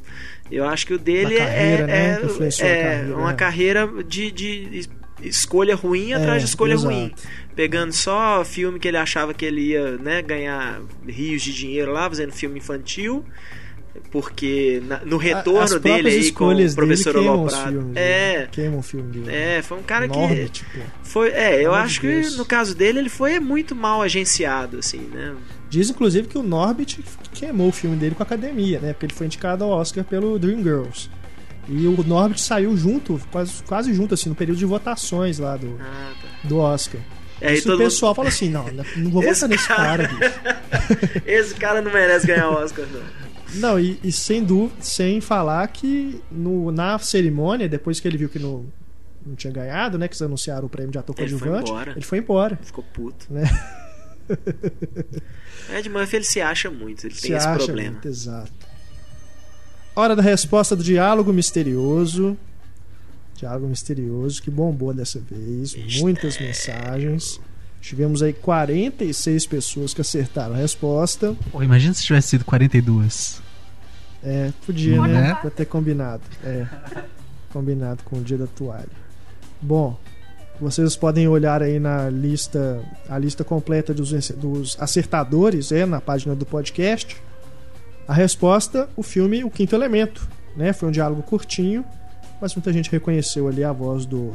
Eu 0.51 0.64
acho 0.64 0.87
que 0.87 0.94
o 0.94 0.99
dele 0.99 1.37
carreira, 1.37 1.83
é, 1.83 1.87
né? 1.87 2.18
é, 2.21 2.49
é 2.49 2.51
carreira, 2.51 3.16
uma 3.16 3.31
é. 3.31 3.35
carreira 3.35 4.03
de, 4.03 4.31
de 4.31 4.88
escolha 5.23 5.75
ruim 5.75 6.13
atrás 6.13 6.37
é, 6.37 6.45
de 6.45 6.45
escolha 6.45 6.75
exato. 6.75 6.95
ruim. 6.95 7.13
Pegando 7.55 7.93
só 7.93 8.45
filme 8.45 8.79
que 8.79 8.87
ele 8.87 8.97
achava 8.97 9.35
que 9.35 9.45
ele 9.45 9.61
ia 9.61 9.99
né, 9.99 10.23
ganhar 10.23 10.81
rios 11.07 11.43
de 11.43 11.53
dinheiro 11.53 11.93
lá, 11.93 12.09
fazendo 12.09 12.33
filme 12.33 12.59
infantil. 12.59 13.25
Porque 14.13 14.81
na, 14.87 15.05
no 15.05 15.17
retorno 15.17 15.81
dele 15.81 16.09
aí 16.09 16.33
com 16.33 16.55
o 16.55 16.75
professor 16.75 17.17
Aloprado. 17.17 17.91
É. 17.95 18.39
Né? 18.39 18.49
Queimam 18.53 18.79
o 18.79 18.83
filme 18.83 19.11
dele. 19.11 19.35
É, 19.35 19.61
foi 19.61 19.79
um 19.79 19.83
cara 19.83 20.09
que. 20.09 20.49
Tipo, 20.49 20.79
foi, 21.03 21.31
é, 21.31 21.65
eu 21.65 21.75
acho 21.75 22.01
que 22.01 22.21
no 22.37 22.45
caso 22.45 22.75
dele 22.75 23.01
ele 23.01 23.09
foi 23.09 23.41
muito 23.41 23.75
mal 23.75 24.01
agenciado, 24.01 24.79
assim, 24.79 25.01
né? 25.13 25.35
Diz 25.69 25.91
inclusive 25.91 26.29
que 26.29 26.39
o 26.39 26.43
Norbit 26.43 27.05
queimou 27.33 27.69
o 27.69 27.73
filme 27.73 27.97
dele 27.97 28.15
com 28.15 28.23
a 28.23 28.27
academia, 28.27 28.79
né? 28.79 28.93
Porque 28.93 29.07
ele 29.07 29.15
foi 29.15 29.27
indicado 29.27 29.65
ao 29.65 29.71
Oscar 29.71 30.05
pelo 30.05 30.39
Dreamgirls. 30.39 31.11
E 31.69 31.87
o 31.87 32.03
Norbit 32.03 32.41
saiu 32.41 32.77
junto, 32.77 33.21
quase, 33.31 33.63
quase 33.65 33.93
junto, 33.93 34.15
assim, 34.15 34.31
no 34.31 34.35
período 34.35 34.59
de 34.59 34.65
votações 34.65 35.39
lá 35.39 35.57
do, 35.57 35.79
ah, 35.81 36.13
tá. 36.21 36.49
do 36.49 36.59
Oscar. 36.59 37.01
É, 37.41 37.55
Isso 37.55 37.73
o 37.73 37.79
pessoal 37.79 38.11
mundo... 38.11 38.17
fala 38.17 38.29
assim, 38.29 38.49
não, 38.49 38.67
não 38.97 39.11
vou 39.11 39.23
votar 39.23 39.49
nesse 39.49 39.69
cara, 39.69 40.09
bicho. 40.09 41.23
Esse 41.27 41.55
cara 41.55 41.83
não 41.83 41.93
merece 41.93 42.27
ganhar 42.27 42.49
o 42.51 42.55
Oscar, 42.55 42.87
não. 42.91 43.29
Não, 43.55 43.81
e, 43.81 43.99
e, 44.03 44.13
sem 44.13 44.45
dúvida, 44.45 44.83
sem 44.83 45.21
falar 45.21 45.67
que 45.69 46.21
no, 46.31 46.71
na 46.71 46.99
cerimônia, 46.99 47.69
depois 47.69 47.99
que 47.99 48.07
ele 48.07 48.19
viu 48.19 48.29
que 48.29 48.39
no, 48.39 48.67
não 49.25 49.35
tinha 49.35 49.53
ganhado, 49.53 49.99
né? 49.99 50.07
Que 50.07 50.13
eles 50.13 50.23
anunciaram 50.23 50.67
o 50.67 50.69
prêmio 50.69 50.91
de 50.93 50.99
ator 50.99 51.15
coadjuvante, 51.15 51.71
ele 51.95 52.05
foi 52.05 52.19
embora. 52.19 52.59
Ficou 52.63 52.85
puto. 52.93 53.27
Né? 53.31 53.45
Ed 55.75 55.89
Murphy 55.89 56.17
ele 56.17 56.25
se 56.25 56.41
acha 56.41 56.71
muito, 56.71 57.07
ele 57.07 57.15
se 57.15 57.23
tem 57.23 57.37
esse 57.37 57.49
problema. 57.49 57.93
Muito, 57.93 58.09
exato. 58.09 58.68
Hora 59.99 60.15
da 60.15 60.23
resposta 60.23 60.77
do 60.77 60.85
diálogo 60.85 61.33
misterioso. 61.33 62.39
Diálogo 63.35 63.67
misterioso 63.67 64.41
que 64.41 64.49
bombou 64.49 64.95
dessa 64.95 65.19
vez. 65.19 65.75
Muitas 65.99 66.39
mensagens. 66.39 67.41
Tivemos 67.81 68.23
aí 68.23 68.33
46 68.33 69.47
pessoas 69.47 69.93
que 69.93 70.01
acertaram 70.01 70.55
a 70.55 70.57
resposta. 70.57 71.35
Pô, 71.51 71.65
imagina 71.65 71.95
se 71.95 72.05
tivesse 72.05 72.29
sido 72.29 72.45
42. 72.45 73.43
É, 74.23 74.53
podia, 74.65 75.01
né? 75.03 75.31
É? 75.31 75.35
Pra 75.35 75.51
ter 75.51 75.65
combinado. 75.65 76.23
É. 76.45 76.65
Combinado 77.53 78.05
com 78.05 78.19
o 78.19 78.23
dia 78.23 78.39
da 78.39 78.47
toalha. 78.47 78.87
Bom, 79.61 79.99
vocês 80.61 80.95
podem 80.95 81.27
olhar 81.27 81.61
aí 81.61 81.81
na 81.81 82.09
lista, 82.09 82.81
a 83.09 83.19
lista 83.19 83.43
completa 83.43 83.93
dos, 83.93 84.13
dos 84.31 84.77
acertadores, 84.79 85.73
é, 85.73 85.85
na 85.85 86.01
página 86.01 86.37
do 86.37 86.47
podcast. 86.47 87.21
A 88.09 88.14
resposta, 88.14 88.88
o 88.97 89.03
filme 89.03 89.44
O 89.44 89.51
Quinto 89.51 89.77
Elemento. 89.77 90.27
Né? 90.57 90.73
Foi 90.73 90.88
um 90.88 90.92
diálogo 90.92 91.23
curtinho, 91.23 91.85
mas 92.40 92.55
muita 92.55 92.73
gente 92.73 92.90
reconheceu 92.90 93.47
ali 93.47 93.62
a 93.62 93.71
voz 93.71 94.07
do 94.07 94.33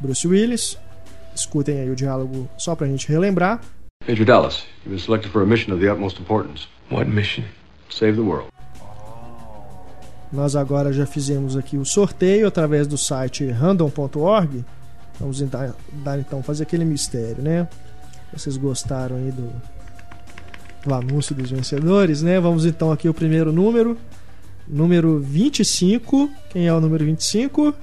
Bruce 0.00 0.26
Willis. 0.26 0.76
Escutem 1.32 1.78
aí 1.78 1.88
o 1.88 1.94
diálogo 1.94 2.48
só 2.58 2.74
pra 2.74 2.88
gente 2.88 3.08
relembrar. 3.08 3.60
Major 4.08 4.26
Dallas, 4.26 4.64
you've 4.84 4.90
been 4.90 4.98
selected 4.98 5.32
for 5.32 5.42
a 5.42 5.46
mission 5.46 5.72
of 5.72 5.80
the 5.80 5.88
utmost 5.88 6.20
importance. 6.20 6.66
What 6.90 7.08
mission? 7.08 7.44
Save 7.88 8.16
the 8.16 8.22
world. 8.22 8.48
Nós 10.32 10.56
agora 10.56 10.92
já 10.92 11.06
fizemos 11.06 11.56
aqui 11.56 11.78
o 11.78 11.84
sorteio 11.84 12.48
através 12.48 12.88
do 12.88 12.98
site 12.98 13.46
random.org. 13.46 14.64
Vamos 15.20 15.40
dar, 15.42 15.74
dar, 15.92 16.18
então 16.18 16.42
fazer 16.42 16.64
aquele 16.64 16.84
mistério, 16.84 17.40
né? 17.40 17.68
Vocês 18.32 18.56
gostaram 18.56 19.16
aí 19.16 19.30
do 19.30 19.52
o 20.92 20.94
anúncio 20.94 21.34
dos 21.34 21.50
vencedores, 21.50 22.22
né? 22.22 22.40
Vamos 22.40 22.64
então 22.64 22.92
aqui 22.92 23.08
o 23.08 23.14
primeiro 23.14 23.52
número. 23.52 23.96
Número 24.66 25.20
25. 25.20 26.30
Quem 26.50 26.66
é 26.66 26.72
o 26.72 26.80
número 26.80 27.04
25? 27.04 27.74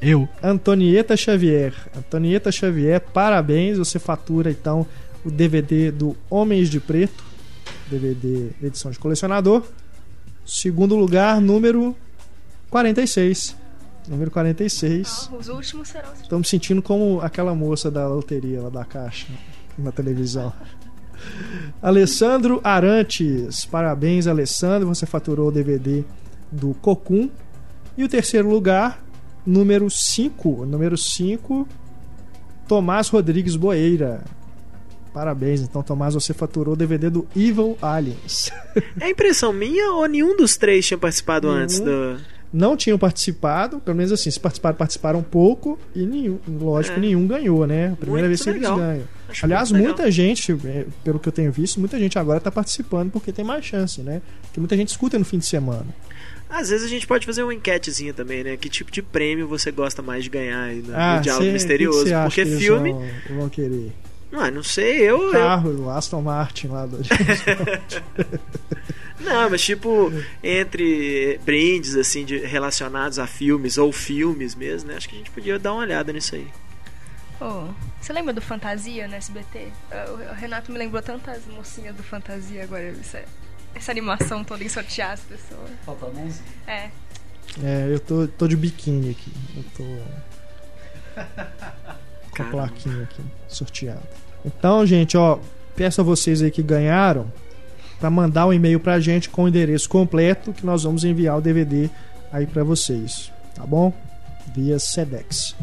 Eu. 0.00 0.28
Antonieta 0.42 1.16
Xavier. 1.16 1.74
Antonieta 1.96 2.52
Xavier, 2.52 3.00
parabéns. 3.00 3.78
Você 3.78 3.98
fatura 3.98 4.50
então 4.50 4.86
o 5.24 5.30
DVD 5.30 5.90
do 5.90 6.16
Homens 6.30 6.70
de 6.70 6.80
Preto. 6.80 7.24
DVD 7.90 8.50
edição 8.62 8.90
de 8.90 8.98
colecionador. 8.98 9.62
Segundo 10.44 10.96
lugar, 10.96 11.40
número 11.40 11.96
46. 12.70 13.56
Número 14.08 14.30
46. 14.30 15.28
Ah, 15.30 15.36
os 15.36 15.48
últimos 15.48 15.88
serão. 15.88 16.12
Estou 16.14 16.38
me 16.38 16.44
sentindo 16.46 16.80
como 16.80 17.20
aquela 17.20 17.54
moça 17.54 17.90
da 17.90 18.08
loteria 18.08 18.62
lá 18.62 18.70
da 18.70 18.84
caixa 18.84 19.26
na 19.76 19.92
televisão. 19.92 20.52
Alessandro 21.80 22.60
Arantes, 22.64 23.64
parabéns, 23.64 24.26
Alessandro. 24.26 24.88
Você 24.88 25.06
faturou 25.06 25.48
o 25.48 25.52
DVD 25.52 26.04
do 26.50 26.74
Cocum. 26.74 27.30
E 27.96 28.04
o 28.04 28.08
terceiro 28.08 28.48
lugar, 28.48 29.02
número 29.44 29.90
5. 29.90 30.66
Número 30.66 30.96
5, 30.96 31.66
Tomás 32.66 33.08
Rodrigues 33.08 33.56
Boeira. 33.56 34.22
Parabéns, 35.12 35.62
então, 35.62 35.82
Tomás, 35.82 36.14
você 36.14 36.32
faturou 36.32 36.74
o 36.74 36.76
DVD 36.76 37.10
do 37.10 37.26
Evil 37.34 37.76
Aliens. 37.82 38.52
É 39.00 39.10
impressão 39.10 39.52
minha 39.52 39.92
ou 39.92 40.06
nenhum 40.06 40.36
dos 40.36 40.56
três 40.56 40.86
tinha 40.86 40.98
participado 40.98 41.48
nenhum. 41.48 41.62
antes 41.62 41.80
do 41.80 42.18
não 42.52 42.76
tinham 42.76 42.98
participado, 42.98 43.78
pelo 43.80 43.96
menos 43.96 44.12
assim, 44.12 44.30
se 44.30 44.40
participaram, 44.40 44.76
participaram 44.76 45.22
pouco 45.22 45.78
e 45.94 46.06
nenhum, 46.06 46.38
lógico, 46.48 46.96
é. 46.96 47.00
nenhum 47.00 47.26
ganhou, 47.26 47.66
né? 47.66 47.92
A 47.92 47.96
primeira 47.96 48.28
muito 48.28 48.28
vez 48.28 48.42
que 48.42 48.50
legal. 48.50 48.78
eles 48.78 48.86
ganham. 48.86 49.08
Acho 49.28 49.44
Aliás, 49.44 49.72
muita 49.72 50.10
gente, 50.10 50.52
é, 50.64 50.86
pelo 51.04 51.18
que 51.18 51.28
eu 51.28 51.32
tenho 51.32 51.52
visto, 51.52 51.78
muita 51.78 51.98
gente 51.98 52.18
agora 52.18 52.38
está 52.38 52.50
participando 52.50 53.10
porque 53.10 53.32
tem 53.32 53.44
mais 53.44 53.64
chance, 53.64 54.00
né? 54.00 54.22
Porque 54.42 54.60
muita 54.60 54.76
gente 54.76 54.88
escuta 54.88 55.18
no 55.18 55.24
fim 55.24 55.38
de 55.38 55.46
semana. 55.46 55.86
Às 56.48 56.70
vezes 56.70 56.86
a 56.86 56.88
gente 56.88 57.06
pode 57.06 57.26
fazer 57.26 57.42
uma 57.42 57.52
enquetezinha 57.52 58.14
também, 58.14 58.42
né? 58.42 58.56
Que 58.56 58.70
tipo 58.70 58.90
de 58.90 59.02
prêmio 59.02 59.46
você 59.46 59.70
gosta 59.70 60.00
mais 60.00 60.24
de 60.24 60.30
ganhar 60.30 60.62
aí 60.62 60.80
no, 60.80 60.96
ah, 60.96 61.16
no 61.16 61.22
Diálogo 61.22 61.52
Misterioso? 61.52 62.04
Que 62.04 62.10
que 62.10 62.22
porque 62.22 62.44
que 62.44 62.56
filme. 62.56 62.92
Vão, 62.92 63.38
vão 63.40 63.48
querer. 63.50 63.92
Não, 64.30 64.50
não 64.50 64.62
sei, 64.62 65.00
eu. 65.00 65.32
Carro, 65.32 65.70
eu... 65.70 65.84
o 65.84 65.90
Aston 65.90 66.20
Martin 66.20 66.68
lá 66.68 66.86
do. 66.86 66.98
Não, 69.20 69.50
mas 69.50 69.62
tipo, 69.62 70.12
entre 70.42 71.40
brindes 71.44 71.96
assim 71.96 72.24
de, 72.24 72.38
relacionados 72.38 73.18
a 73.18 73.26
filmes 73.26 73.76
ou 73.76 73.92
filmes 73.92 74.54
mesmo, 74.54 74.90
né? 74.90 74.96
Acho 74.96 75.08
que 75.08 75.16
a 75.16 75.18
gente 75.18 75.30
podia 75.30 75.58
dar 75.58 75.72
uma 75.72 75.82
olhada 75.82 76.12
nisso 76.12 76.36
aí. 76.36 76.46
Oh, 77.40 77.68
você 78.00 78.12
lembra 78.12 78.32
do 78.32 78.40
Fantasia 78.40 79.08
no 79.08 79.14
SBT? 79.14 79.68
O 80.30 80.34
Renato 80.34 80.72
me 80.72 80.78
lembrou 80.78 81.02
tantas 81.02 81.46
mocinhas 81.46 81.94
do 81.96 82.02
Fantasia 82.02 82.62
agora. 82.64 82.88
Essa, 83.00 83.24
essa 83.74 83.90
animação 83.90 84.44
toda 84.44 84.62
em 84.62 84.68
sortear 84.68 85.12
as 85.12 85.20
pessoas. 85.20 85.70
Falta 85.84 86.06
uns? 86.06 86.40
É. 86.66 86.90
É, 87.62 87.88
eu 87.90 87.98
tô, 87.98 88.26
tô 88.28 88.46
de 88.46 88.56
biquíni 88.56 89.10
aqui. 89.10 89.32
Eu 89.56 89.64
tô. 89.76 89.84
com 92.44 92.48
a 92.48 92.50
plaquinha 92.50 93.02
aqui, 93.02 93.22
sorteada. 93.48 94.02
Então, 94.44 94.86
gente, 94.86 95.16
ó, 95.16 95.38
peço 95.74 96.00
a 96.00 96.04
vocês 96.04 96.42
aí 96.42 96.50
que 96.50 96.62
ganharam 96.62 97.26
para 97.98 98.10
mandar 98.10 98.46
um 98.46 98.52
e-mail 98.52 98.78
pra 98.78 99.00
gente 99.00 99.28
com 99.28 99.44
o 99.44 99.48
endereço 99.48 99.88
completo 99.88 100.52
que 100.52 100.64
nós 100.64 100.84
vamos 100.84 101.04
enviar 101.04 101.38
o 101.38 101.40
DVD 101.40 101.90
aí 102.32 102.46
para 102.46 102.62
vocês, 102.62 103.32
tá 103.54 103.66
bom? 103.66 103.92
Via 104.54 104.78
Sedex. 104.78 105.54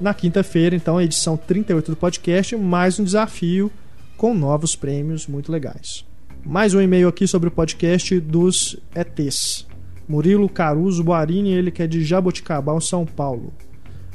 Na 0.00 0.14
quinta-feira, 0.14 0.74
então, 0.74 0.98
a 0.98 1.04
edição 1.04 1.36
38 1.36 1.90
do 1.90 1.96
podcast, 1.96 2.56
mais 2.56 2.98
um 2.98 3.04
desafio 3.04 3.70
com 4.16 4.34
novos 4.34 4.76
prêmios 4.76 5.26
muito 5.26 5.50
legais. 5.50 6.04
Mais 6.44 6.72
um 6.74 6.80
e-mail 6.80 7.08
aqui 7.08 7.26
sobre 7.26 7.48
o 7.48 7.52
podcast 7.52 8.18
dos 8.20 8.76
ETs. 8.94 9.66
Murilo 10.08 10.48
Caruso 10.48 11.04
Boarini, 11.04 11.52
ele 11.52 11.70
que 11.70 11.82
é 11.82 11.86
de 11.86 12.02
Jaboticabal, 12.02 12.80
São 12.80 13.04
Paulo. 13.04 13.52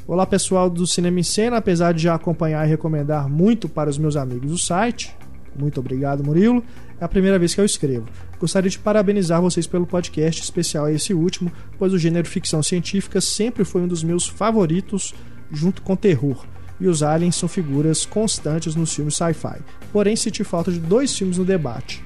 Olá 0.08 0.24
pessoal 0.24 0.70
do 0.70 0.86
Cinema 0.86 1.18
em 1.18 1.24
Cena, 1.24 1.56
apesar 1.56 1.92
de 1.92 2.04
já 2.04 2.14
acompanhar 2.14 2.64
e 2.64 2.70
recomendar 2.70 3.28
muito 3.28 3.68
para 3.68 3.90
os 3.90 3.98
meus 3.98 4.14
amigos 4.14 4.52
do 4.52 4.56
site, 4.56 5.12
muito 5.58 5.80
obrigado 5.80 6.22
Murilo, 6.22 6.62
é 7.00 7.04
a 7.04 7.08
primeira 7.08 7.40
vez 7.40 7.52
que 7.52 7.60
eu 7.60 7.64
escrevo. 7.64 8.06
Gostaria 8.38 8.70
de 8.70 8.78
parabenizar 8.78 9.42
vocês 9.42 9.66
pelo 9.66 9.84
podcast, 9.84 10.40
especial 10.40 10.88
esse 10.88 11.12
último, 11.12 11.50
pois 11.76 11.92
o 11.92 11.98
gênero 11.98 12.28
ficção 12.28 12.62
científica 12.62 13.20
sempre 13.20 13.64
foi 13.64 13.80
um 13.80 13.88
dos 13.88 14.04
meus 14.04 14.28
favoritos 14.28 15.12
junto 15.50 15.82
com 15.82 15.96
terror. 15.96 16.46
E 16.78 16.86
os 16.86 17.02
aliens 17.02 17.34
são 17.34 17.48
figuras 17.48 18.06
constantes 18.06 18.76
nos 18.76 18.94
filmes 18.94 19.16
sci-fi. 19.16 19.58
Porém, 19.92 20.14
senti 20.14 20.44
falta 20.44 20.70
de 20.70 20.78
dois 20.78 21.18
filmes 21.18 21.36
no 21.36 21.44
debate. 21.44 22.04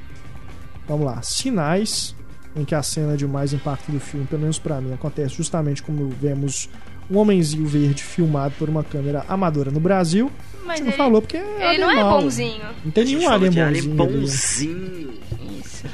Vamos 0.89 1.05
lá. 1.05 1.21
Sinais, 1.21 2.17
em 2.57 2.65
que 2.65 2.75
a 2.75 2.83
cena 2.83 3.15
de 3.15 3.27
mais 3.27 3.53
impacto 3.53 3.93
do 3.93 4.01
filme, 4.01 4.27
pelo 4.27 4.41
menos 4.41 4.59
para 4.59 4.81
mim, 4.81 4.95
acontece 4.95 5.35
justamente 5.35 5.83
como 5.83 6.09
vemos 6.09 6.71
um 7.11 7.19
homenzinho 7.19 7.67
verde 7.67 8.03
filmado 8.03 8.55
por 8.59 8.69
uma 8.69 8.85
câmera 8.85 9.25
amadora 9.29 9.71
no 9.71 9.81
Brasil. 9.81 10.31
Mas 10.65 10.81
ele, 10.81 10.91
não 10.91 10.97
falou 10.97 11.21
porque 11.21 11.37
é 11.37 11.75
Ele 11.75 11.83
animal. 11.83 12.11
não 12.11 12.19
é 12.19 12.23
bonzinho. 12.23 12.65
Não 12.85 12.91
tem 12.93 13.05
nenhum 13.05 13.29
alien 13.29 13.51
bonzinho. 13.51 13.67
Alien 13.67 13.89
bonzinho. 13.97 15.15
Isso. 15.61 15.87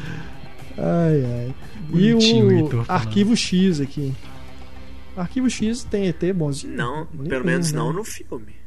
Ai, 0.76 1.24
ai. 1.24 1.54
E 1.94 2.14
o 2.14 2.84
Arquivo 2.88 3.36
X 3.36 3.80
aqui. 3.80 4.12
Arquivo 5.16 5.48
X 5.48 5.84
tem 5.84 6.08
ET 6.08 6.22
bonzinho? 6.34 6.76
Não, 6.76 7.06
pelo 7.06 7.44
menos 7.44 7.72
né? 7.72 7.78
não 7.78 7.92
no 7.92 8.04
filme. 8.04 8.65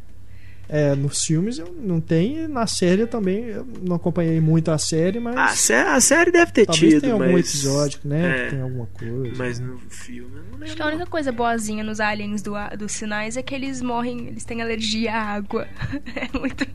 É, 0.71 0.93
nos 0.93 1.25
filmes 1.25 1.57
eu 1.57 1.73
não 1.73 1.99
tem, 1.99 2.47
na 2.47 2.67
série 2.67 3.07
também 3.07 3.45
eu 3.45 3.67
não 3.81 3.95
acompanhei 3.95 4.39
muito 4.39 4.69
a 4.69 4.77
série, 4.77 5.19
mas. 5.19 5.35
A, 5.35 5.47
sé 5.47 5.81
a 5.81 5.99
série 5.99 6.31
deve 6.31 6.51
ter 6.51 6.67
talvez 6.67 6.93
tido, 6.93 7.01
tem 7.01 7.11
algum 7.11 7.31
mas... 7.31 7.47
episódio, 7.47 7.99
né? 8.03 8.45
É, 8.45 8.49
tem 8.51 8.61
alguma 8.61 8.85
coisa. 8.85 9.33
Mas 9.35 9.59
no 9.59 9.79
filme 9.79 10.29
eu 10.31 10.43
não 10.43 10.51
lembro. 10.51 10.65
Acho 10.65 10.75
que 10.75 10.81
a 10.83 10.85
única 10.85 11.05
coisa 11.07 11.31
boazinha 11.31 11.83
nos 11.83 11.99
aliens 11.99 12.43
do, 12.43 12.53
dos 12.77 12.91
sinais 12.91 13.35
é 13.35 13.41
que 13.41 13.55
eles 13.55 13.81
morrem, 13.81 14.27
eles 14.27 14.45
têm 14.45 14.61
alergia 14.61 15.15
à 15.15 15.21
água. 15.21 15.67
É 16.15 16.37
muito. 16.37 16.67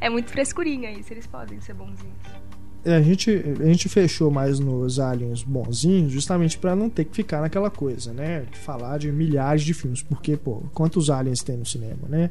É 0.00 0.10
muito 0.10 0.30
frescurinha 0.30 0.90
isso, 0.90 1.12
eles 1.12 1.26
podem 1.26 1.60
ser 1.60 1.74
bonzinhos. 1.74 2.47
É, 2.84 2.94
a 2.94 3.02
gente, 3.02 3.30
a 3.30 3.64
gente 3.64 3.88
fechou 3.88 4.30
mais 4.30 4.58
nos 4.58 4.98
aliens 5.00 5.42
bonzinhos 5.42 6.12
justamente 6.12 6.56
para 6.56 6.76
não 6.76 6.88
ter 6.88 7.04
que 7.04 7.14
ficar 7.14 7.40
naquela 7.40 7.70
coisa, 7.70 8.12
né? 8.12 8.46
De 8.50 8.58
falar 8.58 8.98
de 8.98 9.10
milhares 9.10 9.62
de 9.62 9.74
filmes, 9.74 10.02
porque, 10.02 10.36
pô, 10.36 10.62
quantos 10.72 11.10
aliens 11.10 11.42
tem 11.42 11.56
no 11.56 11.66
cinema, 11.66 12.08
né? 12.08 12.30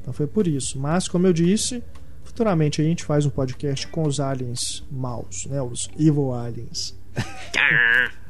Então 0.00 0.12
foi 0.12 0.26
por 0.26 0.46
isso. 0.46 0.78
Mas, 0.78 1.08
como 1.08 1.26
eu 1.26 1.32
disse, 1.32 1.82
futuramente 2.24 2.80
a 2.80 2.84
gente 2.84 3.04
faz 3.04 3.24
um 3.24 3.30
podcast 3.30 3.86
com 3.88 4.06
os 4.06 4.20
aliens 4.20 4.84
maus, 4.90 5.46
né? 5.46 5.62
Os 5.62 5.88
evil 5.98 6.32
aliens. 6.32 6.98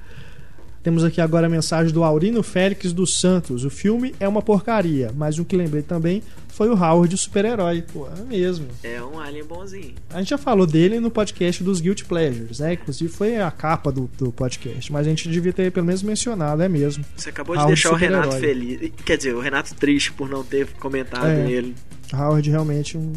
Temos 0.83 1.05
aqui 1.05 1.21
agora 1.21 1.47
a 1.47 1.51
mensagem 1.51 1.93
do 1.93 2.03
Aurino 2.03 2.43
Félix 2.43 2.93
dos 2.95 3.21
Santos. 3.21 3.65
O 3.65 3.71
filme 3.71 4.15
é 4.19 4.27
uma 4.27 4.41
porcaria, 4.41 5.13
mas 5.15 5.39
o 5.39 5.45
que 5.45 5.55
lembrei 5.55 5.83
também 5.83 6.23
foi 6.49 6.71
o 6.71 6.73
Howard, 6.75 7.15
o 7.15 7.19
super-herói. 7.19 7.83
Pô, 7.83 8.09
é 8.09 8.25
mesmo. 8.25 8.67
É 8.83 9.03
um 9.03 9.21
alien 9.21 9.45
bonzinho. 9.45 9.95
A 10.09 10.19
gente 10.19 10.31
já 10.31 10.39
falou 10.39 10.67
dele 10.67 10.99
no 10.99 11.11
podcast 11.11 11.63
dos 11.63 11.83
Guilty 11.83 12.07
Pleasures, 12.07 12.61
né? 12.61 12.73
Inclusive 12.73 13.13
foi 13.13 13.39
a 13.39 13.51
capa 13.51 13.93
do, 13.93 14.11
do 14.17 14.33
podcast. 14.33 14.91
Mas 14.91 15.07
a 15.07 15.11
gente 15.11 15.29
devia 15.29 15.53
ter 15.53 15.71
pelo 15.71 15.85
menos 15.85 16.03
mencionado, 16.03 16.63
é 16.63 16.69
mesmo. 16.69 17.05
Você 17.15 17.29
acabou 17.29 17.57
Howard 17.57 17.75
de 17.75 17.75
deixar 17.75 17.93
o 17.93 17.97
Renato 17.97 18.37
feliz. 18.37 18.91
Quer 19.05 19.19
dizer, 19.19 19.35
o 19.35 19.41
Renato 19.41 19.75
triste 19.75 20.13
por 20.13 20.31
não 20.31 20.43
ter 20.43 20.67
comentado 20.79 21.27
é, 21.27 21.45
nele. 21.45 21.75
Howard 22.11 22.49
realmente 22.49 22.97
um, 22.97 23.13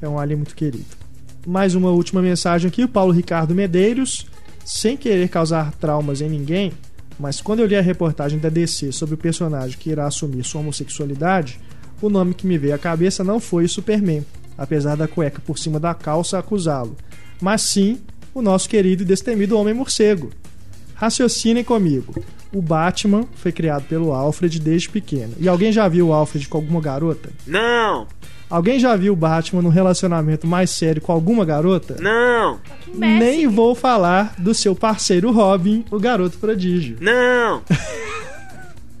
é 0.00 0.08
um 0.08 0.18
alien 0.18 0.38
muito 0.38 0.54
querido. 0.54 0.86
Mais 1.46 1.74
uma 1.74 1.90
última 1.90 2.22
mensagem 2.22 2.68
aqui, 2.68 2.82
o 2.82 2.88
Paulo 2.88 3.12
Ricardo 3.12 3.54
Medeiros. 3.54 4.26
Sem 4.64 4.96
querer 4.96 5.28
causar 5.28 5.72
traumas 5.72 6.20
em 6.20 6.28
ninguém, 6.28 6.72
mas 7.18 7.40
quando 7.40 7.60
eu 7.60 7.66
li 7.66 7.76
a 7.76 7.80
reportagem 7.80 8.38
da 8.38 8.48
DC 8.48 8.92
sobre 8.92 9.14
o 9.14 9.18
personagem 9.18 9.78
que 9.78 9.90
irá 9.90 10.06
assumir 10.06 10.44
sua 10.44 10.60
homossexualidade, 10.60 11.60
o 12.00 12.08
nome 12.08 12.34
que 12.34 12.46
me 12.46 12.58
veio 12.58 12.74
à 12.74 12.78
cabeça 12.78 13.22
não 13.22 13.38
foi 13.38 13.68
Superman, 13.68 14.24
apesar 14.56 14.96
da 14.96 15.08
cueca 15.08 15.40
por 15.44 15.58
cima 15.58 15.78
da 15.78 15.94
calça 15.94 16.38
acusá-lo, 16.38 16.96
mas 17.40 17.62
sim 17.62 18.00
o 18.34 18.42
nosso 18.42 18.68
querido 18.68 19.02
e 19.02 19.06
destemido 19.06 19.58
Homem-Morcego. 19.58 20.30
Raciocinem 20.94 21.64
comigo. 21.64 22.14
O 22.52 22.62
Batman 22.62 23.26
foi 23.34 23.50
criado 23.50 23.84
pelo 23.88 24.12
Alfred 24.12 24.60
desde 24.60 24.88
pequeno. 24.88 25.34
E 25.38 25.48
alguém 25.48 25.72
já 25.72 25.88
viu 25.88 26.08
o 26.08 26.12
Alfred 26.12 26.48
com 26.48 26.58
alguma 26.58 26.80
garota? 26.80 27.30
Não! 27.46 28.06
Alguém 28.52 28.78
já 28.78 28.94
viu 28.96 29.14
o 29.14 29.16
Batman 29.16 29.62
num 29.62 29.70
relacionamento 29.70 30.46
mais 30.46 30.68
sério 30.68 31.00
com 31.00 31.10
alguma 31.10 31.42
garota? 31.42 31.96
Não! 31.98 32.60
Nem 32.94 33.48
vou 33.48 33.74
falar 33.74 34.34
do 34.36 34.52
seu 34.52 34.74
parceiro 34.74 35.32
Robin, 35.32 35.86
o 35.90 35.98
garoto 35.98 36.36
prodígio. 36.36 36.98
Não! 37.00 37.62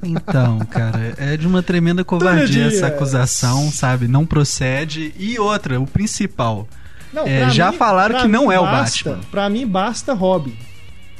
Então, 0.04 0.58
cara, 0.68 1.14
é 1.16 1.36
de 1.36 1.46
uma 1.46 1.62
tremenda 1.62 2.02
covardia 2.02 2.66
essa 2.66 2.88
acusação, 2.88 3.70
sabe? 3.70 4.08
Não 4.08 4.26
procede. 4.26 5.14
E 5.16 5.38
outra, 5.38 5.80
o 5.80 5.86
principal. 5.86 6.66
Não, 7.12 7.24
é, 7.24 7.48
já 7.50 7.70
mim, 7.70 7.78
falaram 7.78 8.20
que 8.20 8.26
não 8.26 8.50
é 8.50 8.58
o 8.58 8.64
Batman. 8.64 9.20
Pra 9.30 9.48
mim 9.48 9.64
basta 9.64 10.12
Robin. 10.12 10.56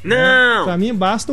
Não! 0.05 0.65
Pra 0.65 0.77
mim 0.77 0.95
basta 0.95 1.33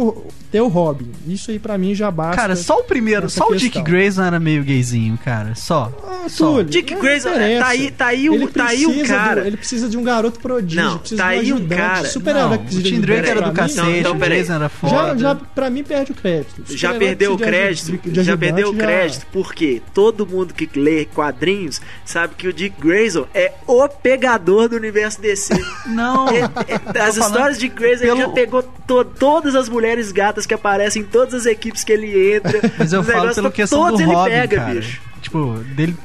ter 0.51 0.61
o 0.61 0.67
Robin. 0.67 1.11
Isso 1.27 1.51
aí 1.51 1.59
pra 1.59 1.77
mim 1.77 1.93
já 1.93 2.09
basta. 2.11 2.35
Cara, 2.35 2.55
só 2.55 2.79
o 2.79 2.83
primeiro, 2.83 3.29
só 3.29 3.47
questão. 3.47 3.55
o 3.55 3.59
Dick 3.59 3.81
Grayson 3.81 4.23
era 4.23 4.39
meio 4.39 4.63
gayzinho, 4.63 5.17
cara. 5.23 5.55
Só. 5.55 5.91
Ah, 6.03 6.29
só. 6.29 6.61
Dick 6.61 6.95
Grayson, 6.95 7.29
tá 7.31 7.67
aí, 7.67 7.91
tá 7.91 8.05
aí 8.07 8.29
o, 8.29 8.47
tá 8.49 8.67
aí 8.67 8.85
o 8.85 9.07
cara. 9.07 9.41
Do, 9.41 9.47
ele 9.47 9.57
precisa 9.57 9.89
de 9.89 9.97
um 9.97 10.03
garoto 10.03 10.39
prodígio, 10.39 10.83
não, 10.83 10.97
precisa 10.97 11.23
tá 11.23 11.29
de 11.29 11.35
um 11.35 11.39
aí 11.39 11.63
um 11.63 11.67
cara. 11.67 12.07
Super 12.07 12.33
não, 12.33 12.53
o 12.53 12.57
Tim 12.57 13.01
Drake 13.01 13.29
era 13.29 13.41
do 13.41 13.51
cacete, 13.51 13.99
então, 13.99 14.11
o 14.11 14.15
Grayson 14.15 14.53
era 14.53 14.69
foda. 14.69 14.93
Já, 14.93 15.15
já, 15.17 15.35
pra 15.35 15.69
mim 15.69 15.83
perde 15.83 16.11
o 16.11 16.15
crédito. 16.15 16.63
já 16.75 16.93
perdeu 16.93 17.33
o 17.33 17.37
crédito, 17.37 17.97
de, 17.97 18.11
de 18.11 18.23
já 18.23 18.37
perdeu 18.37 18.69
o 18.69 18.75
crédito, 18.75 19.25
porque 19.31 19.81
todo 19.93 20.25
mundo 20.25 20.53
que 20.53 20.69
lê 20.79 21.05
quadrinhos 21.05 21.81
sabe 22.05 22.35
que 22.35 22.47
o 22.47 22.53
Dick 22.53 22.79
Grayson 22.79 23.25
é 23.33 23.53
o 23.67 23.87
pegador 23.87 24.69
do 24.69 24.75
universo 24.75 25.21
DC. 25.21 25.53
Não. 25.87 26.27
É, 26.29 26.41
é, 26.67 27.01
as 27.01 27.17
histórias 27.17 27.57
de 27.57 27.67
Grayson 27.67 28.05
ele 28.05 28.17
já 28.17 28.29
pegou 28.29 28.58
todo 28.63 29.09
todas 29.19 29.55
as 29.55 29.69
mulheres 29.69 30.11
gatas 30.11 30.45
que 30.45 30.53
aparecem 30.53 31.01
em 31.01 31.05
todas 31.05 31.33
as 31.33 31.45
equipes 31.45 31.83
que 31.83 31.91
ele 31.91 32.35
entra. 32.35 32.59
Mas 32.77 32.93
eu 32.93 33.03
falo 33.03 33.33
pela 33.33 33.51
questão 33.51 33.91
do 33.91 34.01
ele 34.01 34.13
Robin, 34.13 34.31
pega, 34.31 34.57
cara. 34.57 34.73
bicho. 34.73 35.01
Tipo, 35.21 35.55
dele 35.75 35.95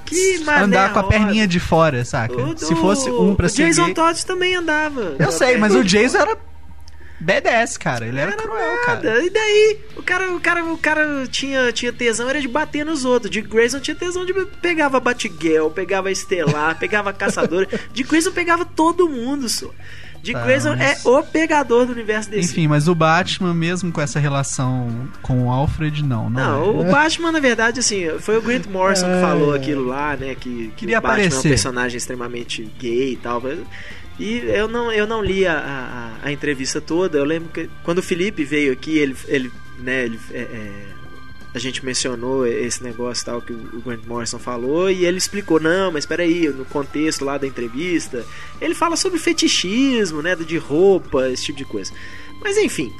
andar 0.60 0.92
com 0.92 0.98
a 0.98 1.04
perninha 1.04 1.46
de 1.46 1.60
fora, 1.60 2.04
saca? 2.04 2.34
Se 2.56 2.74
fosse 2.74 3.08
um 3.08 3.34
pra 3.34 3.46
o 3.46 3.48
ser 3.48 3.66
Jason 3.66 3.86
gay... 3.86 3.94
Todd 3.94 4.26
também 4.26 4.56
andava. 4.56 5.14
Eu 5.18 5.30
sei, 5.30 5.56
mas 5.56 5.74
o 5.74 5.84
Jason 5.84 6.18
era 6.18 6.36
B10, 7.22 7.78
cara. 7.78 8.06
Ele 8.06 8.18
era, 8.18 8.32
era 8.32 8.42
cruel, 8.42 8.74
nada. 8.86 9.02
cara. 9.02 9.24
E 9.24 9.30
daí? 9.30 9.78
O 9.96 10.02
cara, 10.02 10.32
o 10.32 10.40
cara, 10.40 10.64
o 10.64 10.78
cara 10.78 11.26
tinha, 11.28 11.72
tinha 11.72 11.92
tesão, 11.92 12.28
era 12.28 12.40
de 12.40 12.48
bater 12.48 12.84
nos 12.84 13.04
outros. 13.04 13.30
De 13.30 13.40
Grayson 13.40 13.80
tinha 13.80 13.94
tesão 13.94 14.26
de 14.26 14.34
pegava 14.60 15.00
Batgirl, 15.00 15.68
pegava 15.68 16.10
Estelar, 16.10 16.76
pegava 16.80 17.12
Caçadora. 17.12 17.68
De 17.92 18.02
Grayson 18.02 18.32
pegava 18.32 18.64
todo 18.64 19.08
mundo, 19.08 19.48
só. 19.48 19.70
Tá, 20.32 20.44
Grayson 20.44 20.76
mas... 20.76 21.04
é 21.04 21.08
o 21.08 21.22
pegador 21.22 21.86
do 21.86 21.92
universo 21.92 22.30
desse. 22.30 22.52
Enfim, 22.52 22.68
mas 22.68 22.88
o 22.88 22.94
Batman, 22.94 23.54
mesmo 23.54 23.92
com 23.92 24.00
essa 24.00 24.18
relação 24.18 25.08
com 25.22 25.46
o 25.46 25.50
Alfred, 25.50 26.02
não. 26.02 26.30
Não, 26.30 26.74
não 26.74 26.84
é. 26.84 26.88
o 26.88 26.90
Batman, 26.90 27.32
na 27.32 27.40
verdade, 27.40 27.80
assim, 27.80 28.18
foi 28.20 28.38
o 28.38 28.42
Grant 28.42 28.66
Morrison 28.66 29.06
é... 29.06 29.14
que 29.14 29.20
falou 29.20 29.54
aquilo 29.54 29.84
lá, 29.86 30.16
né? 30.16 30.34
Que, 30.34 30.68
que 30.68 30.72
Queria 30.76 30.98
o 30.98 31.02
Batman 31.02 31.26
aparecer. 31.26 31.36
é 31.36 31.40
um 31.40 31.42
personagem 31.42 31.96
extremamente 31.96 32.70
gay 32.78 33.12
e 33.12 33.16
tal. 33.16 33.42
E 34.18 34.38
eu 34.38 34.68
não, 34.68 34.92
eu 34.92 35.06
não 35.06 35.22
li 35.22 35.46
a, 35.46 35.58
a, 36.22 36.28
a, 36.28 36.32
entrevista 36.32 36.80
toda. 36.80 37.18
Eu 37.18 37.24
lembro 37.24 37.48
que 37.48 37.68
quando 37.82 37.98
o 37.98 38.02
Felipe 38.02 38.44
veio 38.44 38.72
aqui, 38.72 38.96
ele, 38.96 39.16
ele, 39.26 39.52
né, 39.78 40.04
ele, 40.04 40.20
é, 40.32 40.38
é, 40.38 40.86
a 41.54 41.58
gente 41.58 41.84
mencionou 41.84 42.46
esse 42.46 42.82
negócio 42.82 43.24
tal 43.24 43.40
que 43.40 43.52
o 43.52 43.80
Grant 43.80 44.04
Morrison 44.04 44.38
falou 44.38 44.90
e 44.90 45.04
ele 45.04 45.18
explicou, 45.18 45.60
não, 45.60 45.92
mas 45.92 46.02
espera 46.02 46.24
aí, 46.24 46.48
no 46.48 46.64
contexto 46.64 47.24
lá 47.24 47.38
da 47.38 47.46
entrevista, 47.46 48.26
ele 48.60 48.74
fala 48.74 48.96
sobre 48.96 49.20
fetichismo, 49.20 50.20
né, 50.20 50.34
de 50.34 50.58
roupa, 50.58 51.30
esse 51.30 51.44
tipo 51.44 51.58
de 51.58 51.64
coisa. 51.64 51.92
Mas 52.42 52.58
enfim, 52.58 52.92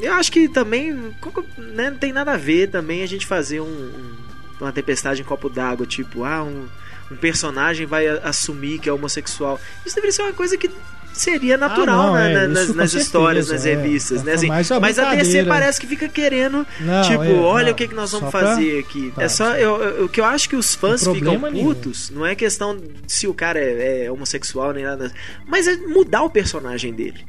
eu 0.00 0.14
acho 0.14 0.32
que 0.32 0.48
também 0.48 0.92
né, 0.92 1.90
não 1.90 1.98
tem 1.98 2.12
nada 2.12 2.32
a 2.32 2.38
ver 2.38 2.70
também 2.70 3.02
a 3.02 3.06
gente 3.06 3.26
fazer 3.26 3.60
um, 3.60 3.66
um, 3.66 4.14
uma 4.58 4.72
tempestade 4.72 5.20
em 5.20 5.24
copo 5.24 5.50
d'água, 5.50 5.86
tipo, 5.86 6.24
ah, 6.24 6.42
um 6.42 6.66
um 7.12 7.16
personagem 7.16 7.86
vai 7.86 8.08
assumir 8.08 8.78
que 8.78 8.88
é 8.88 8.92
homossexual. 8.92 9.60
Isso 9.84 9.94
deveria 9.94 10.12
ser 10.12 10.22
uma 10.22 10.32
coisa 10.32 10.56
que 10.56 10.70
seria 11.12 11.56
natural 11.56 12.00
ah, 12.00 12.06
não, 12.06 12.14
né, 12.14 12.44
é, 12.44 12.46
nas, 12.46 12.74
nas 12.74 12.94
histórias, 12.94 13.48
nas 13.50 13.64
é. 13.66 13.74
revistas, 13.74 14.22
é, 14.22 14.24
né? 14.24 14.32
Assim, 14.34 14.48
mas 14.80 14.98
a 14.98 15.14
DC 15.14 15.44
parece 15.44 15.80
que 15.80 15.86
fica 15.86 16.08
querendo, 16.08 16.66
não, 16.80 17.02
tipo, 17.02 17.24
é, 17.24 17.32
olha 17.32 17.66
não, 17.66 17.72
o 17.72 17.74
que, 17.74 17.88
que 17.88 17.94
nós 17.94 18.12
vamos 18.12 18.30
fazer 18.30 18.70
pra... 18.70 18.80
aqui. 18.80 19.12
Tá, 19.14 19.22
é 19.22 19.28
só 19.28 19.56
eu, 19.56 20.04
o 20.04 20.08
que 20.08 20.20
eu 20.20 20.24
acho 20.24 20.48
que 20.48 20.56
os 20.56 20.74
fãs 20.74 21.06
ficam 21.06 21.38
putos, 21.38 22.10
nenhum. 22.10 22.20
não 22.20 22.26
é 22.26 22.34
questão 22.34 22.78
se 23.06 23.26
o 23.26 23.34
cara 23.34 23.58
é, 23.58 24.04
é, 24.04 24.10
homossexual 24.10 24.72
nem 24.72 24.84
nada, 24.84 25.12
mas 25.46 25.66
é 25.68 25.76
mudar 25.76 26.22
o 26.22 26.30
personagem 26.30 26.92
dele. 26.92 27.24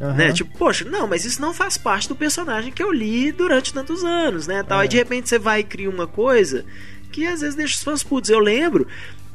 Uhum. 0.00 0.14
Né? 0.14 0.32
Tipo, 0.32 0.56
poxa, 0.56 0.84
não, 0.84 1.08
mas 1.08 1.24
isso 1.24 1.40
não 1.40 1.52
faz 1.52 1.76
parte 1.76 2.08
do 2.08 2.14
personagem 2.14 2.72
que 2.72 2.82
eu 2.82 2.92
li 2.92 3.32
durante 3.32 3.72
tantos 3.72 4.04
anos, 4.04 4.46
né? 4.46 4.62
Tal. 4.62 4.78
Aí 4.78 4.88
de 4.88 4.96
repente 4.96 5.28
você 5.28 5.38
vai 5.38 5.60
e 5.60 5.64
cria 5.64 5.90
uma 5.90 6.06
coisa 6.06 6.64
que 7.10 7.26
às 7.26 7.40
vezes 7.40 7.56
deixa 7.56 7.74
os 7.74 7.82
fãs 7.82 8.02
putos. 8.02 8.30
Eu 8.30 8.38
lembro 8.38 8.86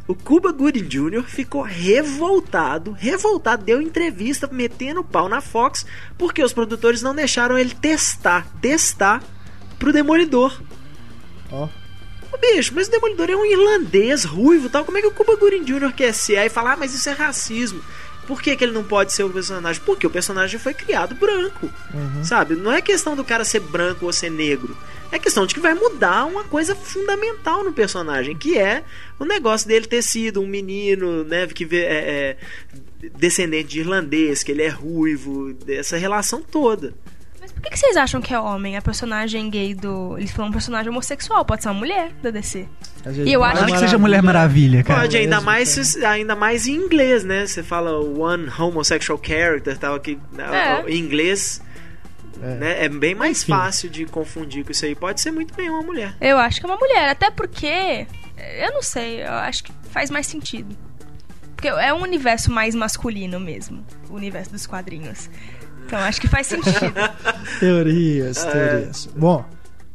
o 0.08 0.14
Cuba 0.14 0.51
Gooding 0.51 0.88
Jr. 0.88 1.24
ficou 1.24 1.62
revoltado, 1.62 2.91
revoltado, 2.91 3.64
deu 3.64 3.82
entrevista 3.82 4.49
metendo 4.51 5.04
pau 5.04 5.30
na 5.30 5.39
Fox 5.39 5.86
porque 6.18 6.43
os 6.43 6.51
produtores 6.51 7.01
não 7.01 7.16
deixaram 7.16 7.58
ele 7.58 7.74
testar, 7.74 8.45
testar 8.60 9.24
pro 9.80 9.93
Demolidor. 9.93 10.62
Ó. 11.51 11.66
Oh. 11.66 11.84
Bicho, 12.43 12.74
mas 12.76 12.88
o 12.88 12.91
Demolidor 12.91 13.30
é 13.30 13.36
um 13.38 13.45
irlandês 13.45 14.26
ruivo 14.26 14.70
tal. 14.70 14.84
Como 14.84 14.97
é 14.97 15.01
que 15.01 15.08
o 15.08 15.12
Cuba 15.12 15.38
Gooding 15.38 15.64
Jr. 15.64 15.93
quer 15.95 16.14
ser? 16.14 16.38
Aí 16.38 16.49
falar, 16.49 16.74
ah, 16.74 16.78
mas 16.78 16.93
isso 16.93 17.08
é 17.08 17.14
racismo. 17.14 17.82
Por 18.28 18.41
que, 18.41 18.55
que 18.55 18.63
ele 18.63 18.71
não 18.71 18.84
pode 18.84 19.13
ser 19.13 19.24
o 19.24 19.30
personagem? 19.30 19.82
Porque 19.86 20.07
o 20.07 20.09
personagem 20.09 20.59
foi 20.59 20.74
criado 20.74 21.15
branco. 21.15 21.69
Uhum. 21.93 22.24
Sabe? 22.24 22.55
Não 22.55 22.71
é 22.71 22.82
questão 22.82 23.15
do 23.15 23.24
cara 23.24 23.43
ser 23.43 23.59
branco 23.59 24.05
ou 24.05 24.13
ser 24.13 24.30
negro. 24.30 24.76
É 25.11 25.19
questão 25.19 25.45
de 25.45 25.53
que 25.53 25.59
vai 25.59 25.76
mudar 25.76 26.26
uma 26.26 26.43
coisa 26.43 26.74
fundamental 26.74 27.63
no 27.63 27.71
personagem, 27.71 28.36
que 28.36 28.57
é 28.57 28.84
o 29.19 29.26
negócio 29.26 29.67
dele 29.67 29.86
ter 29.86 30.01
sido 30.01 30.41
um 30.41 30.47
menino, 30.47 31.24
né, 31.24 31.45
que 31.45 31.67
é, 31.71 31.78
é 31.78 32.38
descendente 33.15 33.69
de 33.69 33.80
irlandês, 33.82 34.41
que 34.41 34.51
ele 34.51 34.63
é 34.63 34.69
ruivo, 34.69 35.55
essa 35.67 35.97
relação 35.97 36.41
toda. 36.41 36.95
Mas 37.44 37.52
por 37.52 37.62
que, 37.62 37.72
que 37.72 37.78
vocês 37.78 37.98
acham 37.98 38.22
que 38.22 38.34
é 38.34 38.39
homem? 38.39 38.78
A 38.78 38.82
personagem 38.82 39.50
gay 39.50 39.76
do. 39.76 40.18
Ele 40.18 40.30
foi 40.30 40.46
um 40.46 40.52
personagem 40.52 40.89
homossexual, 40.89 41.44
pode 41.44 41.62
ser 41.62 41.68
uma 41.68 41.76
mulher 41.78 42.14
da 42.22 42.32
DC. 42.32 42.66
E 43.26 43.34
eu 43.34 43.44
acho 43.44 43.66
que 43.66 43.78
seja 43.80 43.98
Mulher 43.98 44.24
Maravilha, 44.24 44.82
cara. 44.82 45.02
Pode, 45.02 45.18
ainda 45.18 45.41
mais, 45.41 45.98
ainda 46.06 46.38
mais 46.38 46.68
em 46.68 46.76
inglês, 46.76 47.26
né? 47.26 47.46
Você 47.46 47.62
fala 47.62 48.00
one 48.00 48.50
homosexual 48.58 49.20
character, 49.22 49.78
tal, 49.78 50.00
que 50.00 50.18
é. 50.38 50.89
em 50.89 50.98
inglês 50.98 51.62
é, 52.41 52.56
né? 52.56 52.86
é 52.86 52.88
bem 52.88 53.14
mais 53.14 53.41
Enfim. 53.41 53.52
fácil 53.52 53.89
de 53.89 54.06
confundir 54.06 54.64
com 54.64 54.72
isso 54.72 54.86
aí. 54.86 54.96
Pode 54.96 55.20
ser 55.20 55.32
muito 55.32 55.54
bem 55.54 55.70
uma 55.70 55.82
mulher. 55.82 56.16
Eu 56.22 56.38
acho 56.38 56.62
que 56.62 56.66
é 56.66 56.70
uma 56.70 56.78
mulher, 56.78 57.10
até 57.10 57.30
porque. 57.30 58.08
Eu 58.38 58.72
não 58.72 58.82
sei, 58.82 59.22
eu 59.22 59.34
acho 59.34 59.66
que 59.66 59.74
faz 59.91 60.10
mais 60.10 60.28
sentido. 60.28 60.74
Porque 61.58 61.68
é 61.68 61.94
um 61.94 62.02
universo 62.02 62.50
mais 62.50 62.74
masculino 62.74 63.38
mesmo 63.38 63.86
o 64.10 64.16
universo 64.16 64.52
dos 64.52 64.66
quadrinhos. 64.66 65.30
Então 65.86 66.00
acho 66.00 66.20
que 66.20 66.28
faz 66.28 66.48
sentido. 66.48 66.94
teorias, 67.60 68.44
é. 68.46 68.52
teorias. 68.52 69.10
É. 69.14 69.20
Bom, 69.20 69.46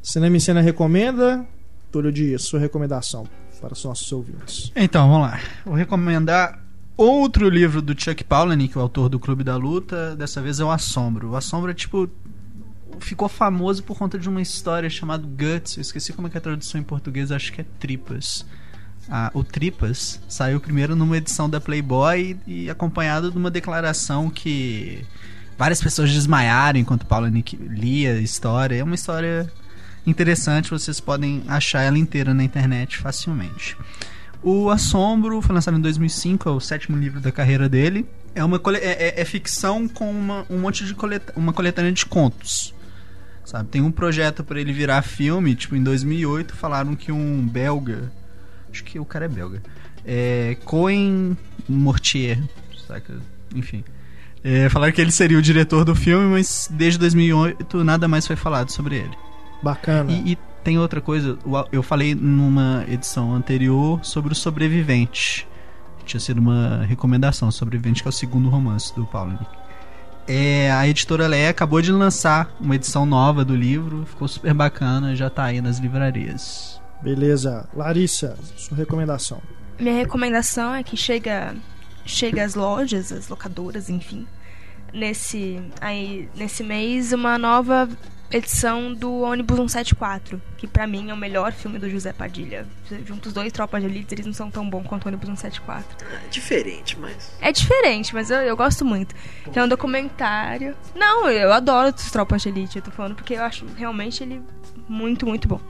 Cinema 0.02 0.36
em 0.36 0.40
Cena 0.40 0.60
recomenda. 0.60 1.46
Túlio 1.90 2.12
Dias, 2.12 2.42
sua 2.42 2.60
recomendação 2.60 3.26
para 3.60 3.72
os 3.72 3.84
nossos 3.84 4.10
ouvintes. 4.12 4.70
Então, 4.76 5.08
vamos 5.08 5.28
lá. 5.28 5.40
Vou 5.64 5.74
recomendar 5.74 6.62
outro 6.96 7.48
livro 7.48 7.82
do 7.82 7.98
Chuck 7.98 8.22
Palahniuk, 8.24 8.76
o 8.76 8.80
autor 8.80 9.08
do 9.08 9.18
Clube 9.18 9.42
da 9.42 9.56
Luta. 9.56 10.14
Dessa 10.16 10.40
vez 10.40 10.60
é 10.60 10.64
o 10.64 10.70
Assombro. 10.70 11.30
O 11.30 11.36
Assombro 11.36 11.70
é 11.70 11.74
tipo 11.74 12.08
ficou 13.00 13.28
famoso 13.28 13.82
por 13.82 13.96
conta 13.96 14.18
de 14.18 14.28
uma 14.28 14.42
história 14.42 14.88
chamada 14.90 15.26
Guts. 15.26 15.76
Eu 15.76 15.82
esqueci 15.82 16.12
como 16.12 16.26
é, 16.26 16.30
é 16.34 16.38
a 16.38 16.40
tradução 16.40 16.80
em 16.80 16.84
português, 16.84 17.30
acho 17.30 17.52
que 17.52 17.60
é 17.60 17.66
Tripas. 17.78 18.44
Ah, 19.10 19.30
o 19.32 19.42
Tripas 19.42 20.20
saiu 20.28 20.60
primeiro 20.60 20.94
numa 20.94 21.16
edição 21.16 21.48
da 21.48 21.60
Playboy 21.60 22.36
e 22.46 22.68
acompanhado 22.68 23.30
de 23.30 23.38
uma 23.38 23.50
declaração 23.50 24.28
que 24.28 25.04
várias 25.58 25.82
pessoas 25.82 26.10
desmaiaram 26.12 26.78
enquanto 26.78 27.04
Paulo 27.04 27.26
lia 27.26 28.12
a 28.12 28.20
história. 28.20 28.76
É 28.76 28.84
uma 28.84 28.94
história 28.94 29.50
interessante, 30.06 30.70
vocês 30.70 31.00
podem 31.00 31.42
achar 31.48 31.82
ela 31.82 31.98
inteira 31.98 32.32
na 32.32 32.44
internet 32.44 32.96
facilmente. 32.98 33.76
O 34.40 34.70
Assombro 34.70 35.42
foi 35.42 35.52
lançado 35.52 35.76
em 35.76 35.80
2005, 35.80 36.48
é 36.48 36.52
o 36.52 36.60
sétimo 36.60 36.96
livro 36.96 37.20
da 37.20 37.32
carreira 37.32 37.68
dele. 37.68 38.06
É 38.34 38.44
uma 38.44 38.60
é, 38.76 39.08
é, 39.08 39.20
é 39.20 39.24
ficção 39.24 39.88
com 39.88 40.08
uma, 40.08 40.46
um 40.48 40.60
monte 40.60 40.84
de 40.84 40.94
coleta 40.94 41.32
uma 41.36 41.52
coletânea 41.52 41.90
de 41.90 42.06
contos. 42.06 42.72
Sabe? 43.44 43.68
Tem 43.68 43.80
um 43.80 43.90
projeto 43.90 44.44
para 44.44 44.60
ele 44.60 44.72
virar 44.72 45.02
filme, 45.02 45.56
tipo, 45.56 45.74
em 45.74 45.82
2008 45.82 46.54
falaram 46.54 46.94
que 46.94 47.10
um 47.10 47.46
belga, 47.46 48.12
acho 48.70 48.84
que 48.84 48.98
o 49.00 49.04
cara 49.04 49.24
é 49.24 49.28
belga, 49.28 49.62
é 50.04 50.56
Cohen 50.64 51.36
Mortier, 51.66 52.38
saca? 52.86 53.18
Enfim. 53.54 53.82
É, 54.42 54.68
falaram 54.68 54.92
que 54.92 55.00
ele 55.00 55.10
seria 55.10 55.38
o 55.38 55.42
diretor 55.42 55.84
do 55.84 55.94
filme, 55.94 56.26
mas 56.26 56.68
desde 56.70 56.98
2008 56.98 57.82
nada 57.84 58.06
mais 58.06 58.26
foi 58.26 58.36
falado 58.36 58.70
sobre 58.70 58.96
ele. 58.96 59.16
Bacana. 59.62 60.10
E, 60.10 60.32
e 60.32 60.38
tem 60.62 60.78
outra 60.78 61.00
coisa, 61.00 61.38
eu 61.72 61.82
falei 61.82 62.14
numa 62.14 62.84
edição 62.88 63.34
anterior 63.34 64.04
sobre 64.04 64.32
o 64.32 64.36
Sobrevivente. 64.36 65.46
Tinha 66.04 66.20
sido 66.20 66.38
uma 66.38 66.84
recomendação, 66.86 67.50
Sobrevivente, 67.50 68.02
que 68.02 68.08
é 68.08 68.10
o 68.10 68.12
segundo 68.12 68.48
romance 68.48 68.94
do 68.94 69.04
Paulo 69.04 69.38
é, 70.28 70.70
a 70.70 70.86
editora 70.86 71.26
Leia 71.26 71.48
acabou 71.48 71.80
de 71.80 71.90
lançar 71.90 72.54
uma 72.60 72.76
edição 72.76 73.06
nova 73.06 73.44
do 73.44 73.56
livro, 73.56 74.04
ficou 74.04 74.28
super 74.28 74.52
bacana, 74.52 75.16
já 75.16 75.30
tá 75.30 75.44
aí 75.44 75.62
nas 75.62 75.78
livrarias. 75.78 76.78
Beleza. 77.02 77.66
Larissa, 77.74 78.36
sua 78.54 78.76
recomendação. 78.76 79.40
Minha 79.80 79.94
recomendação 79.94 80.74
é 80.74 80.82
que 80.82 80.96
chega 80.96 81.54
chega 82.08 82.44
às 82.44 82.54
lojas, 82.54 83.12
às 83.12 83.28
locadoras, 83.28 83.88
enfim, 83.88 84.26
nesse 84.92 85.60
aí 85.80 86.28
nesse 86.34 86.64
mês 86.64 87.12
uma 87.12 87.38
nova 87.38 87.88
edição 88.30 88.92
do 88.92 89.20
ônibus 89.20 89.56
174, 89.56 90.40
que 90.58 90.66
para 90.66 90.86
mim 90.86 91.08
é 91.08 91.14
o 91.14 91.16
melhor 91.16 91.52
filme 91.52 91.78
do 91.78 91.88
José 91.88 92.12
Padilha. 92.12 92.66
Juntos 93.06 93.28
os 93.28 93.32
dois 93.32 93.52
Tropas 93.52 93.82
de 93.82 93.88
Elite, 93.88 94.14
eles 94.14 94.26
não 94.26 94.34
são 94.34 94.50
tão 94.50 94.68
bons 94.68 94.86
quanto 94.86 95.06
o 95.06 95.08
ônibus 95.08 95.26
174. 95.28 96.06
É 96.06 96.28
diferente, 96.28 96.98
mas. 96.98 97.32
É 97.40 97.50
diferente, 97.50 98.14
mas 98.14 98.30
eu, 98.30 98.38
eu 98.40 98.56
gosto 98.56 98.84
muito. 98.84 99.14
É 99.54 99.62
um 99.62 99.68
documentário. 99.68 100.76
Não, 100.94 101.30
eu 101.30 101.52
adoro 101.52 101.94
os 101.94 102.10
Tropas 102.10 102.42
de 102.42 102.50
Elite, 102.50 102.76
eu 102.76 102.82
tô 102.82 102.90
falando 102.90 103.14
porque 103.14 103.34
eu 103.34 103.42
acho 103.42 103.64
realmente 103.76 104.22
ele 104.22 104.42
muito, 104.86 105.26
muito 105.26 105.48
bom. 105.48 105.60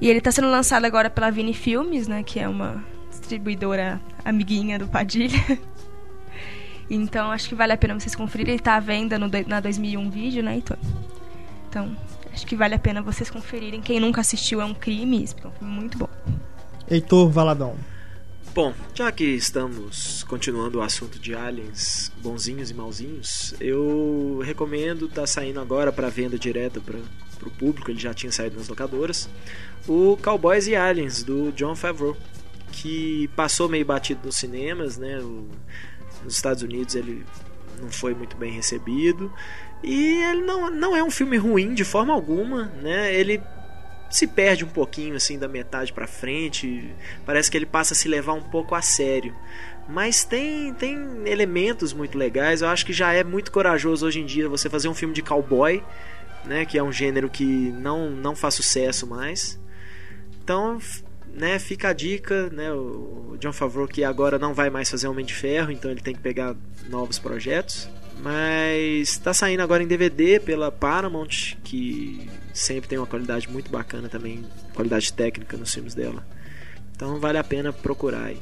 E 0.00 0.10
ele 0.10 0.20
tá 0.20 0.30
sendo 0.32 0.50
lançado 0.50 0.84
agora 0.84 1.08
pela 1.08 1.30
Vini 1.30 1.54
Filmes, 1.54 2.08
né, 2.08 2.22
que 2.22 2.40
é 2.40 2.48
uma 2.48 2.84
distribuidora 3.26 4.00
amiguinha 4.24 4.78
do 4.78 4.86
Padilha. 4.86 5.40
Então 6.88 7.32
acho 7.32 7.48
que 7.48 7.54
vale 7.56 7.72
a 7.72 7.76
pena 7.76 7.98
vocês 7.98 8.14
conferirem. 8.14 8.54
Ele 8.54 8.62
tá 8.62 8.76
à 8.76 8.80
venda 8.80 9.18
no, 9.18 9.28
na 9.48 9.58
2001 9.58 10.08
vídeo, 10.08 10.40
né, 10.40 10.56
Então, 10.56 10.78
então, 11.68 11.96
acho 12.32 12.46
que 12.46 12.54
vale 12.54 12.76
a 12.76 12.78
pena 12.78 13.02
vocês 13.02 13.28
conferirem. 13.28 13.80
Quem 13.80 13.98
nunca 13.98 14.20
assistiu 14.20 14.60
é 14.60 14.64
um 14.64 14.72
crime, 14.72 15.24
é 15.42 15.46
um 15.46 15.50
filme 15.50 15.74
muito 15.74 15.98
bom. 15.98 16.08
Heitor 16.88 17.28
Valadão. 17.28 17.76
Bom, 18.54 18.72
já 18.94 19.10
que 19.10 19.24
estamos 19.24 20.22
continuando 20.22 20.78
o 20.78 20.80
assunto 20.80 21.18
de 21.18 21.34
aliens 21.34 22.10
bonzinhos 22.22 22.70
e 22.70 22.74
malzinhos, 22.74 23.54
eu 23.60 24.40
recomendo, 24.44 25.08
tá 25.08 25.26
saindo 25.26 25.60
agora 25.60 25.92
para 25.92 26.08
venda 26.08 26.38
direta 26.38 26.80
para 26.80 26.96
o 27.46 27.50
público, 27.50 27.90
ele 27.90 27.98
já 27.98 28.14
tinha 28.14 28.32
saído 28.32 28.56
nas 28.56 28.68
locadoras, 28.68 29.28
o 29.86 30.16
Cowboys 30.22 30.66
e 30.68 30.74
Aliens 30.74 31.22
do 31.22 31.52
John 31.52 31.76
Favreau, 31.76 32.16
que 32.76 33.28
passou 33.34 33.68
meio 33.68 33.84
batido 33.84 34.20
nos 34.24 34.36
cinemas, 34.36 34.98
né? 34.98 35.18
O, 35.18 35.48
nos 36.22 36.34
Estados 36.34 36.62
Unidos 36.62 36.94
ele 36.94 37.24
não 37.80 37.90
foi 37.90 38.14
muito 38.14 38.36
bem 38.36 38.52
recebido 38.52 39.30
E 39.82 40.22
ele 40.24 40.40
não, 40.42 40.70
não 40.70 40.96
é 40.96 41.02
um 41.02 41.10
filme 41.10 41.36
ruim 41.36 41.74
de 41.74 41.84
forma 41.84 42.12
alguma, 42.12 42.66
né? 42.82 43.14
Ele 43.14 43.40
se 44.10 44.26
perde 44.26 44.64
um 44.64 44.68
pouquinho 44.68 45.16
assim 45.16 45.38
da 45.38 45.48
metade 45.48 45.92
para 45.92 46.06
frente, 46.06 46.94
parece 47.24 47.50
que 47.50 47.56
ele 47.56 47.66
passa 47.66 47.92
a 47.92 47.96
se 47.96 48.08
levar 48.08 48.34
um 48.34 48.42
pouco 48.42 48.74
a 48.74 48.82
sério. 48.82 49.34
Mas 49.88 50.24
tem, 50.24 50.72
tem 50.74 50.96
elementos 51.26 51.92
muito 51.92 52.16
legais. 52.18 52.60
Eu 52.60 52.68
acho 52.68 52.84
que 52.84 52.92
já 52.92 53.12
é 53.12 53.24
muito 53.24 53.50
corajoso 53.50 54.06
hoje 54.06 54.20
em 54.20 54.26
dia 54.26 54.48
você 54.48 54.68
fazer 54.68 54.88
um 54.88 54.94
filme 54.94 55.14
de 55.14 55.22
cowboy, 55.22 55.82
né, 56.44 56.64
que 56.64 56.78
é 56.78 56.82
um 56.82 56.92
gênero 56.92 57.28
que 57.30 57.44
não, 57.72 58.10
não 58.10 58.34
faz 58.36 58.54
sucesso 58.54 59.06
mais. 59.06 59.58
Então, 60.42 60.78
né, 61.36 61.58
fica 61.58 61.88
a 61.88 61.92
dica, 61.92 62.48
né, 62.50 62.72
o 62.72 63.36
John 63.38 63.52
Favreau 63.52 63.86
que 63.86 64.02
agora 64.02 64.38
não 64.38 64.54
vai 64.54 64.70
mais 64.70 64.90
fazer 64.90 65.06
Homem 65.06 65.24
de 65.24 65.34
Ferro, 65.34 65.70
então 65.70 65.90
ele 65.90 66.00
tem 66.00 66.14
que 66.14 66.20
pegar 66.20 66.54
novos 66.88 67.18
projetos. 67.18 67.88
Mas 68.22 69.10
está 69.10 69.34
saindo 69.34 69.62
agora 69.62 69.82
em 69.82 69.86
DVD 69.86 70.40
pela 70.40 70.72
Paramount, 70.72 71.56
que 71.62 72.30
sempre 72.54 72.88
tem 72.88 72.96
uma 72.96 73.06
qualidade 73.06 73.48
muito 73.50 73.70
bacana 73.70 74.08
também, 74.08 74.42
qualidade 74.74 75.12
técnica 75.12 75.56
nos 75.58 75.72
filmes 75.72 75.94
dela. 75.94 76.24
Então 76.94 77.20
vale 77.20 77.36
a 77.36 77.44
pena 77.44 77.74
procurar 77.74 78.24
aí. 78.24 78.40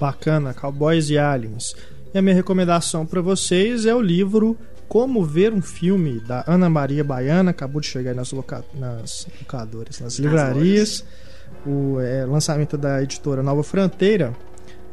Bacana, 0.00 0.54
Cowboys 0.54 1.10
e 1.10 1.18
Aliens. 1.18 1.74
E 2.14 2.18
a 2.18 2.22
minha 2.22 2.34
recomendação 2.34 3.04
para 3.04 3.20
vocês 3.20 3.84
é 3.84 3.94
o 3.94 4.00
livro 4.00 4.56
Como 4.88 5.22
Ver 5.22 5.52
um 5.52 5.60
Filme, 5.60 6.20
da 6.20 6.42
Ana 6.46 6.70
Maria 6.70 7.04
Baiana, 7.04 7.50
acabou 7.50 7.82
de 7.82 7.88
chegar 7.88 8.14
nas, 8.14 8.32
loca... 8.32 8.64
nas 8.72 9.26
locadoras, 9.38 10.00
nas 10.00 10.18
livrarias. 10.18 11.04
O 11.66 12.00
é, 12.00 12.24
lançamento 12.24 12.76
da 12.76 13.02
editora 13.02 13.42
Nova 13.42 13.62
Fronteira. 13.62 14.32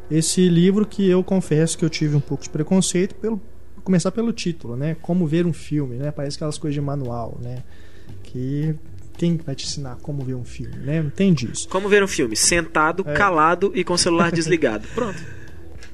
Esse 0.10 0.50
livro 0.50 0.86
que 0.86 1.10
eu 1.10 1.24
confesso 1.24 1.78
que 1.78 1.86
eu 1.86 1.90
tive 1.90 2.16
um 2.16 2.20
pouco 2.20 2.44
de 2.44 2.50
preconceito 2.50 3.16
pelo 3.16 3.42
começar 3.84 4.12
pelo 4.12 4.32
título, 4.32 4.76
né? 4.76 4.96
Como 5.02 5.26
ver 5.26 5.46
um 5.46 5.54
filme, 5.54 5.98
né? 5.98 6.12
Parece 6.12 6.36
aquelas 6.36 6.58
coisas 6.58 6.76
de 6.76 6.82
manual, 6.82 7.38
né? 7.42 7.64
Que 8.24 8.76
quem 9.18 9.38
vai 9.38 9.56
te 9.56 9.66
ensinar 9.66 9.98
como 10.02 10.24
ver 10.24 10.36
um 10.36 10.44
filme, 10.44 10.76
né? 10.78 11.02
Não 11.02 11.10
tem 11.10 11.34
disso. 11.34 11.68
Como 11.70 11.88
ver 11.90 12.04
um 12.04 12.08
filme? 12.08 12.36
Sentado, 12.36 13.04
é. 13.08 13.14
calado 13.14 13.72
e 13.76 13.84
com 13.84 13.94
o 13.94 13.98
celular 13.98 14.32
desligado. 14.34 14.88
Pronto. 14.94 15.22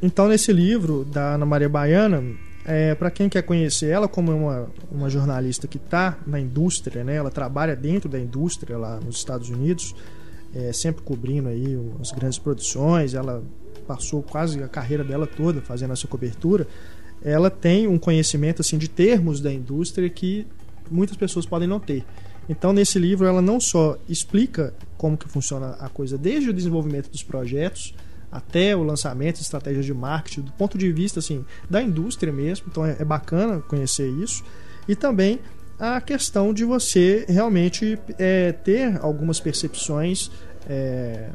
Então, 0.01 0.27
nesse 0.27 0.53
livro 0.53 1.03
da 1.03 1.33
Ana 1.35 1.45
Maria 1.45 1.69
Baiana, 1.69 2.23
é, 2.65 2.93
para 2.95 3.09
quem 3.09 3.29
quer 3.29 3.41
conhecer 3.41 3.87
ela 3.87 4.07
como 4.07 4.31
uma, 4.31 4.69
uma 4.91 5.09
jornalista 5.09 5.67
que 5.67 5.77
está 5.77 6.17
na 6.27 6.39
indústria, 6.39 7.03
né? 7.03 7.15
Ela 7.15 7.31
trabalha 7.31 7.75
dentro 7.75 8.09
da 8.09 8.19
indústria 8.19 8.77
lá 8.77 8.99
nos 8.99 9.17
Estados 9.17 9.49
Unidos, 9.49 9.95
é, 10.57 10.73
sempre 10.73 11.03
cobrindo 11.03 11.49
aí 11.49 11.77
as 12.01 12.11
grandes 12.11 12.39
produções. 12.39 13.13
Ela 13.13 13.43
passou 13.87 14.21
quase 14.21 14.61
a 14.61 14.67
carreira 14.67 15.03
dela 15.03 15.27
toda 15.27 15.61
fazendo 15.61 15.93
essa 15.93 16.07
cobertura 16.07 16.67
ela 17.21 17.49
tem 17.49 17.87
um 17.87 17.97
conhecimento 17.97 18.61
assim 18.61 18.77
de 18.77 18.87
termos 18.87 19.41
da 19.41 19.51
indústria 19.51 20.09
que 20.09 20.45
muitas 20.89 21.17
pessoas 21.17 21.45
podem 21.45 21.67
não 21.67 21.79
ter. 21.79 22.05
Então, 22.49 22.71
nesse 22.71 22.97
livro, 22.97 23.27
ela 23.27 23.41
não 23.41 23.59
só 23.59 23.97
explica 24.07 24.73
como 24.97 25.17
que 25.17 25.27
funciona 25.27 25.71
a 25.79 25.89
coisa 25.89 26.17
desde 26.17 26.49
o 26.49 26.53
desenvolvimento 26.53 27.09
dos 27.09 27.23
projetos 27.23 27.93
até 28.31 28.75
o 28.75 28.83
lançamento, 28.83 29.41
estratégias 29.41 29.85
de 29.85 29.93
marketing, 29.93 30.41
do 30.41 30.51
ponto 30.53 30.77
de 30.77 30.91
vista 30.91 31.19
assim 31.19 31.45
da 31.69 31.81
indústria 31.81 32.31
mesmo. 32.31 32.67
Então, 32.69 32.85
é, 32.85 32.97
é 32.99 33.05
bacana 33.05 33.59
conhecer 33.61 34.09
isso. 34.09 34.43
E 34.87 34.95
também 34.95 35.39
a 35.79 36.01
questão 36.01 36.53
de 36.53 36.65
você 36.65 37.25
realmente 37.27 37.99
é, 38.17 38.51
ter 38.51 38.97
algumas 39.01 39.39
percepções 39.39 40.31
é, 40.67 41.29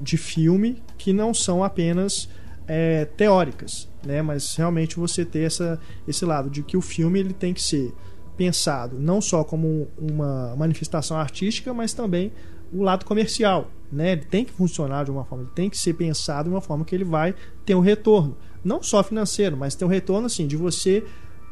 de 0.00 0.16
filme 0.16 0.82
que 0.98 1.12
não 1.12 1.32
são 1.32 1.62
apenas 1.62 2.28
é, 2.66 3.04
teóricas 3.04 3.88
né? 4.04 4.22
Mas 4.22 4.54
realmente 4.56 4.96
você 4.96 5.24
ter 5.24 5.40
essa, 5.40 5.78
esse 6.06 6.24
lado 6.24 6.50
de 6.50 6.62
que 6.62 6.76
o 6.76 6.80
filme 6.80 7.18
ele 7.18 7.32
tem 7.32 7.52
que 7.54 7.62
ser 7.62 7.92
pensado 8.36 8.98
não 8.98 9.20
só 9.20 9.44
como 9.44 9.88
uma 9.96 10.54
manifestação 10.56 11.16
artística, 11.16 11.72
mas 11.72 11.92
também 11.92 12.32
o 12.72 12.82
lado 12.82 13.04
comercial, 13.04 13.70
né? 13.90 14.12
Ele 14.12 14.24
tem 14.24 14.44
que 14.44 14.52
funcionar 14.52 15.04
de 15.04 15.10
uma 15.10 15.24
forma, 15.24 15.44
ele 15.44 15.52
tem 15.54 15.70
que 15.70 15.78
ser 15.78 15.94
pensado 15.94 16.48
de 16.48 16.54
uma 16.54 16.60
forma 16.60 16.84
que 16.84 16.94
ele 16.94 17.04
vai 17.04 17.34
ter 17.64 17.74
um 17.74 17.80
retorno, 17.80 18.36
não 18.64 18.82
só 18.82 19.02
financeiro, 19.02 19.56
mas 19.56 19.74
ter 19.74 19.84
um 19.84 19.88
retorno 19.88 20.26
assim 20.26 20.46
de 20.46 20.56
você 20.56 21.04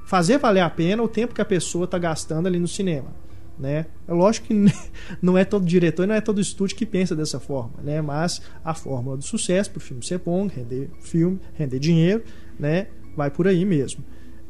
fazer 0.07 0.39
valer 0.39 0.61
a 0.61 0.71
pena 0.71 1.03
o 1.03 1.09
tempo 1.09 1.35
que 1.35 1.41
a 1.41 1.45
pessoa 1.45 1.85
está 1.85 1.99
gastando 1.99 2.47
ali 2.47 2.59
no 2.59 2.69
cinema. 2.69 3.15
Né? 3.59 3.87
É 4.09 4.13
lógico 4.13 4.49
que 4.49 4.55
não 5.21 5.37
é 5.37 5.45
todo 5.45 5.65
diretor 5.65 6.05
e 6.05 6.07
não 6.07 6.15
é 6.15 6.21
todo 6.21 6.41
estúdio 6.41 6.77
que 6.77 6.87
pensa 6.87 7.15
dessa 7.15 7.39
forma, 7.39 7.83
né? 7.83 8.01
mas 8.01 8.43
a 8.65 8.75
fórmula 8.75 9.17
do 9.17 9.23
sucesso 9.23 9.71
para 9.71 9.79
o 9.79 9.81
filme 9.81 10.05
ser 10.05 10.19
bom, 10.19 10.47
render 10.47 10.91
filme, 11.01 11.39
render 11.55 11.79
dinheiro, 11.79 12.23
né? 12.59 12.89
Vai 13.17 13.31
por 13.31 13.47
aí 13.47 13.65
mesmo. 13.65 14.03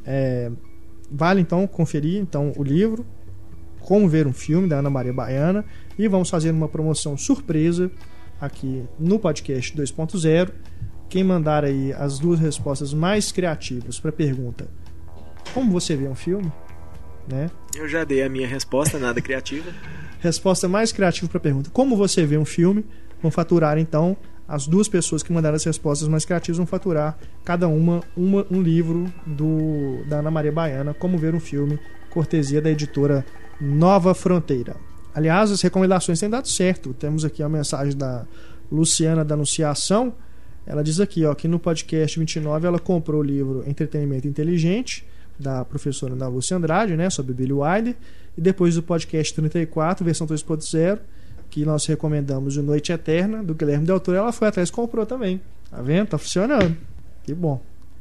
É, 0.05 0.51
vale 1.11 1.41
então 1.41 1.67
conferir 1.67 2.19
então 2.19 2.53
o 2.57 2.65
livro 2.65 3.07
Como 3.81 4.09
ver 4.09 4.27
um 4.27 4.33
filme 4.33 4.69
da 4.69 4.79
Ana 4.79 4.91
Maria 4.91 5.13
Baiana 5.13 5.65
e 5.99 6.09
vamos 6.09 6.29
fazer 6.29 6.51
uma 6.51 6.69
promoção 6.69 7.17
surpresa 7.17 7.91
aqui 8.41 8.85
no 8.99 9.19
podcast 9.19 9.77
2.0. 9.77 10.51
Quem 11.09 11.23
mandar 11.23 11.65
aí 11.65 11.93
as 11.93 12.19
duas 12.19 12.41
respostas 12.41 12.95
mais 12.95 13.31
criativas 13.31 14.01
para 14.01 14.11
a 14.11 14.13
pergunta 14.13 14.69
Como 15.55 15.71
você 15.71 15.97
vê 15.97 16.09
um 16.09 16.15
filme? 16.15 16.51
Né? 17.29 17.51
Eu 17.75 17.89
já 17.89 18.05
dei 18.05 18.23
a 18.23 18.29
minha 18.29 18.47
resposta, 18.47 18.99
nada 18.99 19.21
criativa. 19.21 19.71
resposta 20.21 20.69
mais 20.69 20.93
criativa 20.93 21.29
para 21.29 21.39
a 21.39 21.41
pergunta 21.41 21.71
Como 21.71 21.97
você 21.97 22.25
vê 22.25 22.37
um 22.37 22.45
filme? 22.45 22.85
Vão 23.21 23.31
faturar 23.31 23.79
então 23.79 24.17
as 24.47 24.67
duas 24.67 24.89
pessoas 24.89 25.23
que 25.23 25.33
mandaram 25.33 25.57
as 25.57 25.65
respostas 25.65 26.09
mais 26.09 26.25
criativas 26.25 26.59
vão 26.59 26.67
faturar 26.67 27.17
cada 27.45 27.69
uma, 27.69 28.03
uma 28.17 28.45
um 28.51 28.61
livro 28.61 29.11
do 29.27 30.05
da 30.07 30.19
Ana 30.19 30.31
Maria 30.31 30.53
Baiana, 30.53 30.93
Como 30.93 31.17
Ver 31.17 31.35
um 31.35 31.41
Filme, 31.41 31.79
cortesia 32.11 32.61
da 32.61 32.71
editora 32.71 33.25
Nova 33.61 34.15
Fronteira. 34.15 34.77
Aliás, 35.15 35.51
as 35.51 35.63
recomendações 35.63 36.19
têm 36.21 36.29
dado 36.29 36.49
certo. 36.49 36.93
Temos 36.93 37.25
aqui 37.25 37.43
a 37.43 37.49
mensagem 37.49 37.97
da 37.97 38.27
Luciana 38.71 39.25
da 39.25 39.35
Anunciação. 39.35 40.15
Ela 40.67 40.83
diz 40.83 41.01
aqui 41.01 41.25
ó, 41.25 41.35
que 41.35 41.47
no 41.47 41.59
podcast 41.59 42.19
29 42.19 42.67
ela 42.67 42.79
comprou 42.79 43.21
o 43.21 43.25
livro 43.25 43.65
Entretenimento 43.67 44.27
Inteligente, 44.27 45.07
da 45.43 45.65
professora 45.65 46.15
Ana 46.15 46.29
Lúcia 46.29 46.57
Andrade, 46.57 46.97
né, 46.97 47.11
sobre 47.11 47.35
Billy 47.35 47.53
Wilder, 47.53 47.97
e 48.37 48.41
depois 48.41 48.75
do 48.75 48.83
podcast 48.83 49.35
34, 49.35 50.05
versão 50.05 50.27
2.0, 50.27 50.99
que 51.51 51.65
nós 51.67 51.85
recomendamos 51.85 52.57
o 52.57 52.63
Noite 52.63 52.93
Eterna, 52.93 53.43
do 53.43 53.55
Guilherme 53.55 53.85
Del 53.85 54.01
Toro, 54.01 54.17
ela 54.17 54.33
foi 54.33 54.49
atrás 54.49 54.71
e 54.71 54.73
comprou 54.73 55.05
também. 55.05 55.41
Tá 55.71 55.83
vendo? 55.83 56.09
Tá 56.09 56.19
funcionando. 56.19 56.77
Que 57.23 57.35
bom. 57.35 57.61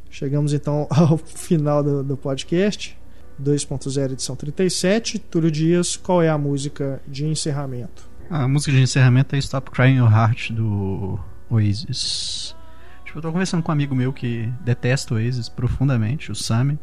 Chegamos 0.09 0.53
então 0.53 0.87
ao 0.91 1.17
final 1.17 1.83
do, 1.83 2.03
do 2.03 2.15
podcast. 2.15 2.97
2.0 3.41 4.11
edição 4.11 4.35
37. 4.35 5.19
Túlio 5.19 5.51
Dias, 5.51 5.95
qual 5.95 6.21
é 6.21 6.29
a 6.29 6.37
música 6.37 7.01
de 7.07 7.25
encerramento? 7.25 8.09
A 8.29 8.47
música 8.47 8.71
de 8.71 8.81
encerramento 8.81 9.35
é 9.35 9.39
Stop 9.39 9.71
Crying 9.71 9.97
Your 9.97 10.11
Heart 10.11 10.51
do 10.51 11.19
Oasis. 11.49 12.55
Tipo, 13.03 13.19
eu 13.19 13.21
tô 13.21 13.31
conversando 13.31 13.61
com 13.63 13.71
um 13.71 13.73
amigo 13.73 13.93
meu 13.93 14.13
que 14.13 14.49
detesta 14.63 15.13
o 15.13 15.17
Oasis 15.17 15.49
profundamente, 15.49 16.31
o 16.31 16.35
Sammy. 16.35 16.79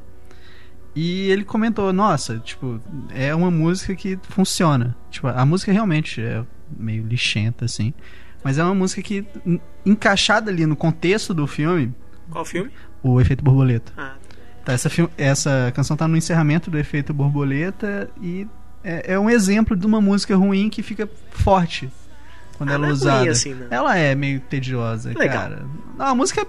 E 1.01 1.30
ele 1.30 1.44
comentou, 1.44 1.92
nossa, 1.92 2.40
tipo, 2.40 2.80
é 3.14 3.32
uma 3.32 3.53
música 3.53 3.94
que 3.94 4.18
funciona. 4.30 4.96
Tipo, 5.09 5.28
a 5.28 5.46
música 5.46 5.70
realmente 5.70 6.20
é 6.20 6.44
meio 6.76 7.07
lixenta, 7.07 7.66
assim. 7.66 7.94
Mas 8.42 8.59
é 8.59 8.64
uma 8.64 8.74
música 8.74 9.01
que, 9.01 9.24
encaixada 9.86 10.51
ali 10.51 10.66
no 10.66 10.74
contexto 10.74 11.32
do 11.32 11.46
filme. 11.46 11.94
Qual 12.28 12.44
filme? 12.44 12.72
O 13.01 13.20
Efeito 13.20 13.44
Borboleta. 13.44 13.92
Ah. 13.96 14.16
Tá, 14.64 14.72
essa, 14.72 14.90
essa 15.16 15.72
canção 15.72 15.96
tá 15.96 16.09
no 16.09 16.16
encerramento 16.16 16.68
do 16.68 16.76
Efeito 16.76 17.14
Borboleta 17.14 18.11
e 18.20 18.44
é, 18.82 19.12
é 19.12 19.18
um 19.20 19.30
exemplo 19.30 19.76
de 19.76 19.86
uma 19.86 20.01
música 20.01 20.34
ruim 20.34 20.68
que 20.68 20.82
fica 20.82 21.09
forte 21.30 21.88
quando 22.57 22.70
ah, 22.70 22.74
ela 22.74 22.86
é, 22.86 22.90
é 22.90 22.92
usada. 22.92 23.30
Assim, 23.30 23.57
ela 23.70 23.96
é 23.96 24.16
meio 24.16 24.40
tediosa, 24.40 25.11
Legal. 25.16 25.28
cara. 25.28 25.66
Não, 25.96 26.07
a 26.07 26.14
música 26.16 26.44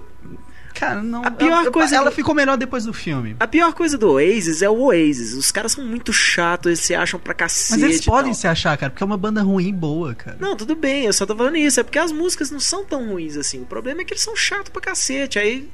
Cara, 0.74 1.02
não. 1.02 1.24
A 1.24 1.30
pior 1.30 1.62
ela, 1.62 1.70
coisa. 1.70 1.96
Ela 1.96 2.10
do... 2.10 2.14
ficou 2.14 2.34
melhor 2.34 2.56
depois 2.56 2.84
do 2.84 2.92
filme. 2.92 3.36
A 3.38 3.46
pior 3.46 3.72
coisa 3.72 3.98
do 3.98 4.12
Oasis 4.12 4.62
é 4.62 4.68
o 4.68 4.78
Oasis. 4.84 5.34
Os 5.34 5.50
caras 5.50 5.72
são 5.72 5.84
muito 5.84 6.12
chatos, 6.12 6.66
eles 6.66 6.80
se 6.80 6.94
acham 6.94 7.18
pra 7.18 7.34
cacete. 7.34 7.72
Mas 7.72 7.82
eles 7.82 8.04
podem 8.04 8.34
se 8.34 8.46
achar, 8.46 8.76
cara, 8.76 8.90
porque 8.90 9.02
é 9.02 9.06
uma 9.06 9.16
banda 9.16 9.42
ruim 9.42 9.72
boa, 9.72 10.14
cara. 10.14 10.36
Não, 10.40 10.56
tudo 10.56 10.74
bem, 10.74 11.04
eu 11.04 11.12
só 11.12 11.26
tô 11.26 11.36
falando 11.36 11.56
isso. 11.56 11.80
É 11.80 11.82
porque 11.82 11.98
as 11.98 12.12
músicas 12.12 12.50
não 12.50 12.60
são 12.60 12.84
tão 12.84 13.08
ruins 13.08 13.36
assim. 13.36 13.60
O 13.60 13.66
problema 13.66 14.02
é 14.02 14.04
que 14.04 14.12
eles 14.12 14.22
são 14.22 14.36
chatos 14.36 14.70
pra 14.70 14.80
cacete. 14.80 15.38
Aí 15.38 15.68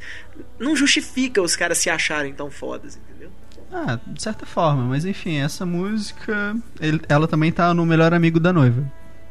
não 0.58 0.74
justifica 0.74 1.40
os 1.40 1.54
caras 1.56 1.78
se 1.78 1.90
acharem 1.90 2.32
tão 2.32 2.50
fodas, 2.50 2.96
entendeu? 2.96 3.30
Ah, 3.72 3.98
de 4.06 4.22
certa 4.22 4.46
forma, 4.46 4.84
mas 4.84 5.04
enfim, 5.04 5.38
essa 5.38 5.66
música. 5.66 6.56
Ele, 6.80 7.00
ela 7.08 7.26
também 7.28 7.52
tá 7.52 7.72
no 7.74 7.84
melhor 7.84 8.14
amigo 8.14 8.40
da 8.40 8.52
noiva 8.52 8.84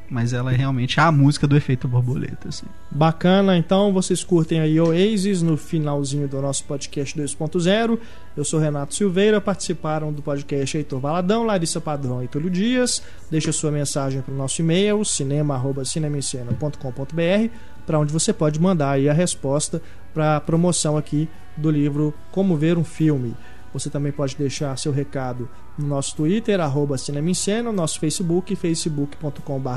mas 0.09 0.33
ela 0.33 0.51
é 0.53 0.55
realmente 0.55 0.99
a 0.99 1.11
música 1.11 1.45
do 1.47 1.55
efeito 1.55 1.87
borboleta. 1.87 2.49
Assim. 2.49 2.65
Bacana, 2.91 3.57
então 3.57 3.93
vocês 3.93 4.23
curtem 4.23 4.59
aí 4.59 4.79
Oasis 4.79 5.41
no 5.41 5.57
finalzinho 5.57 6.27
do 6.27 6.39
nosso 6.41 6.63
podcast 6.65 7.19
2.0. 7.19 7.97
Eu 8.35 8.43
sou 8.43 8.59
Renato 8.59 8.93
Silveira, 8.93 9.41
participaram 9.41 10.11
do 10.11 10.21
podcast 10.21 10.77
Heitor 10.77 10.99
Valadão, 10.99 11.43
Larissa 11.43 11.81
Padrão 11.81 12.23
e 12.23 12.27
Túlio 12.27 12.49
Dias. 12.49 13.01
Deixa 13.31 13.51
sua 13.51 13.71
mensagem 13.71 14.21
para 14.21 14.33
o 14.33 14.37
nosso 14.37 14.61
e-mail, 14.61 15.03
cinema.cinemicena.com.br, 15.03 17.49
para 17.85 17.99
onde 17.99 18.13
você 18.13 18.33
pode 18.33 18.59
mandar 18.59 18.91
aí 18.91 19.09
a 19.09 19.13
resposta 19.13 19.81
para 20.13 20.37
a 20.37 20.41
promoção 20.41 20.97
aqui 20.97 21.27
do 21.57 21.71
livro 21.71 22.13
Como 22.31 22.55
Ver 22.55 22.77
um 22.77 22.83
Filme. 22.83 23.35
Você 23.75 23.89
também 23.89 24.09
pode 24.09 24.37
deixar 24.37 24.77
seu 24.77 24.93
recado 24.93 25.49
no 25.77 25.85
nosso 25.85 26.15
Twitter, 26.15 26.61
arroba 26.61 26.97
Cinemicena, 26.97 27.63
no 27.63 27.73
nosso 27.73 27.99
Facebook, 27.99 28.55
facebook.com.br 28.55 29.69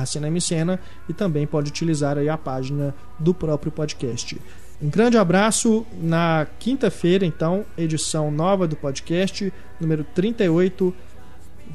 e 1.09 1.13
também 1.13 1.49
pode 1.49 1.71
utilizar 1.71 2.17
aí 2.17 2.29
a 2.29 2.39
página 2.39 2.95
do 3.19 3.35
próprio 3.35 3.73
podcast. 3.73 4.41
Um 4.81 4.89
grande 4.89 5.19
abraço. 5.19 5.85
Na 6.01 6.47
quinta-feira, 6.61 7.27
então, 7.27 7.67
edição 7.77 8.31
nova 8.31 8.69
do 8.69 8.77
podcast, 8.77 9.53
número 9.81 10.05
38. 10.15 10.95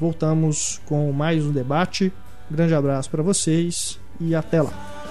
Voltamos 0.00 0.80
com 0.86 1.12
mais 1.12 1.44
um 1.44 1.52
debate. 1.52 2.10
Um 2.50 2.54
grande 2.54 2.74
abraço 2.74 3.10
para 3.10 3.22
vocês 3.22 4.00
e 4.18 4.34
até 4.34 4.62
lá. 4.62 5.03